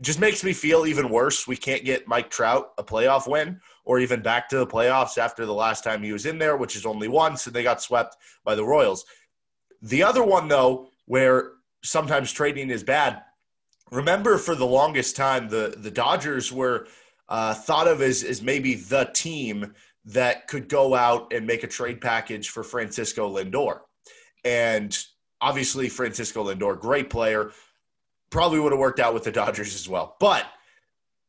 just 0.01 0.21
makes 0.21 0.45
me 0.45 0.53
feel 0.53 0.87
even 0.87 1.09
worse. 1.09 1.47
We 1.47 1.57
can't 1.57 1.85
get 1.85 2.07
Mike 2.07 2.31
Trout 2.31 2.73
a 2.79 2.85
playoff 2.85 3.29
win 3.29 3.61
or 3.85 3.99
even 3.99 4.23
back 4.23 4.49
to 4.49 4.59
the 4.59 4.67
playoffs 4.67 5.19
after 5.19 5.47
the 5.47 5.55
last 5.55 5.83
time 5.85 6.03
he 6.03 6.13
was 6.13 6.27
in 6.27 6.39
there, 6.39 6.57
which 6.57 6.77
is 6.77 6.87
only 6.87 7.09
once, 7.09 7.47
and 7.47 7.55
they 7.55 7.63
got 7.63 7.83
swept 7.83 8.17
by 8.45 8.55
the 8.55 8.65
Royals. 8.65 9.05
The 9.83 10.03
other 10.03 10.23
one, 10.23 10.49
though, 10.49 10.89
where 11.07 11.53
sometimes 11.83 12.33
trading 12.33 12.71
is 12.71 12.83
bad, 12.83 13.23
remember 13.95 14.39
for 14.39 14.55
the 14.55 14.67
longest 14.67 15.17
time, 15.17 15.49
the, 15.49 15.75
the 15.77 15.91
Dodgers 15.91 16.53
were 16.53 16.87
uh, 17.29 17.55
thought 17.55 17.89
of 17.89 18.03
as, 18.03 18.23
as 18.23 18.43
maybe 18.43 18.75
the 18.75 19.11
team 19.15 19.75
that 20.07 20.49
could 20.49 20.69
go 20.69 20.95
out 20.95 21.33
and 21.33 21.47
make 21.47 21.63
a 21.63 21.69
trade 21.69 22.01
package 22.01 22.51
for 22.51 22.63
Francisco 22.63 23.35
Lindor. 23.35 23.81
And 24.45 24.97
obviously, 25.41 25.89
Francisco 25.89 26.45
Lindor, 26.45 26.79
great 26.79 27.09
player, 27.09 27.53
probably 28.31 28.61
would 28.61 28.73
have 28.73 28.79
worked 28.79 29.01
out 29.01 29.15
with 29.15 29.25
the 29.25 29.33
Dodgers 29.33 29.75
as 29.75 29.89
well. 29.89 30.17
But– 30.21 30.47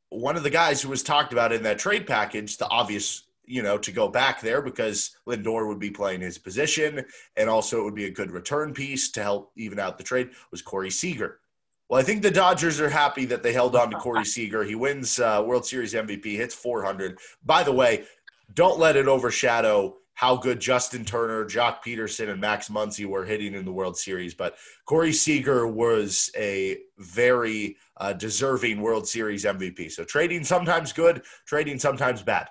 one 0.09 0.35
of 0.37 0.43
the 0.43 0.49
guys 0.49 0.81
who 0.81 0.89
was 0.89 1.03
talked 1.03 1.33
about 1.33 1.51
in 1.51 1.63
that 1.63 1.79
trade 1.79 2.07
package, 2.07 2.57
the 2.57 2.67
obvious, 2.67 3.23
you 3.45 3.61
know, 3.61 3.77
to 3.77 3.91
go 3.91 4.07
back 4.07 4.41
there 4.41 4.61
because 4.61 5.15
Lindor 5.27 5.67
would 5.67 5.79
be 5.79 5.91
playing 5.91 6.21
his 6.21 6.37
position 6.37 7.05
and 7.35 7.49
also 7.49 7.81
it 7.81 7.83
would 7.83 7.95
be 7.95 8.05
a 8.05 8.11
good 8.11 8.31
return 8.31 8.73
piece 8.73 9.11
to 9.11 9.21
help 9.21 9.51
even 9.55 9.79
out 9.79 9.97
the 9.97 10.03
trade 10.03 10.31
was 10.51 10.61
Corey 10.61 10.89
Seager. 10.89 11.39
Well, 11.89 11.99
I 11.99 12.03
think 12.03 12.23
the 12.23 12.31
Dodgers 12.31 12.81
are 12.81 12.89
happy 12.89 13.25
that 13.25 13.43
they 13.43 13.53
held 13.53 13.75
on 13.75 13.91
to 13.91 13.97
Corey 13.97 14.25
Seager. 14.35 14.63
He 14.63 14.75
wins 14.75 15.19
uh, 15.19 15.43
World 15.45 15.65
Series 15.65 15.93
MVP, 15.93 16.35
hits 16.35 16.55
400. 16.55 17.17
By 17.45 17.63
the 17.63 17.71
way, 17.71 18.05
don't 18.53 18.79
let 18.79 18.95
it 18.95 19.07
overshadow 19.07 19.97
how 20.15 20.37
good 20.37 20.61
Justin 20.61 21.03
Turner, 21.03 21.45
Joc 21.45 21.83
Pederson, 21.85 22.29
and 22.29 22.39
Max 22.39 22.69
Muncy 22.69 23.05
were 23.05 23.25
hitting 23.25 23.53
in 23.53 23.65
the 23.65 23.71
World 23.71 23.97
Series. 23.97 24.33
But 24.33 24.55
Corey 24.85 25.11
Seager 25.11 25.67
was 25.67 26.31
a 26.37 26.77
very 26.97 27.75
uh, 27.97 28.13
deserving 28.13 28.81
World 28.81 29.07
Series 29.07 29.43
MVP. 29.43 29.91
So 29.91 30.05
trading 30.05 30.43
sometimes 30.45 30.93
good, 30.93 31.21
trading 31.45 31.79
sometimes 31.79 32.23
bad. 32.23 32.47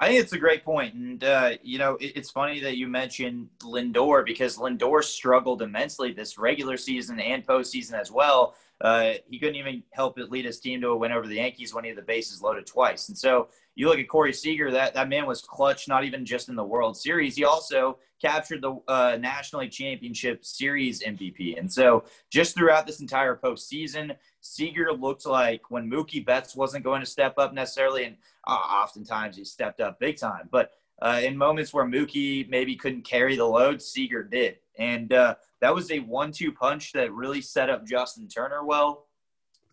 I 0.00 0.08
think 0.08 0.20
it's 0.20 0.32
a 0.32 0.38
great 0.38 0.64
point. 0.64 0.94
And, 0.94 1.22
uh, 1.22 1.50
you 1.62 1.78
know, 1.78 1.96
it, 1.96 2.12
it's 2.16 2.30
funny 2.30 2.58
that 2.60 2.78
you 2.78 2.88
mentioned 2.88 3.50
Lindor 3.62 4.24
because 4.24 4.56
Lindor 4.56 5.04
struggled 5.04 5.60
immensely 5.60 6.10
this 6.10 6.38
regular 6.38 6.78
season 6.78 7.20
and 7.20 7.46
postseason 7.46 8.00
as 8.00 8.10
well. 8.10 8.54
Uh, 8.80 9.12
he 9.28 9.38
couldn't 9.38 9.56
even 9.56 9.82
help 9.90 10.18
it 10.18 10.30
lead 10.30 10.46
his 10.46 10.58
team 10.58 10.80
to 10.80 10.88
a 10.88 10.96
win 10.96 11.12
over 11.12 11.26
the 11.26 11.34
Yankees 11.34 11.74
when 11.74 11.84
he 11.84 11.90
had 11.90 11.98
the 11.98 12.02
bases 12.02 12.40
loaded 12.40 12.66
twice. 12.66 13.10
And 13.10 13.18
so 13.18 13.48
you 13.74 13.88
look 13.88 13.98
at 13.98 14.08
Corey 14.08 14.32
Seager, 14.32 14.70
that, 14.70 14.94
that 14.94 15.10
man 15.10 15.26
was 15.26 15.42
clutch, 15.42 15.86
not 15.86 16.02
even 16.04 16.24
just 16.24 16.48
in 16.48 16.56
the 16.56 16.64
World 16.64 16.96
Series. 16.96 17.36
He 17.36 17.44
also 17.44 17.98
captured 18.22 18.62
the 18.62 18.80
uh, 18.88 19.18
National 19.20 19.60
League 19.62 19.70
Championship 19.70 20.46
Series 20.46 21.02
MVP. 21.02 21.58
And 21.58 21.70
so 21.70 22.04
just 22.30 22.56
throughout 22.56 22.86
this 22.86 23.00
entire 23.00 23.36
postseason, 23.36 24.16
Seager 24.40 24.92
looked 24.92 25.26
like 25.26 25.70
when 25.70 25.90
Mookie 25.90 26.24
Betts 26.24 26.56
wasn't 26.56 26.84
going 26.84 27.00
to 27.00 27.06
step 27.06 27.34
up 27.38 27.52
necessarily, 27.52 28.04
and 28.04 28.16
uh, 28.46 28.52
oftentimes 28.52 29.36
he 29.36 29.44
stepped 29.44 29.80
up 29.80 30.00
big 30.00 30.16
time. 30.16 30.48
But 30.50 30.72
uh, 31.02 31.20
in 31.22 31.36
moments 31.36 31.72
where 31.72 31.84
Mookie 31.84 32.48
maybe 32.48 32.76
couldn't 32.76 33.02
carry 33.02 33.36
the 33.36 33.44
load, 33.44 33.80
Seager 33.80 34.22
did. 34.22 34.56
And 34.78 35.12
uh, 35.12 35.34
that 35.60 35.74
was 35.74 35.90
a 35.90 36.00
one 36.00 36.32
two 36.32 36.52
punch 36.52 36.92
that 36.92 37.12
really 37.12 37.40
set 37.40 37.70
up 37.70 37.86
Justin 37.86 38.28
Turner 38.28 38.64
well, 38.64 39.06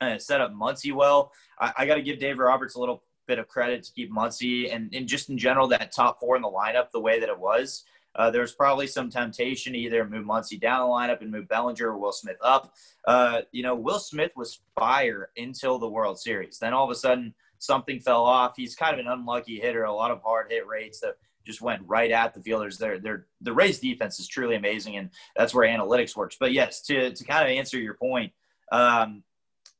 and 0.01 0.21
set 0.21 0.41
up 0.41 0.53
Muncy 0.53 0.93
well. 0.93 1.31
I, 1.59 1.73
I 1.79 1.85
got 1.85 1.95
to 1.95 2.01
give 2.01 2.19
Dave 2.19 2.39
Roberts 2.39 2.75
a 2.75 2.79
little 2.79 3.03
bit 3.25 3.39
of 3.39 3.47
credit 3.47 3.83
to 3.83 3.91
keep 3.91 4.11
Muncy 4.11 4.73
and, 4.73 4.93
and 4.93 5.07
just 5.07 5.29
in 5.29 5.37
general 5.37 5.67
that 5.67 5.91
top 5.91 6.19
four 6.19 6.35
in 6.35 6.41
the 6.41 6.49
lineup 6.49 6.91
the 6.91 6.99
way 6.99 7.19
that 7.19 7.29
it 7.29 7.37
was. 7.37 7.83
Uh, 8.17 8.31
there 8.31 8.41
was 8.41 8.53
probably 8.53 8.87
some 8.87 9.09
temptation 9.09 9.73
to 9.73 9.79
either 9.79 10.03
move 10.05 10.25
Muncy 10.25 10.59
down 10.59 10.81
the 10.81 10.93
lineup 10.93 11.21
and 11.21 11.31
move 11.31 11.47
Bellinger 11.47 11.87
or 11.87 11.97
Will 11.97 12.11
Smith 12.11 12.37
up. 12.41 12.73
Uh, 13.05 13.41
you 13.51 13.63
know, 13.63 13.75
Will 13.75 13.99
Smith 13.99 14.31
was 14.35 14.59
fire 14.77 15.29
until 15.37 15.77
the 15.77 15.87
World 15.87 16.19
Series. 16.19 16.57
Then 16.57 16.73
all 16.73 16.83
of 16.83 16.91
a 16.91 16.95
sudden, 16.95 17.33
something 17.59 17.99
fell 17.99 18.23
off. 18.23 18.55
He's 18.57 18.75
kind 18.75 18.93
of 18.93 18.99
an 18.99 19.11
unlucky 19.11 19.59
hitter, 19.59 19.83
a 19.83 19.93
lot 19.93 20.11
of 20.11 20.21
hard 20.21 20.47
hit 20.49 20.67
rates 20.67 20.99
that 21.01 21.17
just 21.45 21.61
went 21.61 21.81
right 21.85 22.11
at 22.11 22.33
the 22.33 22.41
fielders. 22.41 22.77
They're, 22.77 22.99
they're, 22.99 23.27
the 23.41 23.53
Rays 23.53 23.79
defense 23.79 24.19
is 24.19 24.27
truly 24.27 24.55
amazing, 24.55 24.97
and 24.97 25.09
that's 25.35 25.53
where 25.53 25.67
analytics 25.67 26.15
works. 26.15 26.35
But 26.39 26.51
yes, 26.51 26.81
to, 26.83 27.13
to 27.13 27.23
kind 27.23 27.49
of 27.49 27.55
answer 27.55 27.79
your 27.79 27.93
point, 27.93 28.33
um, 28.71 29.23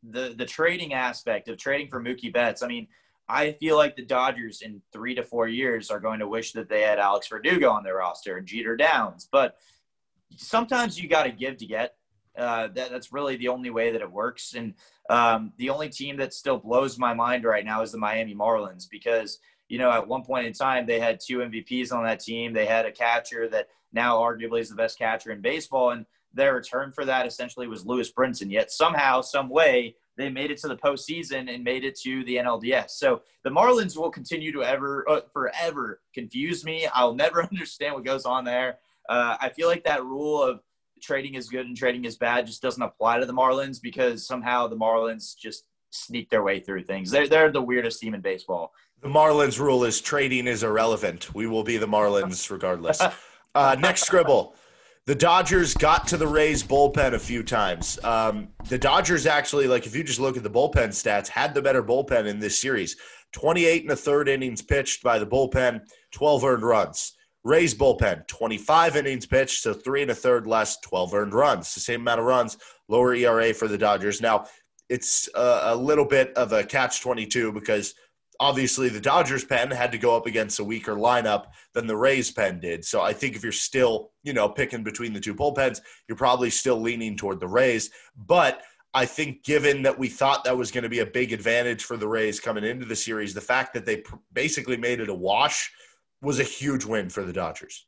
the, 0.03 0.33
the 0.37 0.45
trading 0.45 0.93
aspect 0.93 1.49
of 1.49 1.57
trading 1.57 1.89
for 1.89 2.01
Mookie 2.01 2.31
Betts, 2.31 2.63
I 2.63 2.67
mean, 2.67 2.87
I 3.29 3.53
feel 3.53 3.75
like 3.75 3.95
the 3.95 4.05
Dodgers 4.05 4.61
in 4.61 4.81
three 4.93 5.15
to 5.15 5.23
four 5.23 5.47
years 5.47 5.89
are 5.89 5.99
going 5.99 6.19
to 6.19 6.27
wish 6.27 6.53
that 6.53 6.69
they 6.69 6.81
had 6.81 6.99
Alex 6.99 7.27
Verdugo 7.27 7.69
on 7.69 7.83
their 7.83 7.97
roster 7.97 8.37
and 8.37 8.47
Jeter 8.47 8.77
Downs. 8.77 9.27
But 9.31 9.57
sometimes 10.37 10.99
you 10.99 11.09
got 11.09 11.23
to 11.23 11.31
give 11.31 11.57
to 11.57 11.65
get. 11.65 11.95
Uh, 12.37 12.67
that, 12.75 12.91
that's 12.91 13.11
really 13.11 13.35
the 13.35 13.47
only 13.47 13.71
way 13.71 13.91
that 13.91 14.01
it 14.01 14.11
works. 14.11 14.53
And 14.53 14.75
um, 15.09 15.53
the 15.57 15.71
only 15.71 15.89
team 15.89 16.17
that 16.17 16.33
still 16.33 16.57
blows 16.57 16.99
my 16.99 17.13
mind 17.13 17.43
right 17.45 17.65
now 17.65 17.81
is 17.81 17.91
the 17.91 17.97
Miami 17.97 18.35
Marlins 18.35 18.89
because– 18.89 19.39
you 19.69 19.77
know, 19.77 19.91
at 19.91 20.07
one 20.07 20.23
point 20.23 20.47
in 20.47 20.53
time, 20.53 20.85
they 20.85 20.99
had 20.99 21.19
two 21.19 21.39
MVPs 21.39 21.91
on 21.91 22.03
that 22.03 22.19
team. 22.19 22.53
They 22.53 22.65
had 22.65 22.85
a 22.85 22.91
catcher 22.91 23.49
that 23.49 23.67
now 23.91 24.17
arguably 24.17 24.61
is 24.61 24.69
the 24.69 24.75
best 24.75 24.97
catcher 24.97 25.31
in 25.31 25.41
baseball. 25.41 25.91
And 25.91 26.05
their 26.33 26.55
return 26.55 26.91
for 26.91 27.05
that 27.05 27.27
essentially 27.27 27.67
was 27.67 27.85
Lewis 27.85 28.11
Brinson. 28.11 28.51
Yet 28.51 28.71
somehow, 28.71 29.21
some 29.21 29.49
way, 29.49 29.95
they 30.17 30.29
made 30.29 30.51
it 30.51 30.57
to 30.57 30.67
the 30.67 30.75
postseason 30.75 31.53
and 31.53 31.63
made 31.63 31.85
it 31.85 31.97
to 32.01 32.23
the 32.25 32.37
NLDS. 32.37 32.91
So 32.91 33.21
the 33.43 33.49
Marlins 33.49 33.95
will 33.95 34.09
continue 34.09 34.51
to 34.51 34.63
ever, 34.63 35.07
uh, 35.09 35.21
forever 35.31 36.01
confuse 36.13 36.65
me. 36.65 36.87
I'll 36.93 37.13
never 37.13 37.43
understand 37.51 37.93
what 37.93 38.03
goes 38.03 38.25
on 38.25 38.43
there. 38.43 38.79
Uh, 39.07 39.37
I 39.39 39.49
feel 39.49 39.67
like 39.67 39.83
that 39.85 40.03
rule 40.03 40.41
of 40.41 40.61
trading 41.01 41.35
is 41.35 41.47
good 41.47 41.67
and 41.67 41.77
trading 41.77 42.05
is 42.05 42.17
bad 42.17 42.47
just 42.47 42.61
doesn't 42.61 42.81
apply 42.81 43.19
to 43.19 43.25
the 43.25 43.33
Marlins 43.33 43.79
because 43.81 44.25
somehow 44.25 44.67
the 44.67 44.75
Marlins 44.75 45.37
just 45.37 45.65
sneak 45.91 46.29
their 46.29 46.43
way 46.43 46.59
through 46.59 46.83
things. 46.83 47.11
They're, 47.11 47.27
they're 47.27 47.51
the 47.51 47.61
weirdest 47.61 47.99
team 47.99 48.13
in 48.15 48.21
baseball. 48.21 48.73
The 49.01 49.07
Marlins 49.07 49.59
rule 49.59 49.83
is 49.83 50.01
trading 50.01 50.47
is 50.47 50.63
irrelevant. 50.63 51.33
We 51.35 51.45
will 51.45 51.63
be 51.63 51.77
the 51.77 51.87
Marlins 51.87 52.49
regardless. 52.51 52.99
Uh, 53.53 53.75
next 53.79 54.01
scribble. 54.03 54.55
The 55.07 55.15
Dodgers 55.15 55.73
got 55.73 56.05
to 56.07 56.17
the 56.17 56.27
Rays 56.27 56.63
bullpen 56.63 57.13
a 57.13 57.19
few 57.19 57.41
times. 57.41 57.97
Um, 58.03 58.49
the 58.67 58.77
Dodgers 58.77 59.25
actually, 59.25 59.65
like 59.65 59.87
if 59.87 59.95
you 59.95 60.03
just 60.03 60.19
look 60.19 60.35
at 60.35 60.43
the 60.43 60.49
bullpen 60.49 60.89
stats, 60.89 61.29
had 61.29 61.53
the 61.53 61.61
better 61.61 61.81
bullpen 61.81 62.27
in 62.27 62.39
this 62.39 62.59
series. 62.59 62.97
28 63.31 63.83
and 63.83 63.91
a 63.91 63.95
third 63.95 64.27
innings 64.27 64.61
pitched 64.61 65.03
by 65.03 65.17
the 65.17 65.25
bullpen, 65.25 65.79
12 66.11 66.43
earned 66.43 66.63
runs. 66.63 67.13
Rays 67.45 67.73
bullpen, 67.73 68.27
25 68.27 68.97
innings 68.97 69.25
pitched, 69.25 69.61
so 69.61 69.73
three 69.73 70.01
and 70.01 70.11
a 70.11 70.15
third 70.15 70.45
less, 70.45 70.77
12 70.81 71.13
earned 71.13 71.33
runs. 71.33 71.73
The 71.73 71.79
same 71.79 72.01
amount 72.01 72.19
of 72.19 72.25
runs, 72.25 72.57
lower 72.89 73.13
ERA 73.13 73.53
for 73.53 73.69
the 73.69 73.77
Dodgers. 73.77 74.19
Now, 74.19 74.47
it's 74.89 75.29
a, 75.35 75.61
a 75.67 75.75
little 75.77 76.03
bit 76.03 76.33
of 76.35 76.51
a 76.51 76.65
catch 76.65 76.99
22 76.99 77.53
because– 77.53 77.93
obviously 78.39 78.89
the 78.89 78.99
Dodgers 78.99 79.43
pen 79.43 79.71
had 79.71 79.91
to 79.91 79.97
go 79.97 80.15
up 80.15 80.25
against 80.25 80.59
a 80.59 80.63
weaker 80.63 80.95
lineup 80.95 81.47
than 81.73 81.87
the 81.87 81.97
Rays 81.97 82.31
pen 82.31 82.59
did. 82.59 82.85
So 82.85 83.01
I 83.01 83.13
think 83.13 83.35
if 83.35 83.43
you're 83.43 83.51
still, 83.51 84.11
you 84.23 84.33
know, 84.33 84.49
picking 84.49 84.83
between 84.83 85.13
the 85.13 85.19
two 85.19 85.35
bullpens, 85.35 85.81
you're 86.07 86.17
probably 86.17 86.49
still 86.49 86.79
leaning 86.79 87.17
toward 87.17 87.39
the 87.39 87.47
Rays. 87.47 87.89
But 88.15 88.61
I 88.93 89.05
think 89.05 89.43
given 89.43 89.83
that 89.83 89.97
we 89.97 90.09
thought 90.09 90.43
that 90.43 90.57
was 90.57 90.71
going 90.71 90.83
to 90.83 90.89
be 90.89 90.99
a 90.99 91.05
big 91.05 91.33
advantage 91.33 91.83
for 91.83 91.97
the 91.97 92.07
Rays 92.07 92.39
coming 92.39 92.63
into 92.63 92.85
the 92.85 92.95
series, 92.95 93.33
the 93.33 93.41
fact 93.41 93.73
that 93.73 93.85
they 93.85 93.97
pr- 93.97 94.15
basically 94.33 94.77
made 94.77 94.99
it 94.99 95.09
a 95.09 95.13
wash 95.13 95.71
was 96.21 96.39
a 96.39 96.43
huge 96.43 96.85
win 96.85 97.09
for 97.09 97.23
the 97.23 97.33
Dodgers. 97.33 97.85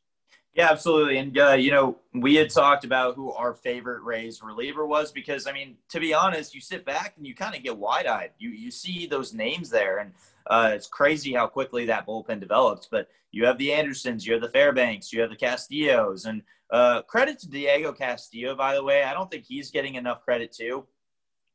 Yeah, 0.54 0.68
absolutely. 0.68 1.18
And, 1.18 1.38
uh, 1.38 1.52
you 1.52 1.70
know, 1.70 1.98
we 2.12 2.34
had 2.34 2.50
talked 2.50 2.84
about 2.84 3.14
who 3.14 3.32
our 3.32 3.54
favorite 3.54 4.02
Rays 4.02 4.42
reliever 4.42 4.84
was 4.84 5.12
because, 5.12 5.46
I 5.46 5.52
mean, 5.52 5.76
to 5.90 6.00
be 6.00 6.12
honest, 6.12 6.54
you 6.54 6.60
sit 6.60 6.84
back 6.84 7.14
and 7.16 7.24
you 7.24 7.36
kind 7.36 7.54
of 7.54 7.62
get 7.62 7.76
wide 7.76 8.06
eyed. 8.06 8.30
You, 8.38 8.50
you 8.50 8.72
see 8.72 9.06
those 9.06 9.32
names 9.32 9.70
there, 9.70 9.98
and 9.98 10.12
uh, 10.48 10.72
it's 10.74 10.88
crazy 10.88 11.32
how 11.32 11.46
quickly 11.46 11.86
that 11.86 12.04
bullpen 12.04 12.40
develops. 12.40 12.88
But 12.90 13.08
you 13.30 13.46
have 13.46 13.58
the 13.58 13.72
Andersons, 13.72 14.26
you 14.26 14.32
have 14.32 14.42
the 14.42 14.48
Fairbanks, 14.48 15.12
you 15.12 15.20
have 15.20 15.30
the 15.30 15.36
Castillos. 15.36 16.24
And 16.24 16.42
uh, 16.72 17.02
credit 17.02 17.38
to 17.40 17.48
Diego 17.48 17.92
Castillo, 17.92 18.56
by 18.56 18.74
the 18.74 18.82
way. 18.82 19.04
I 19.04 19.14
don't 19.14 19.30
think 19.30 19.44
he's 19.44 19.70
getting 19.70 19.94
enough 19.94 20.24
credit, 20.24 20.50
too. 20.52 20.84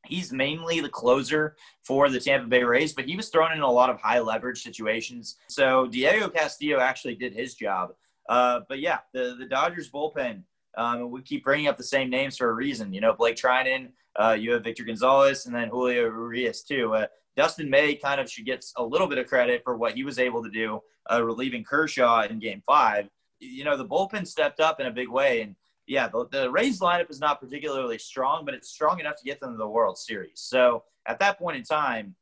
He's 0.06 0.32
mainly 0.32 0.80
the 0.80 0.88
closer 0.88 1.56
for 1.82 2.08
the 2.08 2.20
Tampa 2.20 2.48
Bay 2.48 2.62
Rays, 2.62 2.94
but 2.94 3.04
he 3.04 3.16
was 3.16 3.28
thrown 3.28 3.52
in 3.52 3.60
a 3.60 3.70
lot 3.70 3.90
of 3.90 4.00
high 4.00 4.20
leverage 4.20 4.62
situations. 4.62 5.36
So 5.48 5.86
Diego 5.86 6.28
Castillo 6.30 6.78
actually 6.78 7.16
did 7.16 7.34
his 7.34 7.54
job. 7.54 7.90
Uh, 8.28 8.60
but 8.68 8.80
yeah, 8.80 8.98
the, 9.12 9.36
the 9.38 9.46
Dodgers 9.46 9.90
bullpen, 9.90 10.42
um, 10.76 11.10
we 11.10 11.22
keep 11.22 11.44
bringing 11.44 11.68
up 11.68 11.76
the 11.76 11.84
same 11.84 12.10
names 12.10 12.36
for 12.36 12.50
a 12.50 12.52
reason. 12.52 12.92
You 12.92 13.00
know, 13.00 13.12
Blake 13.12 13.36
Treinen, 13.36 13.90
uh, 14.16 14.36
you 14.38 14.52
have 14.52 14.64
Victor 14.64 14.84
Gonzalez, 14.84 15.46
and 15.46 15.54
then 15.54 15.68
Julio 15.68 16.04
Urias, 16.04 16.62
too. 16.62 16.94
Uh, 16.94 17.06
Dustin 17.36 17.68
May 17.68 17.94
kind 17.94 18.20
of 18.20 18.30
should 18.30 18.46
get 18.46 18.64
a 18.76 18.82
little 18.82 19.06
bit 19.06 19.18
of 19.18 19.26
credit 19.26 19.62
for 19.62 19.76
what 19.76 19.94
he 19.94 20.04
was 20.04 20.18
able 20.18 20.42
to 20.42 20.50
do, 20.50 20.80
uh, 21.10 21.22
relieving 21.22 21.64
Kershaw 21.64 22.22
in 22.22 22.38
game 22.38 22.62
five. 22.66 23.08
You 23.38 23.64
know, 23.64 23.76
the 23.76 23.84
bullpen 23.84 24.26
stepped 24.26 24.60
up 24.60 24.80
in 24.80 24.86
a 24.86 24.90
big 24.90 25.08
way. 25.08 25.42
And 25.42 25.54
yeah, 25.86 26.08
the, 26.08 26.26
the 26.32 26.50
Rays 26.50 26.80
lineup 26.80 27.10
is 27.10 27.20
not 27.20 27.40
particularly 27.40 27.98
strong, 27.98 28.44
but 28.46 28.54
it's 28.54 28.70
strong 28.70 29.00
enough 29.00 29.16
to 29.16 29.24
get 29.24 29.38
them 29.40 29.52
to 29.52 29.58
the 29.58 29.68
World 29.68 29.98
Series. 29.98 30.40
So 30.40 30.84
at 31.06 31.18
that 31.20 31.38
point 31.38 31.58
in 31.58 31.62
time, 31.62 32.14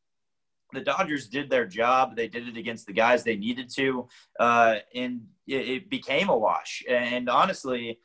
the 0.74 0.80
Dodgers 0.80 1.28
did 1.28 1.50
their 1.50 1.66
job. 1.66 2.16
They 2.16 2.28
did 2.28 2.48
it 2.48 2.56
against 2.56 2.86
the 2.86 2.92
guys 2.92 3.22
they 3.22 3.36
needed 3.36 3.70
to, 3.76 4.08
uh, 4.38 4.76
and 4.94 5.22
it, 5.46 5.68
it, 5.68 5.90
became 5.90 6.28
a 6.28 6.36
wash. 6.36 6.82
And 6.88 7.28
honestly, 7.28 7.98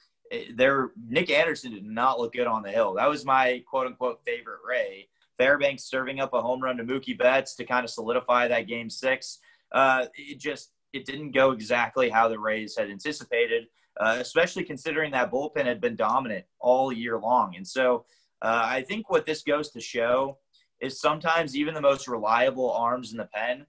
there 0.54 0.92
Nick 1.08 1.30
Anderson 1.30 1.74
did 1.74 1.86
not 1.86 2.20
look 2.20 2.34
good 2.34 2.48
on 2.48 2.64
the 2.64 2.72
hill. 2.72 2.94
That 2.94 3.10
was 3.10 3.26
my 3.26 3.64
quote 3.68 3.88
unquote 3.88 4.22
favorite 4.26 4.60
Ray. 4.68 5.08
Fairbanks 5.38 5.84
serving 5.84 6.20
up 6.20 6.34
a 6.34 6.42
home 6.42 6.62
run 6.62 6.78
to 6.78 6.84
Mookie 6.84 7.18
Betts 7.18 7.56
to 7.56 7.66
kind 7.66 7.84
of 7.84 7.90
solidify 7.90 8.48
that 8.50 8.68
game 8.68 8.90
six. 8.90 9.40
Uh, 9.72 10.06
it 10.16 10.40
just 10.40 10.72
it 10.94 11.06
didn't 11.06 11.32
go 11.32 11.52
exactly 11.52 12.10
how 12.10 12.28
the 12.28 12.40
Rays 12.40 12.76
had 12.78 12.90
anticipated, 12.90 13.68
uh, 14.00 14.18
especially 14.20 14.64
considering 14.64 15.12
that 15.12 15.32
bullpen 15.32 15.66
had 15.66 15.80
been 15.80 15.96
dominant 15.96 16.46
all 16.60 16.92
year 16.92 17.18
long. 17.18 17.56
And 17.56 17.68
so 17.68 18.06
uh, 18.42 18.62
I 18.66 18.82
think 18.82 19.10
what 19.10 19.26
this 19.26 19.44
goes 19.44 19.70
to 19.72 19.82
show 19.82 20.38
is 20.82 21.00
sometimes 21.00 21.56
even 21.56 21.74
the 21.74 21.82
most 21.82 22.08
reliable 22.08 22.72
arms 22.72 23.12
in 23.12 23.18
the 23.18 23.30
pen, 23.34 23.66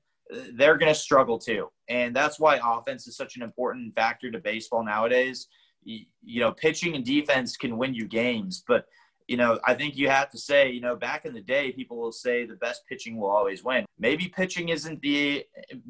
they're 0.54 0.76
going 0.76 0.92
to 0.92 0.98
struggle 0.98 1.38
too. 1.38 1.68
And 1.88 2.14
that's 2.14 2.38
why 2.38 2.60
offense 2.62 3.06
is 3.06 3.16
such 3.16 3.36
an 3.36 3.42
important 3.42 3.94
factor 3.94 4.30
to 4.30 4.38
baseball 4.38 4.84
nowadays. 4.84 5.48
You, 5.82 6.04
you, 6.22 6.40
know, 6.40 6.52
pitching 6.52 6.94
and 6.94 7.04
defense 7.04 7.56
can 7.56 7.76
win 7.78 7.94
you 7.94 8.06
games, 8.06 8.62
but 8.66 8.86
you 9.26 9.36
know, 9.36 9.60
I 9.64 9.74
think 9.74 9.96
you 9.96 10.08
have 10.08 10.28
to 10.30 10.38
say, 10.38 10.70
you 10.70 10.80
know, 10.80 10.96
back 10.96 11.24
in 11.24 11.32
the 11.32 11.40
day, 11.40 11.70
people 11.70 11.96
will 11.96 12.10
say 12.10 12.44
the 12.44 12.56
best 12.56 12.82
pitching 12.88 13.16
will 13.16 13.30
always 13.30 13.62
win. 13.62 13.86
Maybe 13.96 14.26
pitching 14.26 14.70
isn't 14.70 15.00
the 15.00 15.44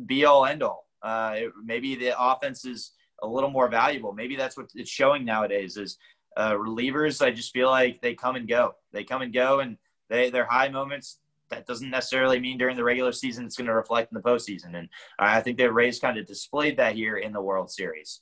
be 0.04 0.26
all 0.26 0.44
end 0.44 0.62
all. 0.62 0.86
Uh, 1.02 1.32
it, 1.36 1.52
maybe 1.64 1.96
the 1.96 2.12
offense 2.22 2.66
is 2.66 2.92
a 3.22 3.26
little 3.26 3.48
more 3.48 3.68
valuable. 3.68 4.12
Maybe 4.12 4.36
that's 4.36 4.58
what 4.58 4.66
it's 4.74 4.90
showing 4.90 5.24
nowadays 5.24 5.78
is 5.78 5.96
uh, 6.36 6.52
relievers. 6.52 7.24
I 7.24 7.30
just 7.30 7.52
feel 7.52 7.70
like 7.70 8.02
they 8.02 8.14
come 8.14 8.36
and 8.36 8.46
go. 8.46 8.74
They 8.92 9.04
come 9.04 9.22
and 9.22 9.32
go, 9.32 9.60
and 9.60 9.78
they 10.10 10.28
their 10.28 10.44
high 10.44 10.68
moments. 10.68 11.18
That 11.48 11.66
doesn't 11.66 11.90
necessarily 11.90 12.38
mean 12.38 12.58
during 12.58 12.76
the 12.76 12.84
regular 12.84 13.10
season 13.10 13.44
it's 13.44 13.56
going 13.56 13.66
to 13.66 13.74
reflect 13.74 14.12
in 14.12 14.16
the 14.16 14.22
postseason. 14.22 14.76
And 14.76 14.88
I 15.18 15.40
think 15.40 15.56
the 15.56 15.72
Rays 15.72 15.98
kind 15.98 16.16
of 16.16 16.26
displayed 16.26 16.76
that 16.76 16.94
here 16.94 17.16
in 17.16 17.32
the 17.32 17.40
World 17.40 17.70
Series. 17.70 18.20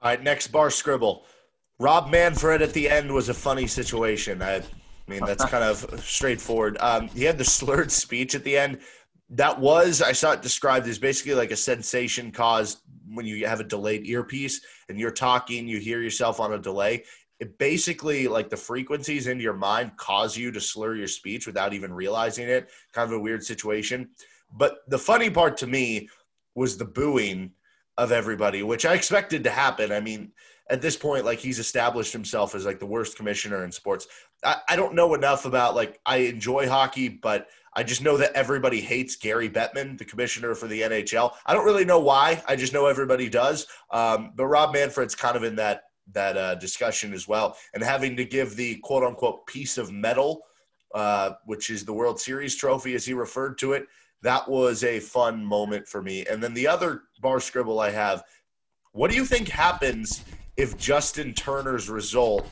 All 0.00 0.10
right, 0.10 0.20
next 0.20 0.48
bar 0.48 0.70
scribble. 0.70 1.24
Rob 1.78 2.10
Manfred 2.10 2.60
at 2.60 2.72
the 2.72 2.88
end 2.88 3.12
was 3.12 3.28
a 3.28 3.34
funny 3.34 3.68
situation. 3.68 4.42
I, 4.42 4.56
I 4.56 4.62
mean, 5.06 5.24
that's 5.24 5.44
kind 5.44 5.62
of 5.62 6.00
straightforward. 6.04 6.76
Um, 6.80 7.08
he 7.08 7.22
had 7.22 7.38
the 7.38 7.44
slurred 7.44 7.92
speech 7.92 8.34
at 8.34 8.42
the 8.42 8.56
end. 8.56 8.80
That 9.30 9.60
was, 9.60 10.02
I 10.02 10.12
saw 10.12 10.32
it 10.32 10.42
described 10.42 10.86
as 10.88 10.98
basically 10.98 11.34
like 11.34 11.52
a 11.52 11.56
sensation 11.56 12.32
caused 12.32 12.80
when 13.14 13.24
you 13.24 13.46
have 13.46 13.60
a 13.60 13.64
delayed 13.64 14.06
earpiece 14.06 14.60
and 14.88 14.98
you're 14.98 15.10
talking, 15.12 15.68
you 15.68 15.78
hear 15.78 16.02
yourself 16.02 16.40
on 16.40 16.52
a 16.52 16.58
delay 16.58 17.04
it 17.42 17.58
basically 17.58 18.28
like 18.28 18.48
the 18.48 18.56
frequencies 18.56 19.26
into 19.26 19.42
your 19.42 19.52
mind 19.52 19.96
cause 19.96 20.36
you 20.36 20.52
to 20.52 20.60
slur 20.60 20.94
your 20.94 21.08
speech 21.08 21.44
without 21.44 21.74
even 21.74 21.92
realizing 21.92 22.48
it. 22.48 22.70
Kind 22.92 23.10
of 23.10 23.18
a 23.18 23.20
weird 23.20 23.42
situation. 23.42 24.10
But 24.52 24.76
the 24.86 24.96
funny 24.96 25.28
part 25.28 25.56
to 25.56 25.66
me 25.66 26.08
was 26.54 26.76
the 26.76 26.84
booing 26.84 27.50
of 27.98 28.12
everybody, 28.12 28.62
which 28.62 28.86
I 28.86 28.94
expected 28.94 29.42
to 29.42 29.50
happen. 29.50 29.90
I 29.90 29.98
mean, 29.98 30.30
at 30.70 30.80
this 30.80 30.96
point, 30.96 31.24
like 31.24 31.40
he's 31.40 31.58
established 31.58 32.12
himself 32.12 32.54
as 32.54 32.64
like 32.64 32.78
the 32.78 32.86
worst 32.86 33.16
commissioner 33.16 33.64
in 33.64 33.72
sports. 33.72 34.06
I, 34.44 34.58
I 34.68 34.76
don't 34.76 34.94
know 34.94 35.14
enough 35.14 35.44
about 35.44 35.74
like 35.74 35.98
I 36.06 36.18
enjoy 36.18 36.68
hockey, 36.68 37.08
but 37.08 37.48
I 37.74 37.82
just 37.82 38.04
know 38.04 38.16
that 38.18 38.34
everybody 38.34 38.80
hates 38.80 39.16
Gary 39.16 39.50
Bettman, 39.50 39.98
the 39.98 40.04
commissioner 40.04 40.54
for 40.54 40.68
the 40.68 40.82
NHL. 40.82 41.32
I 41.44 41.54
don't 41.54 41.64
really 41.64 41.84
know 41.84 41.98
why. 41.98 42.40
I 42.46 42.54
just 42.54 42.72
know 42.72 42.86
everybody 42.86 43.28
does. 43.28 43.66
Um, 43.90 44.30
but 44.36 44.46
Rob 44.46 44.72
Manfred's 44.72 45.16
kind 45.16 45.36
of 45.36 45.42
in 45.42 45.56
that 45.56 45.82
that 46.12 46.36
uh, 46.36 46.54
discussion 46.56 47.12
as 47.12 47.28
well, 47.28 47.56
and 47.74 47.82
having 47.82 48.16
to 48.16 48.24
give 48.24 48.56
the 48.56 48.76
quote 48.82 49.04
unquote 49.04 49.46
piece 49.46 49.78
of 49.78 49.92
metal, 49.92 50.42
uh, 50.94 51.32
which 51.46 51.70
is 51.70 51.84
the 51.84 51.92
World 51.92 52.20
Series 52.20 52.56
trophy, 52.56 52.94
as 52.94 53.04
he 53.04 53.14
referred 53.14 53.58
to 53.58 53.72
it. 53.72 53.86
That 54.22 54.48
was 54.48 54.84
a 54.84 55.00
fun 55.00 55.44
moment 55.44 55.88
for 55.88 56.00
me. 56.00 56.24
And 56.26 56.40
then 56.40 56.54
the 56.54 56.68
other 56.68 57.02
bar 57.20 57.40
scribble 57.40 57.80
I 57.80 57.90
have 57.90 58.22
what 58.92 59.10
do 59.10 59.16
you 59.16 59.24
think 59.24 59.48
happens 59.48 60.22
if 60.58 60.76
Justin 60.76 61.32
Turner's 61.32 61.88
result 61.88 62.46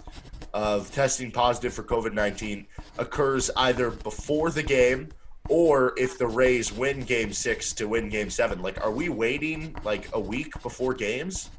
of 0.55 0.91
testing 0.91 1.31
positive 1.31 1.75
for 1.75 1.83
COVID 1.83 2.15
19 2.15 2.67
occurs 2.97 3.51
either 3.57 3.91
before 3.91 4.51
the 4.51 4.63
game 4.63 5.11
or 5.51 5.93
if 5.99 6.17
the 6.17 6.27
Rays 6.27 6.73
win 6.73 7.01
game 7.01 7.35
six 7.35 7.75
to 7.75 7.89
win 7.89 8.09
game 8.09 8.31
seven? 8.31 8.63
Like, 8.63 8.83
are 8.83 8.91
we 8.91 9.11
waiting 9.11 9.77
like 9.85 10.09
a 10.15 10.21
week 10.21 10.51
before 10.63 10.95
games? 10.95 11.51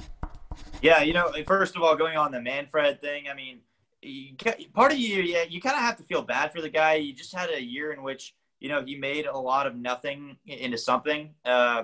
Yeah, 0.81 1.03
you 1.03 1.13
know, 1.13 1.31
first 1.45 1.75
of 1.75 1.83
all, 1.83 1.95
going 1.95 2.17
on 2.17 2.31
the 2.31 2.41
Manfred 2.41 3.01
thing, 3.01 3.25
I 3.29 3.35
mean, 3.35 3.59
you, 4.01 4.33
part 4.73 4.91
of 4.91 4.97
you, 4.97 5.21
yeah, 5.21 5.43
you 5.43 5.61
kind 5.61 5.75
of 5.75 5.81
have 5.81 5.97
to 5.97 6.03
feel 6.03 6.23
bad 6.23 6.51
for 6.51 6.59
the 6.59 6.69
guy. 6.69 6.95
You 6.95 7.13
just 7.13 7.35
had 7.35 7.51
a 7.51 7.61
year 7.61 7.93
in 7.93 8.01
which 8.01 8.33
you 8.59 8.67
know 8.67 8.83
he 8.83 8.97
made 8.97 9.27
a 9.27 9.37
lot 9.37 9.67
of 9.67 9.75
nothing 9.75 10.37
into 10.47 10.79
something. 10.79 11.35
Uh, 11.45 11.83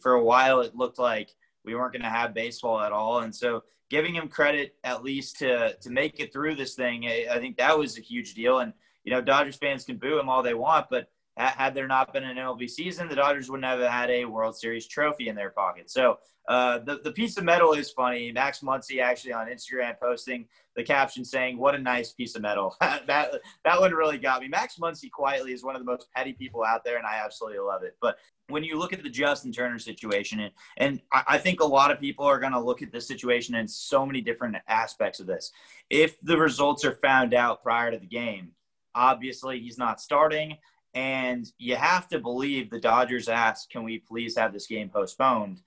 for 0.00 0.12
a 0.12 0.22
while, 0.22 0.60
it 0.60 0.76
looked 0.76 0.98
like 0.98 1.34
we 1.64 1.74
weren't 1.74 1.92
going 1.92 2.02
to 2.02 2.10
have 2.10 2.34
baseball 2.34 2.80
at 2.80 2.92
all, 2.92 3.20
and 3.20 3.34
so 3.34 3.62
giving 3.88 4.14
him 4.14 4.28
credit 4.28 4.74
at 4.84 5.02
least 5.02 5.38
to 5.38 5.74
to 5.80 5.90
make 5.90 6.20
it 6.20 6.30
through 6.30 6.56
this 6.56 6.74
thing, 6.74 7.06
I 7.06 7.38
think 7.38 7.56
that 7.56 7.78
was 7.78 7.96
a 7.96 8.02
huge 8.02 8.34
deal. 8.34 8.58
And 8.58 8.74
you 9.04 9.12
know, 9.12 9.22
Dodgers 9.22 9.56
fans 9.56 9.84
can 9.84 9.96
boo 9.96 10.18
him 10.18 10.28
all 10.28 10.42
they 10.42 10.54
want, 10.54 10.88
but 10.90 11.08
had 11.36 11.74
there 11.74 11.86
not 11.86 12.12
been 12.12 12.24
an 12.24 12.36
MLB 12.36 12.68
season, 12.68 13.08
the 13.08 13.16
Dodgers 13.16 13.50
wouldn't 13.50 13.66
have 13.66 13.80
had 13.80 14.10
a 14.10 14.24
World 14.24 14.56
Series 14.56 14.86
trophy 14.86 15.28
in 15.28 15.36
their 15.36 15.50
pocket. 15.50 15.90
So 15.90 16.18
uh, 16.48 16.78
the 16.78 17.00
the 17.02 17.12
piece 17.12 17.36
of 17.36 17.44
metal 17.44 17.72
is 17.72 17.90
funny. 17.90 18.30
Max 18.32 18.60
Muncy 18.60 19.00
actually 19.00 19.32
on 19.32 19.48
Instagram 19.48 19.98
posting 20.00 20.46
the 20.76 20.84
caption 20.84 21.24
saying, 21.24 21.58
"What 21.58 21.74
a 21.74 21.78
nice 21.78 22.12
piece 22.12 22.36
of 22.36 22.42
metal." 22.42 22.76
that 22.80 23.32
that 23.64 23.80
one 23.80 23.92
really 23.92 24.18
got 24.18 24.40
me. 24.40 24.48
Max 24.48 24.76
Muncy 24.76 25.10
quietly 25.10 25.52
is 25.52 25.64
one 25.64 25.74
of 25.74 25.80
the 25.80 25.90
most 25.90 26.08
petty 26.14 26.32
people 26.32 26.64
out 26.64 26.84
there, 26.84 26.98
and 26.98 27.06
I 27.06 27.20
absolutely 27.24 27.58
love 27.58 27.82
it. 27.82 27.96
But 28.00 28.16
when 28.48 28.62
you 28.62 28.78
look 28.78 28.92
at 28.92 29.02
the 29.02 29.10
Justin 29.10 29.52
Turner 29.52 29.78
situation, 29.78 30.38
and, 30.38 30.52
and 30.76 31.00
I 31.12 31.36
think 31.36 31.60
a 31.60 31.66
lot 31.66 31.90
of 31.90 31.98
people 31.98 32.24
are 32.24 32.38
going 32.38 32.52
to 32.52 32.60
look 32.60 32.80
at 32.80 32.92
this 32.92 33.08
situation 33.08 33.56
in 33.56 33.66
so 33.66 34.06
many 34.06 34.20
different 34.20 34.56
aspects 34.68 35.18
of 35.18 35.26
this. 35.26 35.50
If 35.90 36.20
the 36.20 36.38
results 36.38 36.84
are 36.84 36.94
found 37.02 37.34
out 37.34 37.64
prior 37.64 37.90
to 37.90 37.98
the 37.98 38.06
game, 38.06 38.52
obviously 38.94 39.58
he's 39.58 39.78
not 39.78 40.00
starting 40.00 40.56
and 40.96 41.46
you 41.58 41.76
have 41.76 42.08
to 42.08 42.18
believe 42.18 42.70
the 42.70 42.80
Dodgers 42.80 43.28
asked, 43.28 43.70
"Can 43.70 43.84
we 43.84 43.98
please 43.98 44.36
have 44.36 44.52
this 44.52 44.66
game 44.66 44.88
postponed?" 44.88 45.60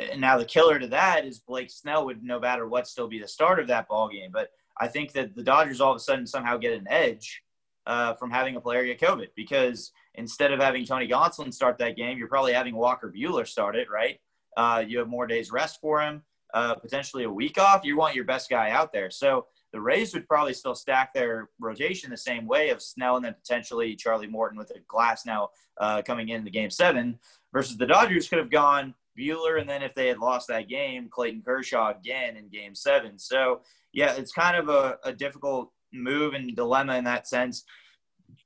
And 0.00 0.20
now 0.20 0.36
the 0.36 0.44
killer 0.44 0.80
to 0.80 0.88
that 0.88 1.24
is 1.24 1.38
Blake 1.38 1.70
Snell 1.70 2.04
would, 2.06 2.24
no 2.24 2.40
matter 2.40 2.68
what, 2.68 2.88
still 2.88 3.06
be 3.06 3.20
the 3.20 3.28
start 3.28 3.60
of 3.60 3.68
that 3.68 3.88
ball 3.88 4.08
game. 4.08 4.30
But 4.32 4.50
I 4.76 4.88
think 4.88 5.12
that 5.12 5.36
the 5.36 5.44
Dodgers 5.44 5.80
all 5.80 5.92
of 5.92 5.96
a 5.96 6.00
sudden 6.00 6.26
somehow 6.26 6.56
get 6.56 6.72
an 6.72 6.88
edge 6.90 7.44
uh, 7.86 8.14
from 8.14 8.32
having 8.32 8.56
a 8.56 8.60
player 8.60 8.84
get 8.84 9.00
COVID 9.00 9.28
because 9.36 9.92
instead 10.14 10.50
of 10.50 10.58
having 10.58 10.84
Tony 10.84 11.06
Gonsolin 11.06 11.54
start 11.54 11.78
that 11.78 11.96
game, 11.96 12.18
you're 12.18 12.26
probably 12.26 12.52
having 12.52 12.74
Walker 12.74 13.12
Buehler 13.16 13.46
start 13.46 13.76
it, 13.76 13.88
right? 13.88 14.20
Uh, 14.56 14.82
you 14.84 14.98
have 14.98 15.08
more 15.08 15.28
days 15.28 15.52
rest 15.52 15.80
for 15.80 16.00
him, 16.00 16.22
uh, 16.52 16.74
potentially 16.74 17.22
a 17.22 17.30
week 17.30 17.58
off. 17.58 17.84
You 17.84 17.96
want 17.96 18.16
your 18.16 18.24
best 18.24 18.50
guy 18.50 18.70
out 18.70 18.92
there. 18.92 19.10
So 19.10 19.46
the 19.74 19.80
Rays 19.80 20.14
would 20.14 20.28
probably 20.28 20.54
still 20.54 20.76
stack 20.76 21.12
their 21.12 21.50
rotation 21.58 22.08
the 22.08 22.16
same 22.16 22.46
way 22.46 22.70
of 22.70 22.80
Snell 22.80 23.16
and 23.16 23.24
then 23.24 23.34
potentially 23.34 23.96
Charlie 23.96 24.28
Morton 24.28 24.56
with 24.56 24.70
a 24.70 24.78
Glasnow 24.88 25.48
uh, 25.80 26.00
coming 26.02 26.28
in 26.28 26.44
the 26.44 26.50
game 26.50 26.70
seven 26.70 27.18
versus 27.52 27.76
the 27.76 27.84
Dodgers 27.84 28.28
could 28.28 28.38
have 28.38 28.52
gone 28.52 28.94
Buehler 29.18 29.60
and 29.60 29.68
then 29.68 29.82
if 29.82 29.92
they 29.92 30.06
had 30.06 30.18
lost 30.18 30.46
that 30.46 30.68
game, 30.68 31.08
Clayton 31.10 31.42
Kershaw 31.44 31.90
again 31.90 32.36
in 32.36 32.48
game 32.48 32.76
seven. 32.76 33.18
So 33.18 33.62
yeah, 33.92 34.14
it's 34.14 34.30
kind 34.30 34.56
of 34.56 34.68
a, 34.68 34.96
a 35.02 35.12
difficult 35.12 35.72
move 35.92 36.34
and 36.34 36.54
dilemma 36.54 36.94
in 36.94 37.02
that 37.04 37.26
sense. 37.26 37.64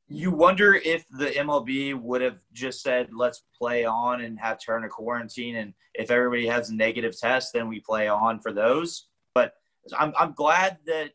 You 0.08 0.30
wonder 0.30 0.76
if 0.76 1.04
the 1.10 1.26
MLB 1.26 1.94
would 2.00 2.22
have 2.22 2.38
just 2.54 2.80
said, 2.80 3.10
let's 3.12 3.44
play 3.54 3.84
on 3.84 4.22
and 4.22 4.40
have 4.40 4.58
Turner 4.64 4.88
quarantine. 4.88 5.56
And 5.56 5.74
if 5.92 6.10
everybody 6.10 6.46
has 6.46 6.70
a 6.70 6.74
negative 6.74 7.18
test, 7.20 7.52
then 7.52 7.68
we 7.68 7.80
play 7.80 8.08
on 8.08 8.40
for 8.40 8.50
those. 8.50 9.08
But 9.34 9.52
I'm, 9.98 10.14
I'm 10.18 10.32
glad 10.32 10.78
that 10.86 11.10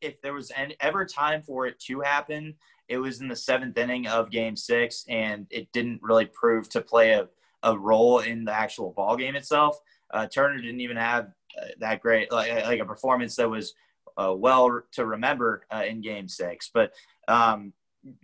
if 0.00 0.20
there 0.22 0.34
was 0.34 0.50
any, 0.56 0.76
ever 0.80 1.04
time 1.04 1.42
for 1.42 1.66
it 1.66 1.78
to 1.80 2.00
happen, 2.00 2.54
it 2.88 2.98
was 2.98 3.20
in 3.20 3.28
the 3.28 3.36
seventh 3.36 3.78
inning 3.78 4.06
of 4.06 4.30
game 4.30 4.56
six, 4.56 5.04
and 5.08 5.46
it 5.50 5.72
didn't 5.72 6.00
really 6.02 6.26
prove 6.26 6.68
to 6.70 6.80
play 6.80 7.12
a, 7.12 7.28
a 7.62 7.78
role 7.78 8.18
in 8.18 8.44
the 8.44 8.52
actual 8.52 8.92
ball 8.92 9.16
game 9.16 9.36
itself. 9.36 9.78
Uh, 10.12 10.26
Turner 10.26 10.60
didn't 10.60 10.80
even 10.80 10.96
have 10.96 11.26
uh, 11.60 11.66
that 11.78 12.00
great, 12.00 12.32
like, 12.32 12.52
like 12.64 12.80
a 12.80 12.84
performance 12.84 13.36
that 13.36 13.48
was 13.48 13.74
uh, 14.16 14.34
well 14.34 14.82
to 14.92 15.06
remember 15.06 15.64
uh, 15.72 15.84
in 15.86 16.00
game 16.00 16.28
six. 16.28 16.70
But 16.72 16.92
um, 17.28 17.72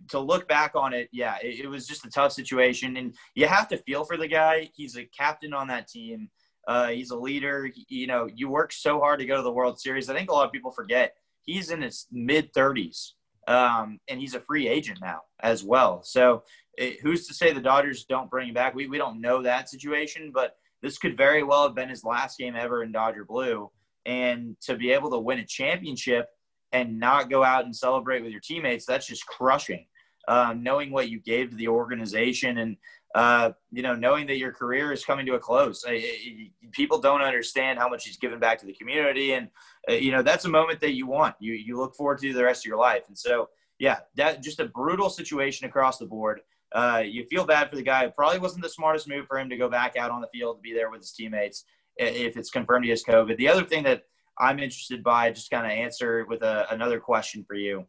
to 0.09 0.19
look 0.19 0.47
back 0.47 0.73
on 0.75 0.93
it, 0.93 1.09
yeah, 1.11 1.37
it, 1.41 1.61
it, 1.61 1.67
was 1.67 1.87
just 1.87 2.05
a 2.05 2.09
tough 2.09 2.31
situation. 2.31 2.97
And 2.97 3.15
you 3.35 3.47
have 3.47 3.67
to 3.69 3.77
feel 3.77 4.03
for 4.03 4.17
the 4.17 4.27
guy. 4.27 4.69
He's 4.75 4.97
a 4.97 5.05
captain 5.05 5.53
on 5.53 5.67
that 5.67 5.87
team. 5.87 6.29
Uh, 6.67 6.89
he's 6.89 7.11
a 7.11 7.17
leader. 7.17 7.69
You 7.87 8.07
know, 8.07 8.27
you 8.33 8.49
work 8.49 8.73
so 8.73 8.99
hard 8.99 9.19
to 9.19 9.25
go 9.25 9.37
to 9.37 9.43
the 9.43 9.51
World 9.51 9.79
Series. 9.79 10.09
I 10.09 10.15
think 10.15 10.29
a 10.29 10.33
lot 10.33 10.45
of 10.45 10.51
people 10.51 10.71
forget 10.71 11.15
he's 11.47 11.71
in 11.71 11.81
his 11.81 12.05
mid 12.11 12.53
30s, 12.53 13.13
um, 13.47 13.99
and 14.07 14.19
he's 14.19 14.35
a 14.35 14.39
free 14.39 14.67
agent 14.67 14.99
now 15.01 15.21
as 15.41 15.63
well. 15.63 16.03
So, 16.03 16.43
it, 16.77 16.99
who's 17.01 17.25
to 17.27 17.33
say 17.33 17.51
the 17.51 17.61
Dodgers 17.61 18.05
don't 18.05 18.29
bring 18.29 18.49
him 18.49 18.53
back? 18.53 18.75
We 18.75 18.87
we 18.87 18.99
don't 18.99 19.19
know 19.19 19.41
that 19.41 19.69
situation, 19.69 20.31
but 20.31 20.55
this 20.83 20.99
could 20.99 21.17
very 21.17 21.41
well 21.41 21.63
have 21.63 21.73
been 21.73 21.89
his 21.89 22.03
last 22.03 22.37
game 22.37 22.55
ever 22.55 22.83
in 22.83 22.91
Dodger 22.91 23.25
blue, 23.25 23.71
and 24.05 24.55
to 24.61 24.75
be 24.75 24.91
able 24.91 25.09
to 25.09 25.17
win 25.17 25.39
a 25.39 25.45
championship 25.45 26.27
and 26.71 26.99
not 26.99 27.29
go 27.29 27.43
out 27.43 27.65
and 27.65 27.75
celebrate 27.75 28.21
with 28.21 28.31
your 28.31 28.41
teammates, 28.41 28.85
that's 28.85 29.07
just 29.07 29.25
crushing. 29.25 29.87
Um, 30.27 30.61
knowing 30.61 30.91
what 30.91 31.09
you 31.09 31.21
gave 31.21 31.51
to 31.51 31.55
the 31.55 31.69
organization 31.69 32.57
and 32.57 32.75
uh, 33.17 33.51
you 33.71 33.81
know, 33.81 33.95
knowing 33.95 34.27
that 34.27 34.37
your 34.37 34.51
career 34.51 34.91
is 34.91 35.03
coming 35.03 35.25
to 35.25 35.33
a 35.33 35.39
close. 35.39 35.83
I, 35.87 35.93
I, 35.93 36.51
people 36.71 36.99
don't 36.99 37.23
understand 37.23 37.79
how 37.79 37.89
much 37.89 38.05
he's 38.05 38.17
given 38.17 38.37
back 38.39 38.59
to 38.59 38.67
the 38.67 38.73
community, 38.73 39.33
and 39.33 39.49
uh, 39.89 39.93
you 39.93 40.11
know 40.11 40.21
that's 40.21 40.45
a 40.45 40.49
moment 40.49 40.79
that 40.81 40.93
you 40.93 41.07
want. 41.07 41.33
You 41.39 41.53
you 41.53 41.77
look 41.77 41.95
forward 41.95 42.19
to 42.19 42.31
the 42.31 42.43
rest 42.43 42.63
of 42.63 42.69
your 42.69 42.77
life, 42.77 43.05
and 43.07 43.17
so 43.17 43.49
yeah, 43.79 44.01
that 44.17 44.43
just 44.43 44.59
a 44.59 44.65
brutal 44.65 45.09
situation 45.09 45.65
across 45.65 45.97
the 45.97 46.05
board. 46.05 46.41
Uh, 46.73 47.01
you 47.03 47.25
feel 47.25 47.43
bad 47.43 47.71
for 47.71 47.75
the 47.75 47.81
guy. 47.81 48.03
It 48.03 48.15
probably 48.15 48.37
wasn't 48.37 48.61
the 48.61 48.69
smartest 48.69 49.09
move 49.09 49.25
for 49.25 49.39
him 49.39 49.49
to 49.49 49.57
go 49.57 49.67
back 49.67 49.95
out 49.97 50.11
on 50.11 50.21
the 50.21 50.27
field 50.31 50.57
to 50.57 50.61
be 50.61 50.73
there 50.73 50.91
with 50.91 51.01
his 51.01 51.11
teammates 51.11 51.65
if 51.97 52.37
it's 52.37 52.51
confirmed 52.51 52.85
he 52.85 52.91
has 52.91 53.03
COVID. 53.03 53.35
The 53.37 53.49
other 53.49 53.63
thing 53.63 53.83
that 53.85 54.03
I'm 54.37 54.59
interested 54.59 55.03
by, 55.03 55.31
just 55.31 55.49
kind 55.49 55.65
of 55.65 55.71
answer 55.71 56.23
with 56.29 56.43
a, 56.43 56.67
another 56.69 56.99
question 56.99 57.43
for 57.47 57.55
you 57.55 57.87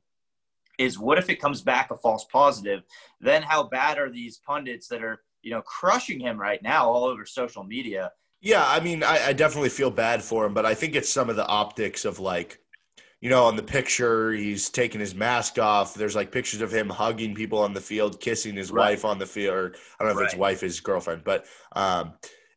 is 0.78 0.98
what 0.98 1.18
if 1.18 1.28
it 1.28 1.40
comes 1.40 1.60
back 1.60 1.90
a 1.90 1.96
false 1.96 2.24
positive? 2.24 2.82
Then 3.20 3.42
how 3.42 3.64
bad 3.64 3.98
are 3.98 4.10
these 4.10 4.38
pundits 4.38 4.88
that 4.88 5.02
are, 5.02 5.22
you 5.42 5.50
know, 5.50 5.62
crushing 5.62 6.20
him 6.20 6.40
right 6.40 6.62
now 6.62 6.88
all 6.88 7.04
over 7.04 7.26
social 7.26 7.64
media? 7.64 8.12
Yeah, 8.40 8.64
I 8.66 8.80
mean, 8.80 9.02
I, 9.02 9.26
I 9.28 9.32
definitely 9.32 9.70
feel 9.70 9.90
bad 9.90 10.22
for 10.22 10.46
him, 10.46 10.54
but 10.54 10.64
I 10.64 10.74
think 10.74 10.94
it's 10.94 11.10
some 11.10 11.28
of 11.28 11.36
the 11.36 11.46
optics 11.46 12.04
of 12.04 12.20
like, 12.20 12.60
you 13.20 13.28
know, 13.28 13.44
on 13.44 13.56
the 13.56 13.62
picture, 13.64 14.30
he's 14.30 14.70
taking 14.70 15.00
his 15.00 15.14
mask 15.14 15.58
off. 15.58 15.94
There's 15.94 16.14
like 16.14 16.30
pictures 16.30 16.60
of 16.60 16.72
him 16.72 16.88
hugging 16.88 17.34
people 17.34 17.58
on 17.58 17.74
the 17.74 17.80
field, 17.80 18.20
kissing 18.20 18.54
his 18.54 18.70
right. 18.70 18.90
wife 18.90 19.04
on 19.04 19.18
the 19.18 19.26
field, 19.26 19.54
or 19.54 19.74
I 19.98 20.04
don't 20.04 20.08
know 20.08 20.20
if 20.20 20.22
right. 20.22 20.26
it's 20.26 20.36
wife, 20.36 20.60
his 20.60 20.78
girlfriend, 20.78 21.24
but 21.24 21.46
um, 21.74 22.12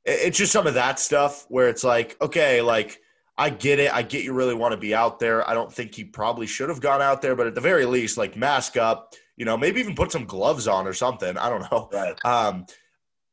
it, 0.05 0.19
it's 0.27 0.37
just 0.37 0.51
some 0.51 0.67
of 0.67 0.75
that 0.75 0.99
stuff 0.99 1.45
where 1.49 1.67
it's 1.67 1.83
like, 1.83 2.15
okay, 2.21 2.61
like 2.61 3.01
I 3.37 3.49
get 3.49 3.79
it. 3.79 3.93
I 3.93 4.01
get 4.01 4.23
you 4.23 4.33
really 4.33 4.53
want 4.53 4.73
to 4.73 4.77
be 4.77 4.93
out 4.93 5.19
there. 5.19 5.47
I 5.49 5.53
don't 5.53 5.71
think 5.71 5.95
he 5.95 6.03
probably 6.03 6.45
should 6.45 6.69
have 6.69 6.81
gone 6.81 7.01
out 7.01 7.21
there, 7.21 7.35
but 7.35 7.47
at 7.47 7.55
the 7.55 7.61
very 7.61 7.85
least, 7.85 8.17
like 8.17 8.35
mask 8.35 8.77
up, 8.77 9.15
you 9.35 9.45
know, 9.45 9.57
maybe 9.57 9.79
even 9.79 9.95
put 9.95 10.11
some 10.11 10.25
gloves 10.25 10.67
on 10.67 10.85
or 10.85 10.93
something. 10.93 11.37
I 11.37 11.49
don't 11.49 11.71
know. 11.71 11.89
Right. 11.91 12.25
Um, 12.25 12.65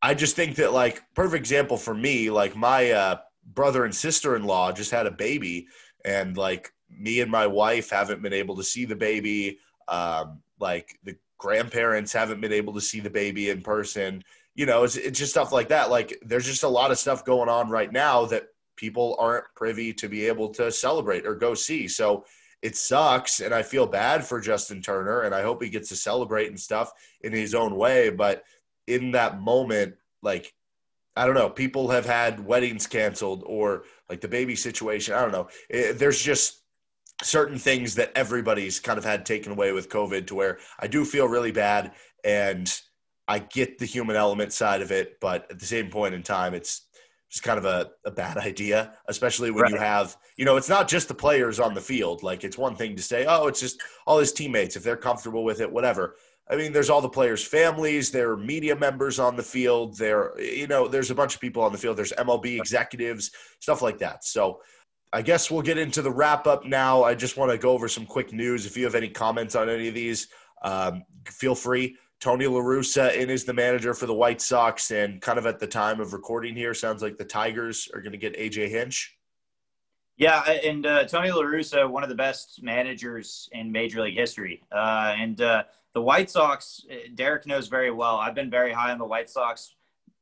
I 0.00 0.14
just 0.14 0.36
think 0.36 0.56
that 0.56 0.72
like 0.72 1.02
perfect 1.14 1.40
example 1.40 1.76
for 1.76 1.94
me, 1.94 2.30
like 2.30 2.56
my 2.56 2.90
uh, 2.92 3.18
brother 3.44 3.84
and 3.84 3.94
sister 3.94 4.36
in 4.36 4.44
law 4.44 4.72
just 4.72 4.90
had 4.90 5.06
a 5.06 5.10
baby, 5.10 5.66
and 6.04 6.36
like 6.36 6.72
me 6.88 7.20
and 7.20 7.30
my 7.30 7.46
wife 7.46 7.90
haven't 7.90 8.22
been 8.22 8.32
able 8.32 8.56
to 8.56 8.64
see 8.64 8.84
the 8.84 8.96
baby. 8.96 9.58
Um, 9.88 10.40
like 10.60 10.98
the 11.04 11.16
grandparents 11.38 12.12
haven't 12.12 12.40
been 12.40 12.52
able 12.52 12.74
to 12.74 12.80
see 12.80 13.00
the 13.00 13.10
baby 13.10 13.50
in 13.50 13.62
person. 13.62 14.22
You 14.54 14.66
know, 14.66 14.84
it's, 14.84 14.96
it's 14.96 15.18
just 15.18 15.32
stuff 15.32 15.52
like 15.52 15.68
that. 15.68 15.90
Like 15.90 16.18
there's 16.22 16.46
just 16.46 16.62
a 16.62 16.68
lot 16.68 16.90
of 16.90 16.98
stuff 16.98 17.24
going 17.24 17.48
on 17.48 17.68
right 17.70 17.92
now 17.92 18.26
that 18.26 18.48
people 18.78 19.16
aren't 19.18 19.44
privy 19.54 19.92
to 19.92 20.08
be 20.08 20.26
able 20.26 20.48
to 20.48 20.72
celebrate 20.72 21.26
or 21.26 21.34
go 21.34 21.52
see. 21.52 21.86
So 21.86 22.24
it 22.62 22.76
sucks. 22.76 23.40
And 23.40 23.52
I 23.52 23.62
feel 23.62 23.86
bad 23.86 24.24
for 24.24 24.40
Justin 24.40 24.80
Turner 24.80 25.22
and 25.22 25.34
I 25.34 25.42
hope 25.42 25.62
he 25.62 25.68
gets 25.68 25.90
to 25.90 25.96
celebrate 25.96 26.48
and 26.48 26.58
stuff 26.58 26.90
in 27.20 27.32
his 27.32 27.54
own 27.54 27.76
way. 27.76 28.08
But 28.08 28.44
in 28.86 29.10
that 29.12 29.40
moment, 29.40 29.96
like, 30.22 30.54
I 31.16 31.26
don't 31.26 31.34
know, 31.34 31.50
people 31.50 31.90
have 31.90 32.06
had 32.06 32.44
weddings 32.44 32.86
canceled 32.86 33.42
or 33.44 33.84
like 34.08 34.20
the 34.20 34.28
baby 34.28 34.56
situation. 34.56 35.14
I 35.14 35.20
don't 35.20 35.32
know. 35.32 35.48
It, 35.68 35.98
there's 35.98 36.22
just 36.22 36.62
certain 37.22 37.58
things 37.58 37.96
that 37.96 38.12
everybody's 38.14 38.78
kind 38.78 38.98
of 38.98 39.04
had 39.04 39.26
taken 39.26 39.52
away 39.52 39.72
with 39.72 39.88
COVID 39.88 40.28
to 40.28 40.34
where 40.36 40.58
I 40.78 40.86
do 40.86 41.04
feel 41.04 41.26
really 41.26 41.50
bad 41.50 41.92
and 42.24 42.72
I 43.28 43.40
get 43.40 43.78
the 43.78 43.84
human 43.84 44.16
element 44.16 44.52
side 44.54 44.80
of 44.80 44.90
it, 44.90 45.20
but 45.20 45.50
at 45.50 45.58
the 45.58 45.66
same 45.66 45.90
point 45.90 46.14
in 46.14 46.22
time, 46.22 46.54
it's 46.54 46.87
just 47.30 47.42
kind 47.42 47.58
of 47.58 47.64
a, 47.64 47.90
a 48.04 48.10
bad 48.10 48.36
idea, 48.50 48.94
especially 49.08 49.50
when 49.50 49.62
right. 49.62 49.72
you 49.72 49.78
have, 49.78 50.16
you 50.36 50.44
know, 50.44 50.56
it's 50.56 50.68
not 50.68 50.88
just 50.88 51.08
the 51.08 51.14
players 51.14 51.60
on 51.60 51.74
the 51.74 51.80
field. 51.80 52.22
Like 52.22 52.44
it's 52.44 52.58
one 52.58 52.76
thing 52.76 52.96
to 52.96 53.02
say, 53.02 53.26
oh, 53.26 53.46
it's 53.46 53.60
just 53.60 53.80
all 54.06 54.18
his 54.18 54.32
teammates. 54.32 54.76
If 54.76 54.82
they're 54.82 54.96
comfortable 54.96 55.44
with 55.44 55.60
it, 55.60 55.70
whatever. 55.70 56.16
I 56.50 56.56
mean, 56.56 56.72
there's 56.72 56.88
all 56.88 57.02
the 57.02 57.08
players' 57.10 57.44
families, 57.44 58.10
there 58.10 58.30
are 58.30 58.36
media 58.36 58.74
members 58.74 59.18
on 59.18 59.36
the 59.36 59.42
field, 59.42 59.98
there, 59.98 60.32
you 60.40 60.66
know, 60.66 60.88
there's 60.88 61.10
a 61.10 61.14
bunch 61.14 61.34
of 61.34 61.42
people 61.42 61.62
on 61.62 61.72
the 61.72 61.78
field, 61.78 61.98
there's 61.98 62.12
MLB 62.12 62.56
executives, 62.58 63.30
stuff 63.60 63.82
like 63.82 63.98
that. 63.98 64.24
So 64.24 64.60
I 65.12 65.20
guess 65.20 65.50
we'll 65.50 65.62
get 65.62 65.76
into 65.76 66.00
the 66.00 66.10
wrap 66.10 66.46
up 66.46 66.64
now. 66.64 67.02
I 67.02 67.14
just 67.14 67.36
want 67.36 67.50
to 67.50 67.58
go 67.58 67.70
over 67.70 67.86
some 67.86 68.06
quick 68.06 68.32
news. 68.32 68.64
If 68.64 68.78
you 68.78 68.84
have 68.84 68.94
any 68.94 69.08
comments 69.08 69.54
on 69.56 69.68
any 69.68 69.88
of 69.88 69.94
these, 69.94 70.28
um, 70.62 71.04
feel 71.26 71.54
free. 71.54 71.96
Tony 72.20 72.46
La 72.46 72.60
Russa 72.60 73.14
in 73.14 73.30
is 73.30 73.44
the 73.44 73.52
manager 73.52 73.94
for 73.94 74.06
the 74.06 74.14
White 74.14 74.40
Sox, 74.40 74.90
and 74.90 75.20
kind 75.20 75.38
of 75.38 75.46
at 75.46 75.60
the 75.60 75.66
time 75.66 76.00
of 76.00 76.12
recording 76.12 76.54
here, 76.56 76.74
sounds 76.74 77.00
like 77.00 77.16
the 77.16 77.24
Tigers 77.24 77.88
are 77.94 78.00
going 78.00 78.12
to 78.12 78.18
get 78.18 78.36
AJ 78.36 78.70
Hinch. 78.70 79.16
Yeah, 80.16 80.42
and 80.42 80.84
uh, 80.84 81.04
Tony 81.04 81.30
La 81.30 81.42
Russa, 81.42 81.88
one 81.88 82.02
of 82.02 82.08
the 82.08 82.16
best 82.16 82.60
managers 82.60 83.48
in 83.52 83.70
Major 83.70 84.02
League 84.02 84.16
history, 84.16 84.64
uh, 84.72 85.14
and 85.16 85.40
uh, 85.40 85.62
the 85.94 86.02
White 86.02 86.28
Sox. 86.28 86.84
Uh, 86.90 86.96
Derek 87.14 87.46
knows 87.46 87.68
very 87.68 87.92
well. 87.92 88.16
I've 88.16 88.34
been 88.34 88.50
very 88.50 88.72
high 88.72 88.90
on 88.90 88.98
the 88.98 89.04
White 89.04 89.30
Sox 89.30 89.76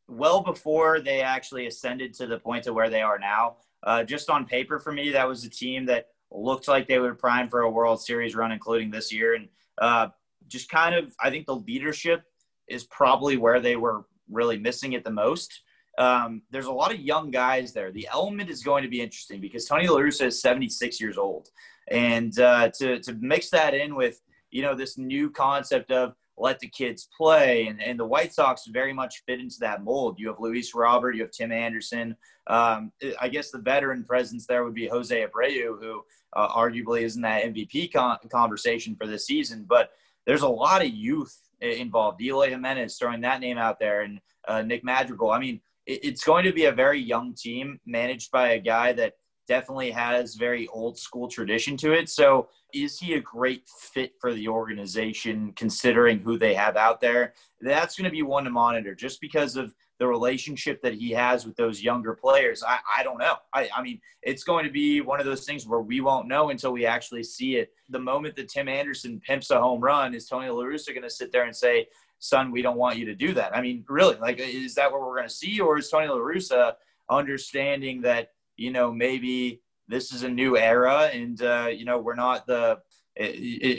well 0.06 0.42
before 0.42 1.00
they 1.00 1.22
actually 1.22 1.66
ascended 1.66 2.12
to 2.14 2.26
the 2.26 2.38
point 2.38 2.66
of 2.66 2.74
where 2.74 2.90
they 2.90 3.00
are 3.00 3.18
now. 3.18 3.56
Uh, 3.82 4.02
just 4.04 4.28
on 4.28 4.44
paper, 4.44 4.78
for 4.78 4.92
me, 4.92 5.10
that 5.10 5.26
was 5.26 5.44
a 5.44 5.50
team 5.50 5.86
that 5.86 6.08
looked 6.30 6.68
like 6.68 6.86
they 6.86 6.98
would 6.98 7.18
prime 7.18 7.48
for 7.48 7.60
a 7.60 7.70
World 7.70 8.02
Series 8.02 8.34
run, 8.34 8.52
including 8.52 8.90
this 8.90 9.10
year. 9.10 9.34
And 9.34 9.48
uh, 9.78 10.08
just 10.48 10.68
kind 10.70 10.94
of, 10.94 11.14
I 11.20 11.30
think 11.30 11.46
the 11.46 11.56
leadership 11.56 12.22
is 12.68 12.84
probably 12.84 13.36
where 13.36 13.60
they 13.60 13.76
were 13.76 14.06
really 14.30 14.58
missing 14.58 14.94
it 14.94 15.04
the 15.04 15.10
most. 15.10 15.62
Um, 15.98 16.42
there's 16.50 16.66
a 16.66 16.72
lot 16.72 16.92
of 16.92 17.00
young 17.00 17.30
guys 17.30 17.72
there. 17.72 17.90
The 17.90 18.08
element 18.12 18.50
is 18.50 18.62
going 18.62 18.82
to 18.82 18.88
be 18.88 19.00
interesting 19.00 19.40
because 19.40 19.64
Tony 19.64 19.88
La 19.88 19.98
Russa 19.98 20.26
is 20.26 20.42
76 20.42 21.00
years 21.00 21.16
old, 21.16 21.48
and 21.88 22.38
uh, 22.38 22.68
to 22.78 23.00
to 23.00 23.14
mix 23.14 23.48
that 23.50 23.72
in 23.72 23.94
with 23.94 24.20
you 24.50 24.60
know 24.60 24.74
this 24.74 24.98
new 24.98 25.30
concept 25.30 25.90
of 25.90 26.14
let 26.38 26.58
the 26.58 26.68
kids 26.68 27.08
play, 27.16 27.66
and, 27.66 27.82
and 27.82 27.98
the 27.98 28.04
White 28.04 28.34
Sox 28.34 28.66
very 28.66 28.92
much 28.92 29.22
fit 29.26 29.40
into 29.40 29.56
that 29.60 29.82
mold. 29.82 30.18
You 30.18 30.28
have 30.28 30.38
Luis 30.38 30.74
Robert, 30.74 31.12
you 31.12 31.22
have 31.22 31.30
Tim 31.30 31.50
Anderson. 31.50 32.14
Um, 32.46 32.92
I 33.20 33.28
guess 33.28 33.50
the 33.50 33.58
veteran 33.58 34.04
presence 34.04 34.46
there 34.46 34.62
would 34.62 34.74
be 34.74 34.86
Jose 34.86 35.26
Abreu, 35.26 35.80
who 35.80 36.02
uh, 36.34 36.48
arguably 36.48 37.02
is 37.02 37.16
in 37.16 37.22
that 37.22 37.44
MVP 37.44 37.92
con- 37.92 38.18
conversation 38.30 38.94
for 38.96 39.06
this 39.06 39.26
season, 39.26 39.64
but 39.66 39.92
there's 40.26 40.42
a 40.42 40.48
lot 40.48 40.82
of 40.82 40.88
youth 40.88 41.34
involved. 41.60 42.20
Eloy 42.20 42.50
Jimenez 42.50 42.98
throwing 42.98 43.20
that 43.22 43.40
name 43.40 43.58
out 43.58 43.78
there, 43.78 44.02
and 44.02 44.20
uh, 44.46 44.62
Nick 44.62 44.84
Madrigal. 44.84 45.30
I 45.30 45.38
mean, 45.38 45.60
it, 45.86 46.04
it's 46.04 46.24
going 46.24 46.44
to 46.44 46.52
be 46.52 46.66
a 46.66 46.72
very 46.72 47.00
young 47.00 47.34
team 47.34 47.80
managed 47.86 48.30
by 48.30 48.50
a 48.50 48.60
guy 48.60 48.92
that 48.94 49.14
definitely 49.48 49.92
has 49.92 50.34
very 50.34 50.66
old 50.68 50.98
school 50.98 51.28
tradition 51.28 51.76
to 51.78 51.92
it. 51.92 52.10
So, 52.10 52.48
is 52.74 52.98
he 52.98 53.14
a 53.14 53.20
great 53.20 53.62
fit 53.68 54.12
for 54.20 54.34
the 54.34 54.48
organization 54.48 55.52
considering 55.56 56.18
who 56.18 56.36
they 56.36 56.54
have 56.54 56.76
out 56.76 57.00
there? 57.00 57.34
That's 57.60 57.96
going 57.96 58.04
to 58.04 58.10
be 58.10 58.22
one 58.22 58.44
to 58.44 58.50
monitor 58.50 58.94
just 58.94 59.20
because 59.20 59.56
of 59.56 59.74
the 59.98 60.06
relationship 60.06 60.82
that 60.82 60.94
he 60.94 61.10
has 61.10 61.46
with 61.46 61.56
those 61.56 61.82
younger 61.82 62.14
players, 62.14 62.62
I, 62.62 62.78
I 62.98 63.02
don't 63.02 63.18
know. 63.18 63.36
I, 63.54 63.68
I 63.74 63.82
mean, 63.82 64.00
it's 64.22 64.44
going 64.44 64.64
to 64.64 64.70
be 64.70 65.00
one 65.00 65.20
of 65.20 65.26
those 65.26 65.44
things 65.44 65.66
where 65.66 65.80
we 65.80 66.00
won't 66.00 66.28
know 66.28 66.50
until 66.50 66.72
we 66.72 66.84
actually 66.84 67.22
see 67.22 67.56
it. 67.56 67.72
The 67.88 67.98
moment 67.98 68.36
that 68.36 68.48
Tim 68.48 68.68
Anderson 68.68 69.20
pimps 69.20 69.50
a 69.50 69.60
home 69.60 69.80
run, 69.80 70.14
is 70.14 70.26
Tony 70.26 70.48
La 70.48 70.62
Russa 70.62 70.88
going 70.88 71.02
to 71.02 71.10
sit 71.10 71.32
there 71.32 71.44
and 71.44 71.56
say, 71.56 71.86
son, 72.18 72.50
we 72.50 72.62
don't 72.62 72.76
want 72.76 72.98
you 72.98 73.06
to 73.06 73.14
do 73.14 73.32
that? 73.34 73.56
I 73.56 73.60
mean, 73.62 73.84
really, 73.88 74.16
like, 74.16 74.38
is 74.38 74.74
that 74.74 74.90
what 74.90 75.00
we're 75.00 75.16
going 75.16 75.28
to 75.28 75.34
see? 75.34 75.60
Or 75.60 75.78
is 75.78 75.88
Tony 75.88 76.08
La 76.08 76.16
Russa 76.16 76.74
understanding 77.08 78.02
that, 78.02 78.32
you 78.56 78.70
know, 78.70 78.92
maybe 78.92 79.62
this 79.88 80.12
is 80.12 80.24
a 80.24 80.28
new 80.28 80.58
era 80.58 81.10
and, 81.12 81.40
uh, 81.42 81.68
you 81.72 81.84
know, 81.84 81.98
we're 81.98 82.14
not 82.14 82.46
the, 82.46 82.80
it, 83.14 83.24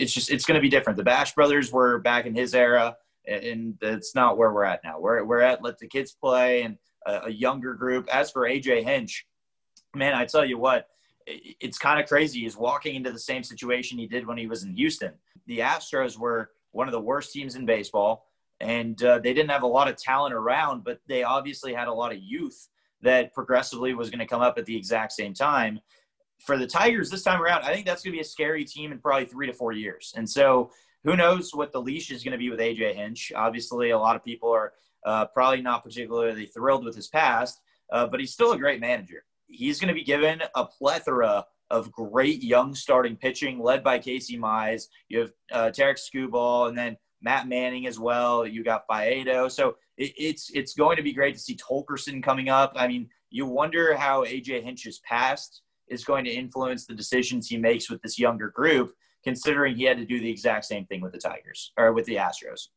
it's 0.01 0.13
just, 0.13 0.31
it's 0.31 0.45
going 0.45 0.55
to 0.55 0.61
be 0.61 0.69
different. 0.69 0.97
The 0.97 1.03
Bash 1.03 1.35
brothers 1.35 1.71
were 1.71 1.99
back 1.99 2.25
in 2.25 2.33
his 2.33 2.55
era 2.55 2.95
and 3.27 3.75
it's 3.81 4.15
not 4.15 4.37
where 4.37 4.51
we're 4.51 4.63
at 4.63 4.83
now. 4.83 4.99
We're, 4.99 5.23
we're 5.23 5.41
at 5.41 5.63
let 5.63 5.77
the 5.77 5.87
kids 5.87 6.11
play 6.11 6.63
and 6.63 6.77
a, 7.05 7.25
a 7.25 7.29
younger 7.29 7.73
group. 7.73 8.07
As 8.09 8.31
for 8.31 8.47
AJ 8.47 8.83
Hinch, 8.83 9.25
man, 9.93 10.13
I 10.13 10.25
tell 10.25 10.45
you 10.45 10.57
what, 10.57 10.87
it's 11.25 11.77
kind 11.77 11.99
of 11.99 12.07
crazy. 12.07 12.41
He's 12.41 12.55
walking 12.55 12.95
into 12.95 13.11
the 13.11 13.19
same 13.19 13.43
situation 13.43 13.97
he 13.97 14.07
did 14.07 14.25
when 14.25 14.37
he 14.37 14.47
was 14.47 14.63
in 14.63 14.73
Houston. 14.75 15.13
The 15.45 15.59
Astros 15.59 16.17
were 16.17 16.51
one 16.71 16.87
of 16.87 16.93
the 16.93 17.01
worst 17.01 17.33
teams 17.33 17.55
in 17.55 17.65
baseball, 17.65 18.27
and 18.59 19.01
uh, 19.03 19.19
they 19.19 19.33
didn't 19.33 19.51
have 19.51 19.63
a 19.63 19.67
lot 19.67 19.89
of 19.89 19.97
talent 19.97 20.33
around, 20.33 20.83
but 20.83 20.99
they 21.07 21.23
obviously 21.23 21.73
had 21.73 21.87
a 21.87 21.93
lot 21.93 22.13
of 22.13 22.19
youth 22.19 22.69
that 23.01 23.33
progressively 23.33 23.93
was 23.93 24.09
going 24.09 24.19
to 24.19 24.25
come 24.25 24.41
up 24.41 24.57
at 24.57 24.65
the 24.65 24.75
exact 24.75 25.11
same 25.11 25.33
time. 25.33 25.79
For 26.39 26.57
the 26.57 26.67
Tigers 26.67 27.09
this 27.09 27.23
time 27.23 27.41
around, 27.41 27.63
I 27.63 27.73
think 27.73 27.85
that's 27.85 28.03
going 28.03 28.13
to 28.13 28.17
be 28.17 28.21
a 28.21 28.25
scary 28.25 28.63
team 28.63 28.91
in 28.91 28.99
probably 28.99 29.25
three 29.25 29.47
to 29.47 29.53
four 29.53 29.71
years. 29.71 30.13
And 30.15 30.29
so 30.29 30.71
who 31.03 31.15
knows 31.15 31.53
what 31.53 31.71
the 31.71 31.81
leash 31.81 32.11
is 32.11 32.23
going 32.23 32.33
to 32.33 32.37
be 32.37 32.49
with 32.49 32.59
AJ 32.59 32.95
Hinch? 32.95 33.31
Obviously, 33.35 33.91
a 33.91 33.97
lot 33.97 34.15
of 34.15 34.23
people 34.23 34.53
are 34.53 34.73
uh, 35.05 35.25
probably 35.25 35.61
not 35.61 35.83
particularly 35.83 36.47
thrilled 36.47 36.85
with 36.85 36.95
his 36.95 37.07
past, 37.07 37.61
uh, 37.91 38.07
but 38.07 38.19
he's 38.19 38.33
still 38.33 38.51
a 38.51 38.57
great 38.57 38.81
manager. 38.81 39.23
He's 39.47 39.79
going 39.79 39.87
to 39.89 39.93
be 39.93 40.03
given 40.03 40.41
a 40.55 40.65
plethora 40.65 41.45
of 41.69 41.91
great 41.91 42.43
young 42.43 42.73
starting 42.75 43.15
pitching 43.15 43.59
led 43.59 43.83
by 43.83 43.99
Casey 43.99 44.37
Mize. 44.37 44.87
You 45.09 45.19
have 45.19 45.31
uh, 45.51 45.69
Tarik 45.71 45.97
Skubal 45.97 46.69
and 46.69 46.77
then 46.77 46.97
Matt 47.21 47.47
Manning 47.47 47.87
as 47.87 47.99
well. 47.99 48.45
You 48.45 48.63
got 48.63 48.87
Faedo. 48.87 49.51
So 49.51 49.75
it, 49.97 50.13
it's 50.17 50.49
it's 50.53 50.73
going 50.73 50.97
to 50.97 51.03
be 51.03 51.13
great 51.13 51.35
to 51.35 51.41
see 51.41 51.55
Torkelson 51.55 52.21
coming 52.21 52.49
up. 52.49 52.73
I 52.75 52.87
mean, 52.87 53.09
you 53.29 53.45
wonder 53.45 53.95
how 53.95 54.25
AJ 54.25 54.63
Hinch's 54.63 54.99
past 54.99 55.61
is 55.87 56.03
going 56.03 56.25
to 56.25 56.31
influence 56.31 56.85
the 56.85 56.95
decisions 56.95 57.47
he 57.47 57.57
makes 57.57 57.89
with 57.89 58.01
this 58.01 58.19
younger 58.19 58.49
group 58.49 58.93
considering 59.23 59.75
he 59.75 59.83
had 59.83 59.97
to 59.97 60.05
do 60.05 60.19
the 60.19 60.29
exact 60.29 60.65
same 60.65 60.85
thing 60.85 61.01
with 61.01 61.11
the 61.11 61.19
Tigers 61.19 61.71
or 61.77 61.93
with 61.93 62.05
the 62.05 62.15
Astros. 62.15 62.67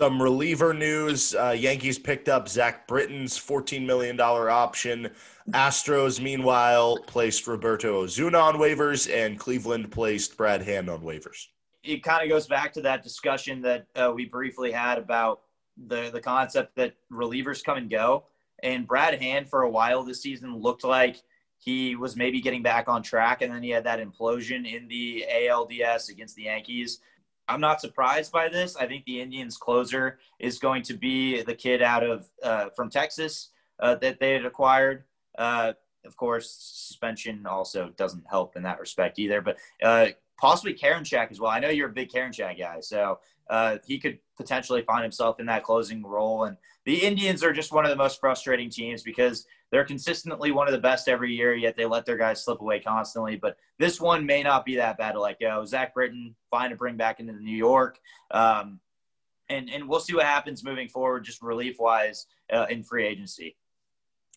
Some 0.00 0.20
reliever 0.20 0.72
news. 0.72 1.34
Uh, 1.34 1.54
Yankees 1.56 1.98
picked 1.98 2.28
up 2.28 2.48
Zach 2.48 2.88
Britton's 2.88 3.38
$14 3.38 3.84
million 3.84 4.18
option. 4.18 5.10
Astros, 5.50 6.20
meanwhile, 6.20 6.98
placed 7.06 7.46
Roberto 7.46 8.02
Osuna 8.02 8.38
on 8.38 8.54
waivers, 8.56 9.12
and 9.12 9.38
Cleveland 9.38 9.90
placed 9.90 10.36
Brad 10.36 10.62
Hand 10.62 10.88
on 10.88 11.02
waivers. 11.02 11.46
It 11.84 12.02
kind 12.02 12.22
of 12.22 12.30
goes 12.30 12.46
back 12.46 12.72
to 12.74 12.80
that 12.82 13.02
discussion 13.02 13.60
that 13.62 13.86
uh, 13.94 14.12
we 14.14 14.24
briefly 14.24 14.72
had 14.72 14.98
about 14.98 15.42
the, 15.88 16.10
the 16.10 16.20
concept 16.20 16.74
that 16.76 16.94
relievers 17.12 17.62
come 17.62 17.76
and 17.76 17.90
go. 17.90 18.24
And 18.62 18.86
Brad 18.86 19.20
Hand, 19.20 19.48
for 19.48 19.62
a 19.62 19.70
while 19.70 20.02
this 20.04 20.22
season, 20.22 20.56
looked 20.56 20.84
like 20.84 21.22
he 21.62 21.94
was 21.94 22.16
maybe 22.16 22.40
getting 22.40 22.62
back 22.62 22.88
on 22.88 23.04
track, 23.04 23.40
and 23.40 23.54
then 23.54 23.62
he 23.62 23.70
had 23.70 23.84
that 23.84 24.00
implosion 24.00 24.66
in 24.66 24.88
the 24.88 25.24
ALDS 25.32 26.08
against 26.08 26.34
the 26.34 26.42
Yankees. 26.42 26.98
I'm 27.46 27.60
not 27.60 27.80
surprised 27.80 28.32
by 28.32 28.48
this. 28.48 28.74
I 28.74 28.86
think 28.86 29.04
the 29.04 29.20
Indians 29.20 29.56
closer 29.56 30.18
is 30.40 30.58
going 30.58 30.82
to 30.82 30.94
be 30.94 31.42
the 31.42 31.54
kid 31.54 31.80
out 31.80 32.02
of 32.02 32.28
uh, 32.42 32.70
from 32.74 32.90
Texas 32.90 33.50
uh, 33.78 33.94
that 33.96 34.18
they 34.18 34.32
had 34.32 34.44
acquired. 34.44 35.04
Uh, 35.38 35.74
of 36.04 36.16
course, 36.16 36.50
suspension 36.50 37.46
also 37.46 37.90
doesn't 37.96 38.24
help 38.28 38.56
in 38.56 38.64
that 38.64 38.80
respect 38.80 39.20
either. 39.20 39.40
But 39.40 39.58
uh, 39.84 40.08
possibly 40.40 40.74
Karinchak 40.74 41.30
as 41.30 41.38
well. 41.38 41.52
I 41.52 41.60
know 41.60 41.68
you're 41.68 41.90
a 41.90 41.92
big 41.92 42.10
Karinchak 42.10 42.58
guy, 42.58 42.80
so 42.80 43.20
uh, 43.48 43.78
he 43.86 44.00
could 44.00 44.18
potentially 44.36 44.82
find 44.82 45.04
himself 45.04 45.38
in 45.38 45.46
that 45.46 45.62
closing 45.62 46.02
role. 46.02 46.44
And 46.44 46.56
the 46.86 47.04
Indians 47.04 47.44
are 47.44 47.52
just 47.52 47.70
one 47.70 47.84
of 47.84 47.90
the 47.90 47.96
most 47.96 48.18
frustrating 48.18 48.68
teams 48.68 49.04
because 49.04 49.46
they're 49.72 49.84
consistently 49.84 50.52
one 50.52 50.68
of 50.68 50.72
the 50.72 50.78
best 50.78 51.08
every 51.08 51.34
year, 51.34 51.54
yet 51.54 51.76
they 51.76 51.86
let 51.86 52.04
their 52.04 52.18
guys 52.18 52.44
slip 52.44 52.60
away 52.60 52.78
constantly. 52.78 53.36
But 53.36 53.56
this 53.78 54.00
one 54.00 54.24
may 54.26 54.42
not 54.42 54.66
be 54.66 54.76
that 54.76 54.98
bad 54.98 55.12
to 55.12 55.20
let 55.20 55.40
go. 55.40 55.64
Zach 55.64 55.94
Britton, 55.94 56.36
fine 56.50 56.70
to 56.70 56.76
bring 56.76 56.98
back 56.98 57.18
into 57.18 57.32
New 57.32 57.56
York. 57.56 57.98
Um, 58.30 58.78
and, 59.48 59.70
and 59.70 59.88
we'll 59.88 60.00
see 60.00 60.14
what 60.14 60.26
happens 60.26 60.62
moving 60.62 60.88
forward, 60.88 61.24
just 61.24 61.42
relief 61.42 61.76
wise 61.80 62.26
uh, 62.52 62.66
in 62.68 62.84
free 62.84 63.06
agency. 63.06 63.56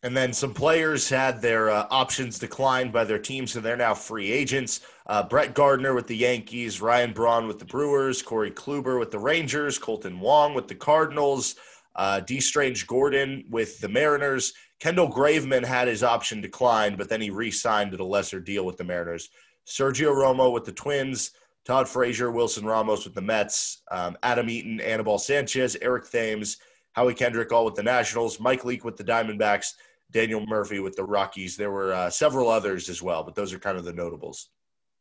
And 0.03 0.15
then 0.15 0.33
some 0.33 0.53
players 0.53 1.09
had 1.09 1.41
their 1.41 1.69
uh, 1.69 1.87
options 1.89 2.39
declined 2.39 2.93
by 2.93 3.03
their 3.03 3.19
teams, 3.19 3.51
so 3.51 3.59
they're 3.59 3.75
now 3.75 3.93
free 3.93 4.31
agents. 4.31 4.81
Uh, 5.07 5.23
Brett 5.23 5.53
Gardner 5.53 5.93
with 5.93 6.07
the 6.07 6.15
Yankees, 6.15 6.79
Ryan 6.79 7.11
Braun 7.11 7.47
with 7.47 7.59
the 7.59 7.65
Brewers, 7.65 8.21
Corey 8.21 8.51
Kluber 8.51 8.99
with 8.99 9.11
the 9.11 9.19
Rangers, 9.19 9.79
Kolten 9.79 10.19
Wong 10.19 10.53
with 10.53 10.67
the 10.67 10.75
Cardinals, 10.75 11.55
uh, 11.95 12.19
Dee 12.19 12.41
Strange-Gordon 12.41 13.45
with 13.49 13.79
the 13.79 13.89
Mariners. 13.89 14.53
Kendall 14.79 15.09
Graveman 15.09 15.63
had 15.63 15.87
his 15.87 16.03
option 16.03 16.41
declined, 16.41 16.97
but 16.97 17.09
then 17.09 17.21
he 17.21 17.29
re 17.29 17.51
signed 17.51 17.93
at 17.93 17.99
a 17.99 18.05
lesser 18.05 18.39
deal 18.39 18.65
with 18.65 18.77
the 18.77 18.83
Mariners. 18.83 19.29
Sergio 19.65 20.13
Romo 20.13 20.51
with 20.51 20.65
the 20.65 20.71
Twins, 20.71 21.31
Todd 21.65 21.89
Frazier, 21.89 22.31
Wilson 22.31 22.65
Ramos 22.65 23.05
with 23.05 23.15
the 23.15 23.21
Mets, 23.21 23.81
um, 23.89 24.17
Adam 24.21 24.49
Eaton, 24.49 24.79
Anibal 24.81 25.17
Sanchez, 25.17 25.75
Eric 25.81 26.09
Thames, 26.09 26.57
Howie 26.93 27.15
Kendrick 27.15 27.51
all 27.51 27.65
with 27.65 27.75
the 27.75 27.83
Nationals, 27.83 28.39
Mike 28.39 28.63
Leake 28.63 28.85
with 28.85 28.97
the 28.97 29.03
Diamondbacks, 29.03 29.73
Daniel 30.11 30.45
Murphy 30.45 30.79
with 30.79 30.95
the 30.95 31.03
Rockies. 31.03 31.57
There 31.57 31.71
were 31.71 31.93
uh, 31.93 32.09
several 32.09 32.49
others 32.49 32.87
as 32.87 33.01
well, 33.01 33.23
but 33.23 33.35
those 33.35 33.53
are 33.53 33.59
kind 33.59 33.77
of 33.77 33.85
the 33.85 33.93
notables. 33.93 34.49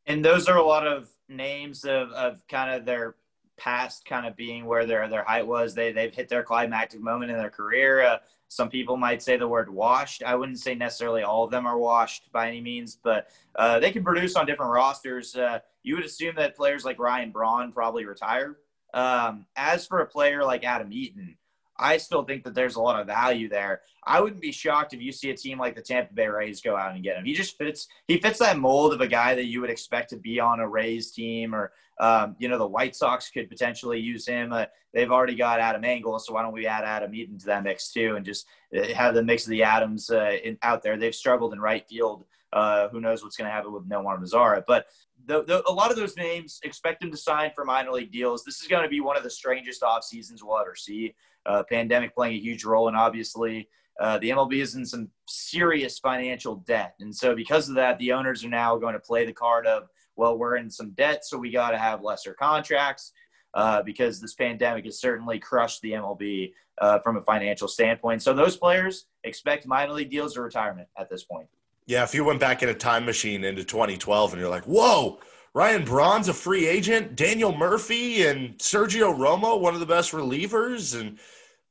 And 0.07 0.25
those 0.25 0.49
are 0.49 0.57
a 0.57 0.65
lot 0.65 0.87
of 0.87 1.09
names 1.29 1.85
of, 1.85 2.11
of 2.11 2.47
kind 2.49 2.75
of 2.75 2.85
their 2.85 3.17
past 3.57 4.05
kind 4.05 4.27
of 4.27 4.37
being 4.37 4.67
where 4.67 4.87
their 4.87 5.09
their 5.09 5.25
height 5.25 5.47
was. 5.47 5.75
They 5.75 5.93
they've 5.93 6.15
hit 6.15 6.29
their 6.29 6.43
climactic 6.43 7.01
moment 7.01 7.31
in 7.31 7.39
their 7.39 7.51
career. 7.51 8.03
Uh, 8.03 8.19
some 8.49 8.69
people 8.69 8.97
might 8.97 9.23
say 9.23 9.37
the 9.37 9.49
word 9.49 9.69
washed. 9.69 10.23
I 10.23 10.35
wouldn't 10.37 10.61
say 10.61 10.75
necessarily 10.75 11.23
all 11.23 11.45
of 11.45 11.51
them 11.51 11.67
are 11.67 11.79
washed 11.79 12.31
by 12.33 12.49
any 12.49 12.61
means, 12.61 12.99
but 13.03 13.29
uh, 13.57 13.81
they 13.81 13.91
can 13.91 14.05
produce 14.05 14.37
on 14.37 14.47
different 14.47 14.73
rosters. 14.73 15.35
Uh, 15.35 15.59
you 15.83 15.97
would 15.97 16.05
assume 16.05 16.37
that 16.37 16.57
players 16.57 16.85
like 16.85 16.99
Ryan 16.99 17.31
Braun 17.31 17.73
probably 17.73 18.05
retire. 18.05 18.59
Um, 18.93 19.47
as 19.57 19.87
for 19.87 20.01
a 20.01 20.07
player 20.07 20.45
like 20.45 20.63
Adam 20.63 20.93
Eaton, 20.93 21.37
I 21.79 21.97
still 21.97 22.23
think 22.23 22.45
that 22.45 22.55
there's 22.55 22.77
a 22.77 22.81
lot 22.81 23.01
of 23.01 23.07
value 23.07 23.49
there. 23.49 23.83
I 24.07 24.21
wouldn't 24.21 24.41
be 24.41 24.53
shocked 24.53 24.95
if 24.95 25.01
you 25.01 25.13
see 25.13 25.31
a 25.31 25.37
team 25.37 25.59
like 25.59 25.75
the 25.75 25.83
Tampa 25.83 26.13
Bay 26.15 26.29
Rays 26.29 26.61
go 26.61 26.77
out 26.77 26.95
and 26.95 27.03
get 27.03 27.17
him. 27.17 27.25
He 27.25 27.35
just 27.35 27.59
fits. 27.59 27.89
He 28.07 28.19
fits 28.19 28.39
that 28.39 28.59
mold 28.59 28.93
of 28.93 29.01
a 29.01 29.07
guy 29.09 29.35
that 29.35 29.47
you 29.47 29.61
would 29.61 29.71
expect 29.71 30.11
to 30.11 30.17
be 30.17 30.39
on 30.39 30.61
a 30.61 30.69
Rays 30.69 31.11
team, 31.11 31.55
or 31.55 31.73
um, 31.99 32.37
you 32.39 32.49
know, 32.49 32.59
the 32.59 32.67
White 32.67 32.95
Sox 32.95 33.31
could 33.31 33.49
potentially 33.49 33.99
use 33.99 34.27
him. 34.27 34.53
Uh, 34.53 34.67
they've 34.93 35.11
already 35.11 35.35
got 35.35 35.61
Adam 35.61 35.85
Engel, 35.85 36.19
so 36.19 36.35
why 36.35 36.43
don't 36.43 36.53
we 36.53 36.67
add 36.67 36.85
Adam 36.85 37.15
Eaton 37.15 37.39
to 37.39 37.47
that 37.47 37.65
mix 37.65 37.93
too, 37.93 38.17
and 38.17 38.25
just 38.25 38.47
uh, 38.77 38.93
have 38.95 39.15
the 39.15 39.23
mix 39.23 39.45
of 39.45 39.51
the 39.51 39.63
Adams 39.63 40.11
uh, 40.11 40.37
in, 40.45 40.59
out 40.63 40.83
there? 40.83 40.97
They've 40.97 41.15
struggled 41.15 41.53
in 41.53 41.61
right 41.61 41.87
field. 41.89 42.25
Uh, 42.53 42.89
who 42.91 43.01
knows 43.01 43.25
what's 43.25 43.37
going 43.37 43.49
to 43.49 43.53
happen 43.53 43.73
with 43.73 43.89
Nomar 43.89 44.17
Mazara? 44.17 44.63
But 44.65 44.87
the, 45.27 45.43
the, 45.43 45.69
a 45.69 45.73
lot 45.73 45.91
of 45.91 45.97
those 45.97 46.17
names 46.17 46.61
expect 46.63 47.01
them 47.01 47.11
to 47.11 47.17
sign 47.17 47.51
for 47.53 47.65
minor 47.65 47.91
league 47.91 48.13
deals. 48.13 48.45
This 48.45 48.61
is 48.61 48.69
going 48.69 48.85
to 48.85 48.89
be 48.89 49.01
one 49.01 49.17
of 49.17 49.25
the 49.25 49.31
strangest 49.31 49.83
off 49.83 50.05
seasons 50.05 50.45
we'll 50.45 50.61
ever 50.61 50.77
see 50.77 51.17
uh, 51.47 51.63
pandemic 51.69 52.15
playing 52.15 52.37
a 52.37 52.41
huge 52.41 52.65
role, 52.65 52.89
and 52.89 52.97
obviously 52.97 53.69
uh, 54.01 54.19
the 54.19 54.31
MLB 54.31 54.55
is 54.55 54.75
in 54.75 54.85
some 54.85 55.09
serious 55.29 55.99
financial 55.99 56.57
debt, 56.57 56.95
and 57.01 57.15
so 57.15 57.35
because 57.35 57.69
of 57.69 57.75
that, 57.77 57.99
the 57.99 58.13
owners 58.13 58.45
are 58.45 58.49
now 58.49 58.77
going 58.77 58.95
to 58.95 59.01
play 59.01 59.25
the 59.25 59.33
card 59.33 59.67
of 59.67 59.89
well, 60.17 60.39
we're 60.39 60.57
in 60.57 60.71
some 60.71 60.91
debt, 60.91 61.25
so 61.25 61.37
we 61.37 61.51
got 61.51 61.71
to 61.71 61.79
have 61.79 62.03
lesser 62.03 62.35
contracts. 62.35 63.13
Uh, 63.55 63.81
because 63.85 64.21
this 64.21 64.35
pandemic 64.35 64.85
has 64.85 64.99
certainly 64.99 65.39
crushed 65.39 65.81
the 65.81 65.93
MLB 65.93 66.53
uh, 66.81 66.99
from 66.99 67.17
a 67.17 67.21
financial 67.21 67.69
standpoint. 67.69 68.21
So 68.21 68.35
those 68.35 68.57
players 68.57 69.07
expect 69.23 69.65
minor 69.65 69.93
league 69.93 70.11
deals 70.11 70.37
or 70.37 70.43
retirement 70.43 70.89
at 70.99 71.09
this 71.09 71.23
point. 71.23 71.47
Yeah, 71.87 72.03
if 72.03 72.15
you 72.15 72.25
went 72.25 72.41
back 72.41 72.63
in 72.63 72.69
a 72.69 72.75
time 72.75 73.05
machine 73.05 73.45
into 73.45 73.63
2012 73.63 74.33
and 74.33 74.41
you're 74.41 74.51
like, 74.51 74.65
whoa, 74.65 75.21
Ryan 75.55 75.85
Braun's 75.85 76.29
a 76.29 76.35
free 76.35 76.67
agent, 76.67 77.15
Daniel 77.15 77.57
Murphy 77.57 78.27
and 78.27 78.59
Sergio 78.59 79.17
Romo, 79.17 79.61
one 79.61 79.75
of 79.75 79.81
the 79.81 79.87
best 79.87 80.11
relievers, 80.11 80.99
and 80.99 81.19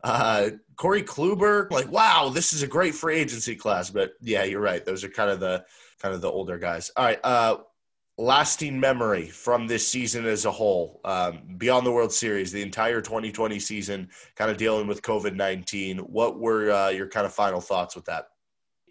uh, 0.05 0.51
Corey 0.77 1.03
Kluber. 1.03 1.69
Like, 1.69 1.91
wow, 1.91 2.31
this 2.33 2.53
is 2.53 2.63
a 2.63 2.67
great 2.67 2.95
free 2.95 3.17
agency 3.17 3.57
class. 3.57 3.89
But 3.89 4.13
yeah, 4.21 4.45
you're 4.45 4.61
right; 4.61 4.85
those 4.85 5.03
are 5.03 5.09
kind 5.09 5.29
of 5.29 5.41
the 5.41 5.65
kind 6.01 6.15
of 6.15 6.21
the 6.21 6.31
older 6.31 6.57
guys. 6.57 6.91
All 6.95 7.03
right, 7.03 7.19
uh, 7.25 7.57
lasting 8.17 8.79
memory 8.79 9.27
from 9.27 9.67
this 9.67 9.85
season 9.85 10.25
as 10.25 10.45
a 10.45 10.51
whole, 10.51 11.01
um, 11.03 11.41
beyond 11.57 11.85
the 11.85 11.91
World 11.91 12.13
Series, 12.13 12.53
the 12.53 12.61
entire 12.61 13.01
2020 13.01 13.59
season, 13.59 14.09
kind 14.35 14.49
of 14.49 14.55
dealing 14.55 14.87
with 14.87 15.01
COVID 15.01 15.35
19. 15.35 15.97
What 15.99 16.39
were 16.39 16.71
uh, 16.71 16.89
your 16.89 17.09
kind 17.09 17.25
of 17.25 17.33
final 17.33 17.59
thoughts 17.59 17.95
with 17.95 18.05
that? 18.05 18.27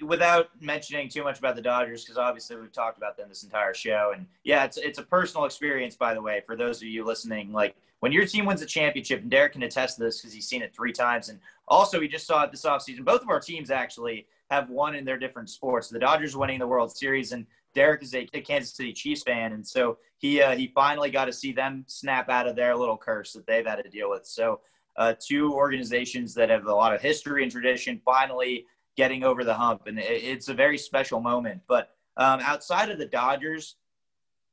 Without 0.03 0.51
mentioning 0.61 1.09
too 1.09 1.23
much 1.23 1.39
about 1.39 1.57
the 1.57 1.63
Dodgers, 1.63 2.05
because 2.05 2.19
obviously 2.19 2.57
we've 2.57 2.73
talked 2.73 2.99
about 2.99 3.17
them 3.17 3.29
this 3.29 3.43
entire 3.43 3.75
show, 3.75 4.13
and 4.15 4.27
yeah, 4.45 4.65
it's 4.65 4.77
it's 4.77 4.99
a 4.99 5.03
personal 5.03 5.45
experience, 5.45 5.97
by 5.97 6.15
the 6.15 6.21
way, 6.21 6.43
for 6.47 6.57
those 6.57 6.79
of 6.79 6.89
you 6.89 7.05
listening. 7.05 7.53
Like 7.53 7.77
when 8.01 8.13
your 8.13 8.27
team 8.27 8.45
wins 8.45 8.63
a 8.63 8.67
championship, 8.67 9.23
and 9.23 9.31
Derek 9.31 9.53
can 9.53 9.63
attest 9.63 9.97
to 9.97 10.05
this 10.05 10.21
because 10.21 10.33
he's 10.33 10.49
seen 10.49 10.63
it 10.63 10.75
three 10.75 10.93
times, 10.93 11.29
and 11.29 11.39
also 11.69 12.01
he 12.01 12.09
just 12.09 12.27
saw 12.27 12.43
it 12.45 12.51
this 12.51 12.65
offseason. 12.65 13.05
Both 13.05 13.23
of 13.23 13.29
our 13.29 13.41
teams 13.41 13.71
actually 13.71 14.27
have 14.51 14.69
won 14.69 14.95
in 14.95 15.05
their 15.05 15.19
different 15.19 15.49
sports. 15.49 15.89
The 15.89 15.99
Dodgers 15.99 16.37
winning 16.37 16.59
the 16.59 16.67
World 16.67 16.95
Series, 16.95 17.33
and 17.33 17.47
Derek 17.75 18.03
is 18.03 18.15
a 18.15 18.27
Kansas 18.27 18.75
City 18.75 18.93
Chiefs 18.93 19.23
fan, 19.23 19.53
and 19.53 19.67
so 19.67 19.99
he 20.19 20.43
uh, 20.43 20.57
he 20.57 20.73
finally 20.75 21.11
got 21.11 21.27
to 21.27 21.33
see 21.33 21.53
them 21.53 21.85
snap 21.87 22.29
out 22.29 22.47
of 22.47 22.57
their 22.57 22.77
little 22.77 22.97
curse 22.97 23.33
that 23.33 23.47
they've 23.47 23.67
had 23.67 23.77
to 23.83 23.89
deal 23.89 24.11
with. 24.11 24.27
So. 24.27 24.61
Uh, 24.99 25.15
two 25.27 25.55
organizations 25.55 26.35
that 26.35 26.51
have 26.51 26.67
a 26.67 26.75
lot 26.75 26.95
of 26.95 27.01
history 27.01 27.43
and 27.43 27.51
tradition 27.51 27.99
finally 28.05 28.67
getting 28.97 29.25
over 29.25 29.45
the 29.45 29.55
hump, 29.55 29.87
and 29.87 29.99
it's 29.99 30.49
a 30.49 30.55
very 30.55 30.79
special 30.79 31.21
moment. 31.21 31.63
But 31.67 31.91
um, 32.17 32.41
outside 32.41 32.91
of 32.91 32.99
the 32.99 33.07
Dodgers, 33.07 33.77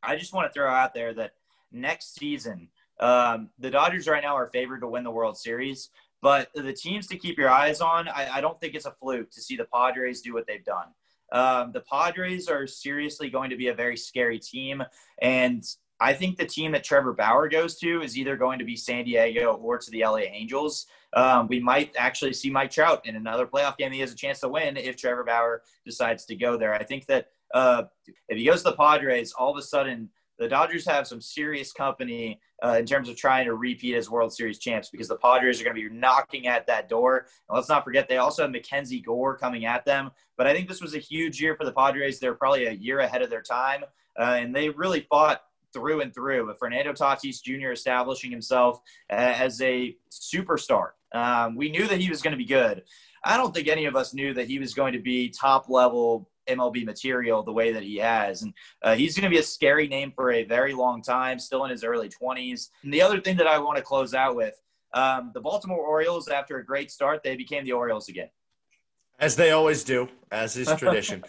I 0.01 0.15
just 0.15 0.33
want 0.33 0.47
to 0.47 0.53
throw 0.53 0.71
out 0.71 0.93
there 0.93 1.13
that 1.15 1.33
next 1.71 2.15
season, 2.15 2.69
um, 2.99 3.49
the 3.59 3.69
Dodgers 3.69 4.07
right 4.07 4.23
now 4.23 4.35
are 4.35 4.49
favored 4.49 4.81
to 4.81 4.87
win 4.87 5.03
the 5.03 5.11
World 5.11 5.37
Series. 5.37 5.89
But 6.21 6.49
the 6.53 6.73
teams 6.73 7.07
to 7.07 7.17
keep 7.17 7.37
your 7.37 7.49
eyes 7.49 7.79
on, 7.79 8.09
I, 8.09 8.35
I 8.35 8.41
don't 8.41 8.59
think 8.59 8.75
it's 8.75 8.85
a 8.85 8.91
fluke 8.91 9.31
to 9.31 9.41
see 9.41 9.55
the 9.55 9.67
Padres 9.73 10.21
do 10.21 10.33
what 10.33 10.45
they've 10.47 10.65
done. 10.65 10.87
Um, 11.31 11.71
the 11.71 11.81
Padres 11.81 12.49
are 12.49 12.67
seriously 12.67 13.29
going 13.29 13.49
to 13.51 13.55
be 13.55 13.67
a 13.67 13.73
very 13.73 13.95
scary 13.95 14.39
team. 14.39 14.83
And 15.21 15.63
I 16.01 16.13
think 16.13 16.37
the 16.37 16.45
team 16.45 16.71
that 16.71 16.83
Trevor 16.83 17.13
Bauer 17.13 17.49
goes 17.49 17.77
to 17.79 18.01
is 18.01 18.17
either 18.17 18.37
going 18.37 18.59
to 18.59 18.65
be 18.65 18.75
San 18.75 19.05
Diego 19.05 19.53
or 19.55 19.77
to 19.77 19.91
the 19.91 20.03
LA 20.03 20.19
Angels 20.19 20.87
um, 21.13 21.47
we 21.47 21.59
might 21.59 21.93
actually 21.97 22.33
see 22.33 22.49
Mike 22.49 22.71
Trout 22.71 23.05
in 23.05 23.15
another 23.15 23.47
playoff 23.47 23.77
game. 23.77 23.91
He 23.91 23.99
has 23.99 24.11
a 24.11 24.15
chance 24.15 24.39
to 24.41 24.49
win 24.49 24.77
if 24.77 24.95
Trevor 24.95 25.23
Bauer 25.23 25.63
decides 25.85 26.25
to 26.25 26.35
go 26.35 26.57
there. 26.57 26.73
I 26.73 26.83
think 26.83 27.07
that 27.07 27.27
uh, 27.53 27.83
if 28.27 28.37
he 28.37 28.45
goes 28.45 28.63
to 28.63 28.69
the 28.69 28.75
Padres, 28.75 29.33
all 29.33 29.51
of 29.51 29.57
a 29.57 29.61
sudden 29.61 30.09
the 30.37 30.47
Dodgers 30.47 30.85
have 30.85 31.07
some 31.07 31.19
serious 31.19 31.73
company 31.73 32.39
uh, 32.63 32.77
in 32.79 32.85
terms 32.85 33.09
of 33.09 33.17
trying 33.17 33.45
to 33.45 33.55
repeat 33.55 33.95
as 33.95 34.09
World 34.09 34.33
Series 34.33 34.59
champs 34.59 34.89
because 34.89 35.07
the 35.07 35.17
Padres 35.17 35.59
are 35.59 35.63
going 35.63 35.75
to 35.75 35.89
be 35.89 35.95
knocking 35.95 36.47
at 36.47 36.67
that 36.67 36.87
door. 36.87 37.25
And 37.49 37.55
let's 37.55 37.69
not 37.69 37.83
forget 37.83 38.07
they 38.07 38.17
also 38.17 38.43
have 38.43 38.51
Mackenzie 38.51 39.01
Gore 39.01 39.35
coming 39.35 39.65
at 39.65 39.83
them. 39.85 40.11
But 40.37 40.47
I 40.47 40.53
think 40.53 40.67
this 40.67 40.81
was 40.81 40.95
a 40.95 40.99
huge 40.99 41.41
year 41.41 41.55
for 41.55 41.65
the 41.65 41.73
Padres. 41.73 42.19
They're 42.19 42.35
probably 42.35 42.67
a 42.67 42.71
year 42.71 42.99
ahead 42.99 43.21
of 43.21 43.29
their 43.29 43.41
time, 43.41 43.83
uh, 44.17 44.37
and 44.39 44.55
they 44.55 44.69
really 44.69 45.01
fought 45.09 45.41
through 45.73 46.01
and 46.01 46.13
through. 46.13 46.47
With 46.47 46.59
Fernando 46.59 46.93
Tatis 46.93 47.41
Jr. 47.41 47.71
establishing 47.71 48.31
himself 48.31 48.79
as 49.09 49.61
a 49.61 49.95
superstar 50.11 50.89
um, 51.13 51.55
we 51.55 51.69
knew 51.69 51.87
that 51.87 51.99
he 51.99 52.09
was 52.09 52.21
going 52.21 52.31
to 52.31 52.37
be 52.37 52.45
good. 52.45 52.83
I 53.23 53.37
don't 53.37 53.53
think 53.53 53.67
any 53.67 53.85
of 53.85 53.95
us 53.95 54.13
knew 54.13 54.33
that 54.33 54.47
he 54.47 54.59
was 54.59 54.73
going 54.73 54.93
to 54.93 54.99
be 54.99 55.29
top 55.29 55.69
level 55.69 56.29
MLB 56.47 56.85
material 56.85 57.43
the 57.43 57.51
way 57.51 57.71
that 57.73 57.83
he 57.83 57.97
has. 57.97 58.41
And 58.41 58.53
uh, 58.81 58.95
he's 58.95 59.15
going 59.15 59.29
to 59.29 59.35
be 59.35 59.39
a 59.39 59.43
scary 59.43 59.87
name 59.87 60.11
for 60.15 60.31
a 60.31 60.43
very 60.45 60.73
long 60.73 61.01
time, 61.01 61.37
still 61.37 61.65
in 61.65 61.71
his 61.71 61.83
early 61.83 62.09
20s. 62.09 62.69
And 62.83 62.93
the 62.93 63.01
other 63.01 63.19
thing 63.19 63.37
that 63.37 63.47
I 63.47 63.59
want 63.59 63.77
to 63.77 63.83
close 63.83 64.13
out 64.13 64.35
with 64.35 64.55
um, 64.93 65.31
the 65.33 65.41
Baltimore 65.41 65.79
Orioles, 65.79 66.27
after 66.27 66.57
a 66.57 66.65
great 66.65 66.91
start, 66.91 67.21
they 67.23 67.35
became 67.35 67.65
the 67.65 67.73
Orioles 67.73 68.09
again. 68.09 68.29
As 69.19 69.35
they 69.35 69.51
always 69.51 69.83
do, 69.83 70.07
as 70.31 70.55
is 70.55 70.71
tradition. 70.77 71.23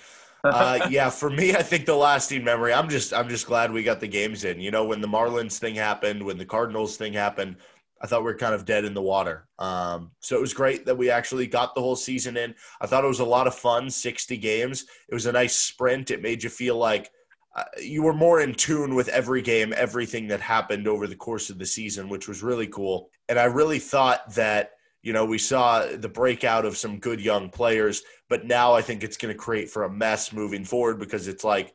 Uh, 0.44 0.86
yeah, 0.90 1.10
for 1.10 1.30
me, 1.30 1.54
I 1.54 1.62
think 1.62 1.86
the 1.86 1.94
lasting 1.94 2.44
memory. 2.44 2.72
I'm 2.72 2.88
just, 2.88 3.12
I'm 3.12 3.28
just 3.28 3.46
glad 3.46 3.72
we 3.72 3.82
got 3.82 4.00
the 4.00 4.08
games 4.08 4.44
in. 4.44 4.60
You 4.60 4.70
know, 4.70 4.84
when 4.84 5.00
the 5.00 5.08
Marlins 5.08 5.58
thing 5.58 5.74
happened, 5.74 6.22
when 6.22 6.38
the 6.38 6.44
Cardinals 6.44 6.96
thing 6.96 7.12
happened, 7.12 7.56
I 8.02 8.06
thought 8.06 8.20
we 8.20 8.32
were 8.32 8.38
kind 8.38 8.54
of 8.54 8.64
dead 8.64 8.84
in 8.84 8.94
the 8.94 9.02
water. 9.02 9.46
Um, 9.58 10.12
so 10.20 10.36
it 10.36 10.40
was 10.40 10.54
great 10.54 10.86
that 10.86 10.96
we 10.96 11.10
actually 11.10 11.46
got 11.46 11.74
the 11.74 11.82
whole 11.82 11.96
season 11.96 12.36
in. 12.36 12.54
I 12.80 12.86
thought 12.86 13.04
it 13.04 13.08
was 13.08 13.20
a 13.20 13.24
lot 13.24 13.46
of 13.46 13.54
fun, 13.54 13.90
60 13.90 14.36
games. 14.38 14.86
It 15.08 15.14
was 15.14 15.26
a 15.26 15.32
nice 15.32 15.54
sprint. 15.54 16.10
It 16.10 16.22
made 16.22 16.42
you 16.42 16.48
feel 16.48 16.76
like 16.76 17.10
uh, 17.54 17.64
you 17.82 18.02
were 18.02 18.14
more 18.14 18.40
in 18.40 18.54
tune 18.54 18.94
with 18.94 19.08
every 19.08 19.42
game, 19.42 19.74
everything 19.76 20.28
that 20.28 20.40
happened 20.40 20.88
over 20.88 21.06
the 21.06 21.16
course 21.16 21.50
of 21.50 21.58
the 21.58 21.66
season, 21.66 22.08
which 22.08 22.26
was 22.26 22.42
really 22.42 22.68
cool. 22.68 23.10
And 23.28 23.38
I 23.38 23.44
really 23.44 23.78
thought 23.78 24.34
that, 24.34 24.72
you 25.02 25.12
know, 25.12 25.24
we 25.24 25.38
saw 25.38 25.86
the 25.86 26.08
breakout 26.08 26.64
of 26.64 26.76
some 26.76 26.98
good 26.98 27.20
young 27.20 27.48
players, 27.48 28.02
but 28.28 28.46
now 28.46 28.74
I 28.74 28.82
think 28.82 29.02
it's 29.02 29.16
going 29.16 29.32
to 29.32 29.38
create 29.38 29.70
for 29.70 29.84
a 29.84 29.92
mess 29.92 30.32
moving 30.32 30.64
forward 30.64 30.98
because 30.98 31.28
it's 31.28 31.44
like, 31.44 31.74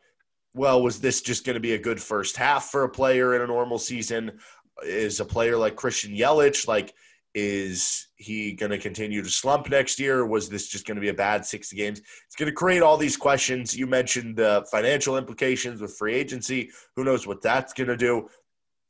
well, 0.53 0.81
was 0.81 0.99
this 1.01 1.21
just 1.21 1.45
going 1.45 1.55
to 1.55 1.59
be 1.59 1.73
a 1.73 1.79
good 1.79 2.01
first 2.01 2.37
half 2.37 2.65
for 2.65 2.83
a 2.83 2.89
player 2.89 3.35
in 3.35 3.41
a 3.41 3.47
normal 3.47 3.77
season? 3.77 4.39
is 4.83 5.19
a 5.19 5.25
player 5.25 5.57
like 5.57 5.75
Christian 5.75 6.15
Yelich 6.15 6.67
like 6.67 6.93
is 7.33 8.07
he 8.15 8.53
going 8.53 8.71
to 8.71 8.77
continue 8.77 9.21
to 9.21 9.29
slump 9.29 9.69
next 9.69 9.99
year? 9.99 10.25
Was 10.25 10.47
this 10.47 10.69
just 10.69 10.87
going 10.87 10.95
to 10.95 11.01
be 11.01 11.09
a 11.09 11.13
bad 11.13 11.45
60 11.45 11.75
games? 11.75 11.99
It's 11.99 12.35
going 12.37 12.47
to 12.49 12.55
create 12.55 12.81
all 12.81 12.95
these 12.95 13.17
questions. 13.17 13.75
You 13.75 13.87
mentioned 13.87 14.37
the 14.37 14.65
financial 14.71 15.17
implications 15.17 15.81
with 15.81 15.97
free 15.97 16.15
agency. 16.15 16.69
Who 16.95 17.03
knows 17.03 17.27
what 17.27 17.41
that's 17.41 17.73
going 17.73 17.89
to 17.89 17.97
do? 17.97 18.29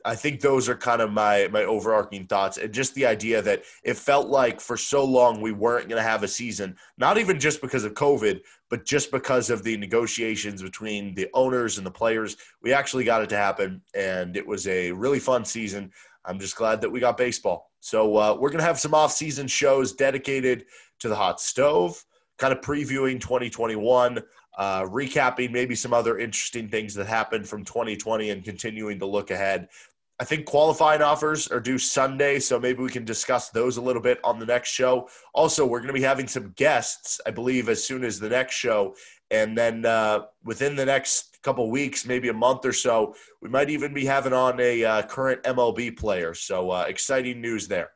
I 0.06 0.14
think 0.16 0.40
those 0.40 0.70
are 0.70 0.76
kind 0.76 1.02
of 1.02 1.12
my 1.12 1.50
my 1.52 1.64
overarching 1.64 2.28
thoughts, 2.28 2.58
and 2.58 2.72
just 2.72 2.94
the 2.94 3.08
idea 3.08 3.42
that 3.42 3.64
it 3.84 3.98
felt 3.98 4.28
like 4.28 4.62
for 4.62 4.78
so 4.78 5.04
long 5.04 5.42
we 5.42 5.52
weren't 5.52 5.90
going 5.90 6.02
to 6.02 6.08
have 6.08 6.22
a 6.22 6.28
season, 6.28 6.76
not 7.00 7.18
even 7.18 7.40
just 7.40 7.60
because 7.60 7.84
of 7.84 7.96
COVID, 7.96 8.42
but 8.70 8.86
just 8.86 9.12
because 9.12 9.50
of 9.50 9.64
the 9.64 9.76
negotiations 9.78 10.62
between 10.62 11.16
the 11.16 11.28
owners 11.34 11.80
and 11.80 11.88
the 11.88 11.92
players. 11.92 12.38
We 12.62 12.72
actually 12.72 13.04
got 13.04 13.24
it 13.24 13.30
to 13.30 13.38
happen, 13.38 13.82
and 13.96 14.38
it 14.38 14.46
was 14.46 14.68
a 14.68 14.92
really 14.92 15.20
fun 15.20 15.44
season. 15.44 15.92
I'm 16.24 16.40
just 16.40 16.56
glad 16.56 16.82
that 16.82 16.90
we 16.90 17.00
got 17.00 17.18
baseball. 17.18 17.72
So 17.80 18.16
uh, 18.16 18.38
we're 18.40 18.50
going 18.50 18.60
to 18.60 18.66
have 18.66 18.80
some 18.80 18.94
off-season 18.94 19.48
shows 19.48 19.94
dedicated 19.94 20.66
to 21.00 21.10
the 21.10 21.16
hot 21.16 21.40
stove, 21.42 22.04
kind 22.38 22.54
of 22.54 22.62
previewing 22.62 23.20
2021. 23.20 24.22
Uh, 24.58 24.84
recapping 24.84 25.52
maybe 25.52 25.76
some 25.76 25.94
other 25.94 26.18
interesting 26.18 26.70
things 26.70 26.94
that 26.94 27.06
happened 27.06 27.46
from 27.46 27.66
2020 27.66 28.30
and 28.30 28.46
continuing 28.46 28.98
to 28.98 29.06
look 29.06 29.30
ahead. 29.30 29.68
I 30.20 30.24
think 30.24 30.46
qualifying 30.46 31.02
offers 31.02 31.50
are 31.50 31.60
due 31.60 31.78
Sunday, 31.78 32.40
so 32.40 32.58
maybe 32.58 32.82
we 32.82 32.90
can 32.90 33.04
discuss 33.04 33.50
those 33.50 33.76
a 33.76 33.82
little 33.82 34.02
bit 34.02 34.20
on 34.24 34.40
the 34.40 34.46
next 34.46 34.70
show. 34.70 35.10
Also, 35.34 35.66
we're 35.66 35.80
going 35.80 35.88
to 35.88 35.94
be 35.94 36.02
having 36.02 36.28
some 36.28 36.54
guests, 36.56 37.20
I 37.26 37.32
believe, 37.32 37.68
as 37.68 37.84
soon 37.84 38.04
as 38.06 38.18
the 38.18 38.30
next 38.30 38.56
show. 38.56 38.96
And 39.30 39.58
then 39.58 39.86
uh, 39.86 40.22
within 40.44 40.76
the 40.76 40.86
next 40.86 41.40
couple 41.44 41.70
weeks, 41.70 42.06
maybe 42.06 42.30
a 42.30 42.34
month 42.34 42.66
or 42.66 42.72
so, 42.72 43.14
we 43.42 43.50
might 43.50 43.70
even 43.70 43.94
be 43.94 44.06
having 44.06 44.32
on 44.32 44.58
a 44.62 44.86
uh, 44.86 45.02
current 45.04 45.44
MLB 45.44 45.98
player. 45.98 46.34
So 46.34 46.72
uh, 46.72 46.86
exciting 46.88 47.42
news 47.42 47.68
there. 47.68 47.92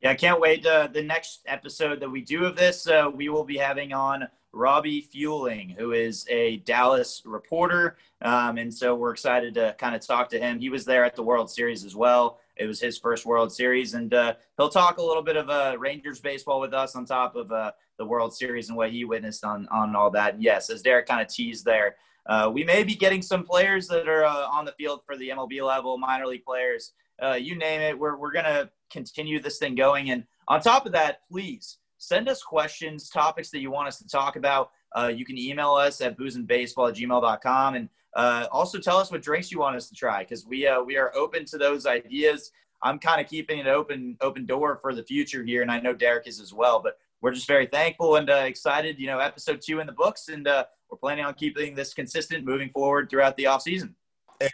Yeah, 0.00 0.10
I 0.10 0.14
can't 0.14 0.40
wait. 0.40 0.66
Uh, 0.66 0.88
the 0.92 1.02
next 1.02 1.42
episode 1.46 2.00
that 2.00 2.10
we 2.10 2.20
do 2.20 2.44
of 2.44 2.56
this, 2.56 2.88
uh, 2.88 3.08
we 3.14 3.28
will 3.28 3.44
be 3.44 3.56
having 3.56 3.92
on 3.92 4.26
Robbie 4.54 5.00
Fueling, 5.00 5.74
who 5.76 5.92
is 5.92 6.26
a 6.30 6.58
Dallas 6.58 7.22
reporter. 7.24 7.96
Um, 8.22 8.58
and 8.58 8.72
so 8.72 8.94
we're 8.94 9.12
excited 9.12 9.54
to 9.54 9.74
kind 9.78 9.94
of 9.94 10.00
talk 10.00 10.28
to 10.30 10.38
him. 10.38 10.58
He 10.58 10.70
was 10.70 10.84
there 10.84 11.04
at 11.04 11.16
the 11.16 11.22
World 11.22 11.50
Series 11.50 11.84
as 11.84 11.94
well. 11.96 12.38
It 12.56 12.66
was 12.66 12.80
his 12.80 12.96
first 12.96 13.26
World 13.26 13.52
Series. 13.52 13.94
And 13.94 14.14
uh, 14.14 14.34
he'll 14.56 14.68
talk 14.68 14.98
a 14.98 15.02
little 15.02 15.22
bit 15.22 15.36
of 15.36 15.50
uh, 15.50 15.76
Rangers 15.78 16.20
baseball 16.20 16.60
with 16.60 16.72
us 16.72 16.94
on 16.94 17.04
top 17.04 17.36
of 17.36 17.50
uh, 17.50 17.72
the 17.98 18.04
World 18.04 18.34
Series 18.34 18.68
and 18.68 18.76
what 18.76 18.90
he 18.90 19.04
witnessed 19.04 19.44
on, 19.44 19.68
on 19.70 19.96
all 19.96 20.10
that. 20.12 20.40
Yes, 20.40 20.70
as 20.70 20.82
Derek 20.82 21.06
kind 21.06 21.20
of 21.20 21.28
teased 21.28 21.64
there, 21.64 21.96
uh, 22.26 22.50
we 22.52 22.64
may 22.64 22.84
be 22.84 22.94
getting 22.94 23.22
some 23.22 23.44
players 23.44 23.86
that 23.88 24.08
are 24.08 24.24
uh, 24.24 24.46
on 24.46 24.64
the 24.64 24.72
field 24.72 25.00
for 25.04 25.16
the 25.16 25.28
MLB 25.28 25.62
level, 25.62 25.98
minor 25.98 26.26
league 26.26 26.44
players, 26.44 26.92
uh, 27.22 27.34
you 27.34 27.56
name 27.56 27.80
it. 27.80 27.98
We're, 27.98 28.16
we're 28.16 28.32
going 28.32 28.44
to 28.44 28.70
continue 28.90 29.40
this 29.40 29.58
thing 29.58 29.74
going. 29.74 30.10
And 30.10 30.24
on 30.48 30.60
top 30.60 30.86
of 30.86 30.92
that, 30.92 31.20
please 31.30 31.78
send 32.06 32.28
us 32.28 32.42
questions, 32.42 33.08
topics 33.08 33.50
that 33.50 33.60
you 33.60 33.70
want 33.70 33.88
us 33.88 33.98
to 33.98 34.06
talk 34.06 34.36
about. 34.36 34.70
Uh, 34.94 35.08
you 35.14 35.24
can 35.24 35.38
email 35.38 35.72
us 35.72 36.00
at 36.00 36.18
boozeandbaseball 36.18 36.90
at 36.90 36.96
gmail.com. 36.96 37.74
And 37.74 37.88
uh, 38.14 38.46
also 38.52 38.78
tell 38.78 38.98
us 38.98 39.10
what 39.10 39.22
drinks 39.22 39.50
you 39.50 39.58
want 39.58 39.76
us 39.76 39.88
to 39.88 39.94
try 39.94 40.22
because 40.22 40.46
we, 40.46 40.66
uh, 40.66 40.80
we 40.82 40.96
are 40.96 41.14
open 41.16 41.44
to 41.46 41.58
those 41.58 41.86
ideas. 41.86 42.52
I'm 42.82 42.98
kind 42.98 43.20
of 43.20 43.26
keeping 43.26 43.60
an 43.60 43.66
open 43.66 44.16
open 44.20 44.44
door 44.44 44.78
for 44.80 44.94
the 44.94 45.02
future 45.02 45.42
here, 45.42 45.62
and 45.62 45.70
I 45.70 45.80
know 45.80 45.94
Derek 45.94 46.26
is 46.26 46.38
as 46.38 46.52
well. 46.52 46.80
But 46.82 46.98
we're 47.22 47.32
just 47.32 47.48
very 47.48 47.66
thankful 47.66 48.16
and 48.16 48.28
uh, 48.28 48.44
excited. 48.44 48.98
You 48.98 49.06
know, 49.06 49.18
episode 49.20 49.62
two 49.62 49.80
in 49.80 49.86
the 49.86 49.92
books, 49.92 50.28
and 50.28 50.46
uh, 50.46 50.66
we're 50.90 50.98
planning 50.98 51.24
on 51.24 51.32
keeping 51.32 51.74
this 51.74 51.94
consistent 51.94 52.44
moving 52.44 52.68
forward 52.68 53.08
throughout 53.08 53.36
the 53.38 53.46
off 53.46 53.62
season. 53.62 53.94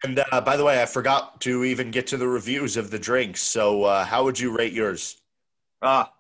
And 0.05 0.23
uh, 0.31 0.41
by 0.43 0.57
the 0.57 0.65
way, 0.65 0.81
I 0.81 0.87
forgot 0.87 1.41
to 1.41 1.65
even 1.65 1.91
get 1.91 2.07
to 2.09 2.17
the 2.17 2.29
reviews 2.29 2.77
of 2.77 2.93
the 2.93 2.99
drinks. 2.99 3.43
So, 3.43 3.83
uh, 3.83 4.05
how 4.05 4.23
would 4.23 4.39
you 4.39 4.57
rate 4.57 4.73
yours? 4.73 5.21
Ah, 5.83 6.13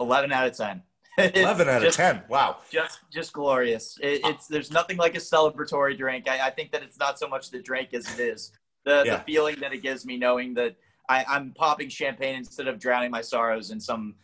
11 0.00 0.32
out 0.32 0.46
of 0.46 0.56
10. 0.56 0.82
11 1.18 1.68
out 1.68 1.84
of 1.84 1.94
10. 1.96 2.22
Wow. 2.28 2.58
Just 2.70 3.00
just 3.12 3.32
glorious. 3.32 3.98
It, 4.02 4.20
it's 4.24 4.48
there's 4.48 4.70
nothing 4.70 4.96
like 4.96 5.14
a 5.14 5.20
celebratory 5.20 5.96
drink. 5.96 6.28
I, 6.28 6.48
I, 6.48 6.50
think 6.50 6.72
that 6.72 6.82
it's 6.82 6.98
not 6.98 7.18
so 7.18 7.28
much 7.28 7.50
the 7.50 7.62
drink 7.62 7.94
as 7.94 8.12
it 8.18 8.20
is 8.20 8.52
the, 8.84 9.02
yeah. 9.04 9.16
the 9.16 9.22
feeling 9.22 9.56
that 9.60 9.72
it 9.72 9.82
gives 9.82 10.04
me 10.04 10.16
knowing 10.16 10.54
that 10.54 10.76
I, 11.08 11.24
I'm 11.28 11.52
popping 11.52 11.88
champagne 11.88 12.36
instead 12.36 12.68
of 12.68 12.78
drowning 12.78 13.10
my 13.10 13.20
sorrows 13.20 13.70
in 13.70 13.80
some 13.80 14.14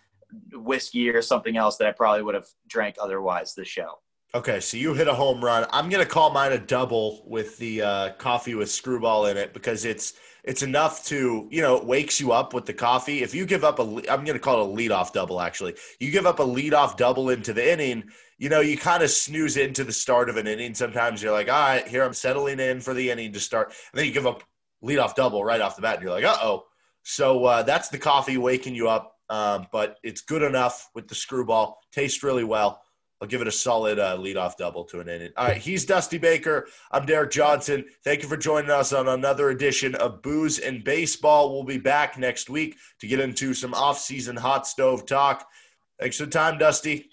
whiskey 0.52 1.10
or 1.10 1.22
something 1.22 1.56
else 1.56 1.76
that 1.78 1.88
I 1.88 1.92
probably 1.92 2.22
would 2.22 2.34
have 2.34 2.46
drank 2.68 2.96
otherwise 3.00 3.54
this 3.54 3.68
show. 3.68 3.98
Okay, 4.32 4.60
so 4.60 4.76
you 4.76 4.94
hit 4.94 5.08
a 5.08 5.14
home 5.14 5.44
run. 5.44 5.66
I'm 5.72 5.88
gonna 5.88 6.06
call 6.06 6.30
mine 6.30 6.52
a 6.52 6.58
double 6.58 7.22
with 7.26 7.58
the 7.58 7.82
uh, 7.82 8.12
coffee 8.12 8.54
with 8.54 8.70
screwball 8.70 9.26
in 9.26 9.36
it 9.36 9.52
because 9.52 9.84
it's 9.84 10.14
it's 10.44 10.62
enough 10.62 11.04
to 11.06 11.48
you 11.50 11.60
know 11.60 11.76
it 11.76 11.84
wakes 11.84 12.20
you 12.20 12.30
up 12.30 12.54
with 12.54 12.64
the 12.64 12.72
coffee. 12.72 13.22
If 13.22 13.34
you 13.34 13.44
give 13.44 13.64
up 13.64 13.80
a, 13.80 13.82
I'm 14.08 14.24
gonna 14.24 14.38
call 14.38 14.62
it 14.62 14.70
a 14.70 14.88
leadoff 14.88 15.12
double. 15.12 15.40
Actually, 15.40 15.74
you 15.98 16.12
give 16.12 16.26
up 16.26 16.38
a 16.38 16.44
leadoff 16.44 16.96
double 16.96 17.30
into 17.30 17.52
the 17.52 17.72
inning, 17.72 18.04
you 18.40 18.48
know, 18.48 18.60
you 18.60 18.78
kind 18.78 19.02
of 19.02 19.10
snooze 19.10 19.58
into 19.58 19.84
the 19.84 19.92
start 19.92 20.30
of 20.30 20.38
an 20.38 20.46
inning. 20.46 20.74
Sometimes 20.74 21.22
you're 21.22 21.30
like, 21.30 21.48
all 21.48 21.60
right, 21.60 21.86
here 21.86 22.02
I'm 22.02 22.14
settling 22.14 22.58
in 22.58 22.80
for 22.80 22.94
the 22.94 23.10
inning 23.10 23.34
to 23.34 23.40
start. 23.40 23.68
And 23.92 23.98
then 23.98 24.06
you 24.06 24.12
give 24.12 24.26
up 24.26 24.42
leadoff 24.82 25.14
double 25.14 25.44
right 25.44 25.60
off 25.60 25.76
the 25.76 25.82
bat. 25.82 25.96
And 25.96 26.04
you're 26.04 26.12
like, 26.12 26.24
uh 26.24 26.38
oh. 26.40 26.64
So 27.02 27.44
uh, 27.44 27.62
that's 27.64 27.90
the 27.90 27.98
coffee 27.98 28.38
waking 28.38 28.74
you 28.74 28.88
up. 28.88 29.14
Um, 29.28 29.66
but 29.70 29.98
it's 30.02 30.22
good 30.22 30.42
enough 30.42 30.88
with 30.94 31.06
the 31.06 31.14
screwball. 31.14 31.80
Tastes 31.92 32.22
really 32.22 32.44
well. 32.44 32.80
I'll 33.20 33.28
give 33.28 33.42
it 33.42 33.48
a 33.48 33.52
solid 33.52 33.98
uh, 33.98 34.16
leadoff 34.16 34.56
double 34.56 34.84
to 34.84 35.00
an 35.00 35.08
inning. 35.08 35.30
All 35.36 35.48
right, 35.48 35.58
he's 35.58 35.84
Dusty 35.84 36.16
Baker. 36.16 36.68
I'm 36.90 37.04
Derek 37.04 37.30
Johnson. 37.30 37.84
Thank 38.02 38.22
you 38.22 38.28
for 38.28 38.38
joining 38.38 38.70
us 38.70 38.94
on 38.94 39.08
another 39.08 39.50
edition 39.50 39.94
of 39.96 40.22
Booze 40.22 40.58
and 40.58 40.82
Baseball. 40.82 41.52
We'll 41.52 41.64
be 41.64 41.76
back 41.76 42.16
next 42.18 42.48
week 42.48 42.76
to 43.00 43.06
get 43.06 43.20
into 43.20 43.52
some 43.52 43.74
off-season 43.74 44.36
hot 44.36 44.66
stove 44.66 45.04
talk. 45.04 45.46
Thanks 46.00 46.16
for 46.16 46.24
the 46.24 46.30
time, 46.30 46.56
Dusty. 46.56 47.10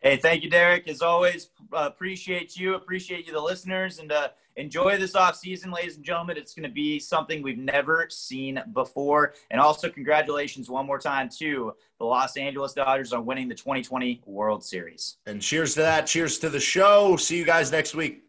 Hey, 0.00 0.16
thank 0.16 0.44
you, 0.44 0.50
Derek. 0.50 0.86
As 0.86 1.02
always, 1.02 1.50
uh, 1.72 1.88
appreciate 1.92 2.56
you. 2.56 2.74
Appreciate 2.74 3.26
you, 3.26 3.32
the 3.32 3.40
listeners, 3.40 3.98
and 3.98 4.12
uh, 4.12 4.28
enjoy 4.56 4.98
this 4.98 5.14
off 5.14 5.36
season, 5.36 5.70
ladies 5.70 5.96
and 5.96 6.04
gentlemen. 6.04 6.36
It's 6.36 6.54
going 6.54 6.68
to 6.68 6.74
be 6.74 6.98
something 6.98 7.42
we've 7.42 7.58
never 7.58 8.06
seen 8.10 8.62
before. 8.72 9.34
And 9.50 9.60
also, 9.60 9.88
congratulations 9.88 10.68
one 10.68 10.86
more 10.86 10.98
time 10.98 11.28
to 11.38 11.74
the 11.98 12.04
Los 12.04 12.36
Angeles 12.36 12.72
Dodgers 12.72 13.12
on 13.12 13.24
winning 13.26 13.48
the 13.48 13.54
2020 13.54 14.22
World 14.26 14.64
Series. 14.64 15.18
And 15.26 15.40
cheers 15.40 15.74
to 15.74 15.80
that. 15.80 16.06
Cheers 16.06 16.38
to 16.40 16.50
the 16.50 16.60
show. 16.60 17.16
See 17.16 17.36
you 17.36 17.44
guys 17.44 17.72
next 17.72 17.94
week. 17.94 18.22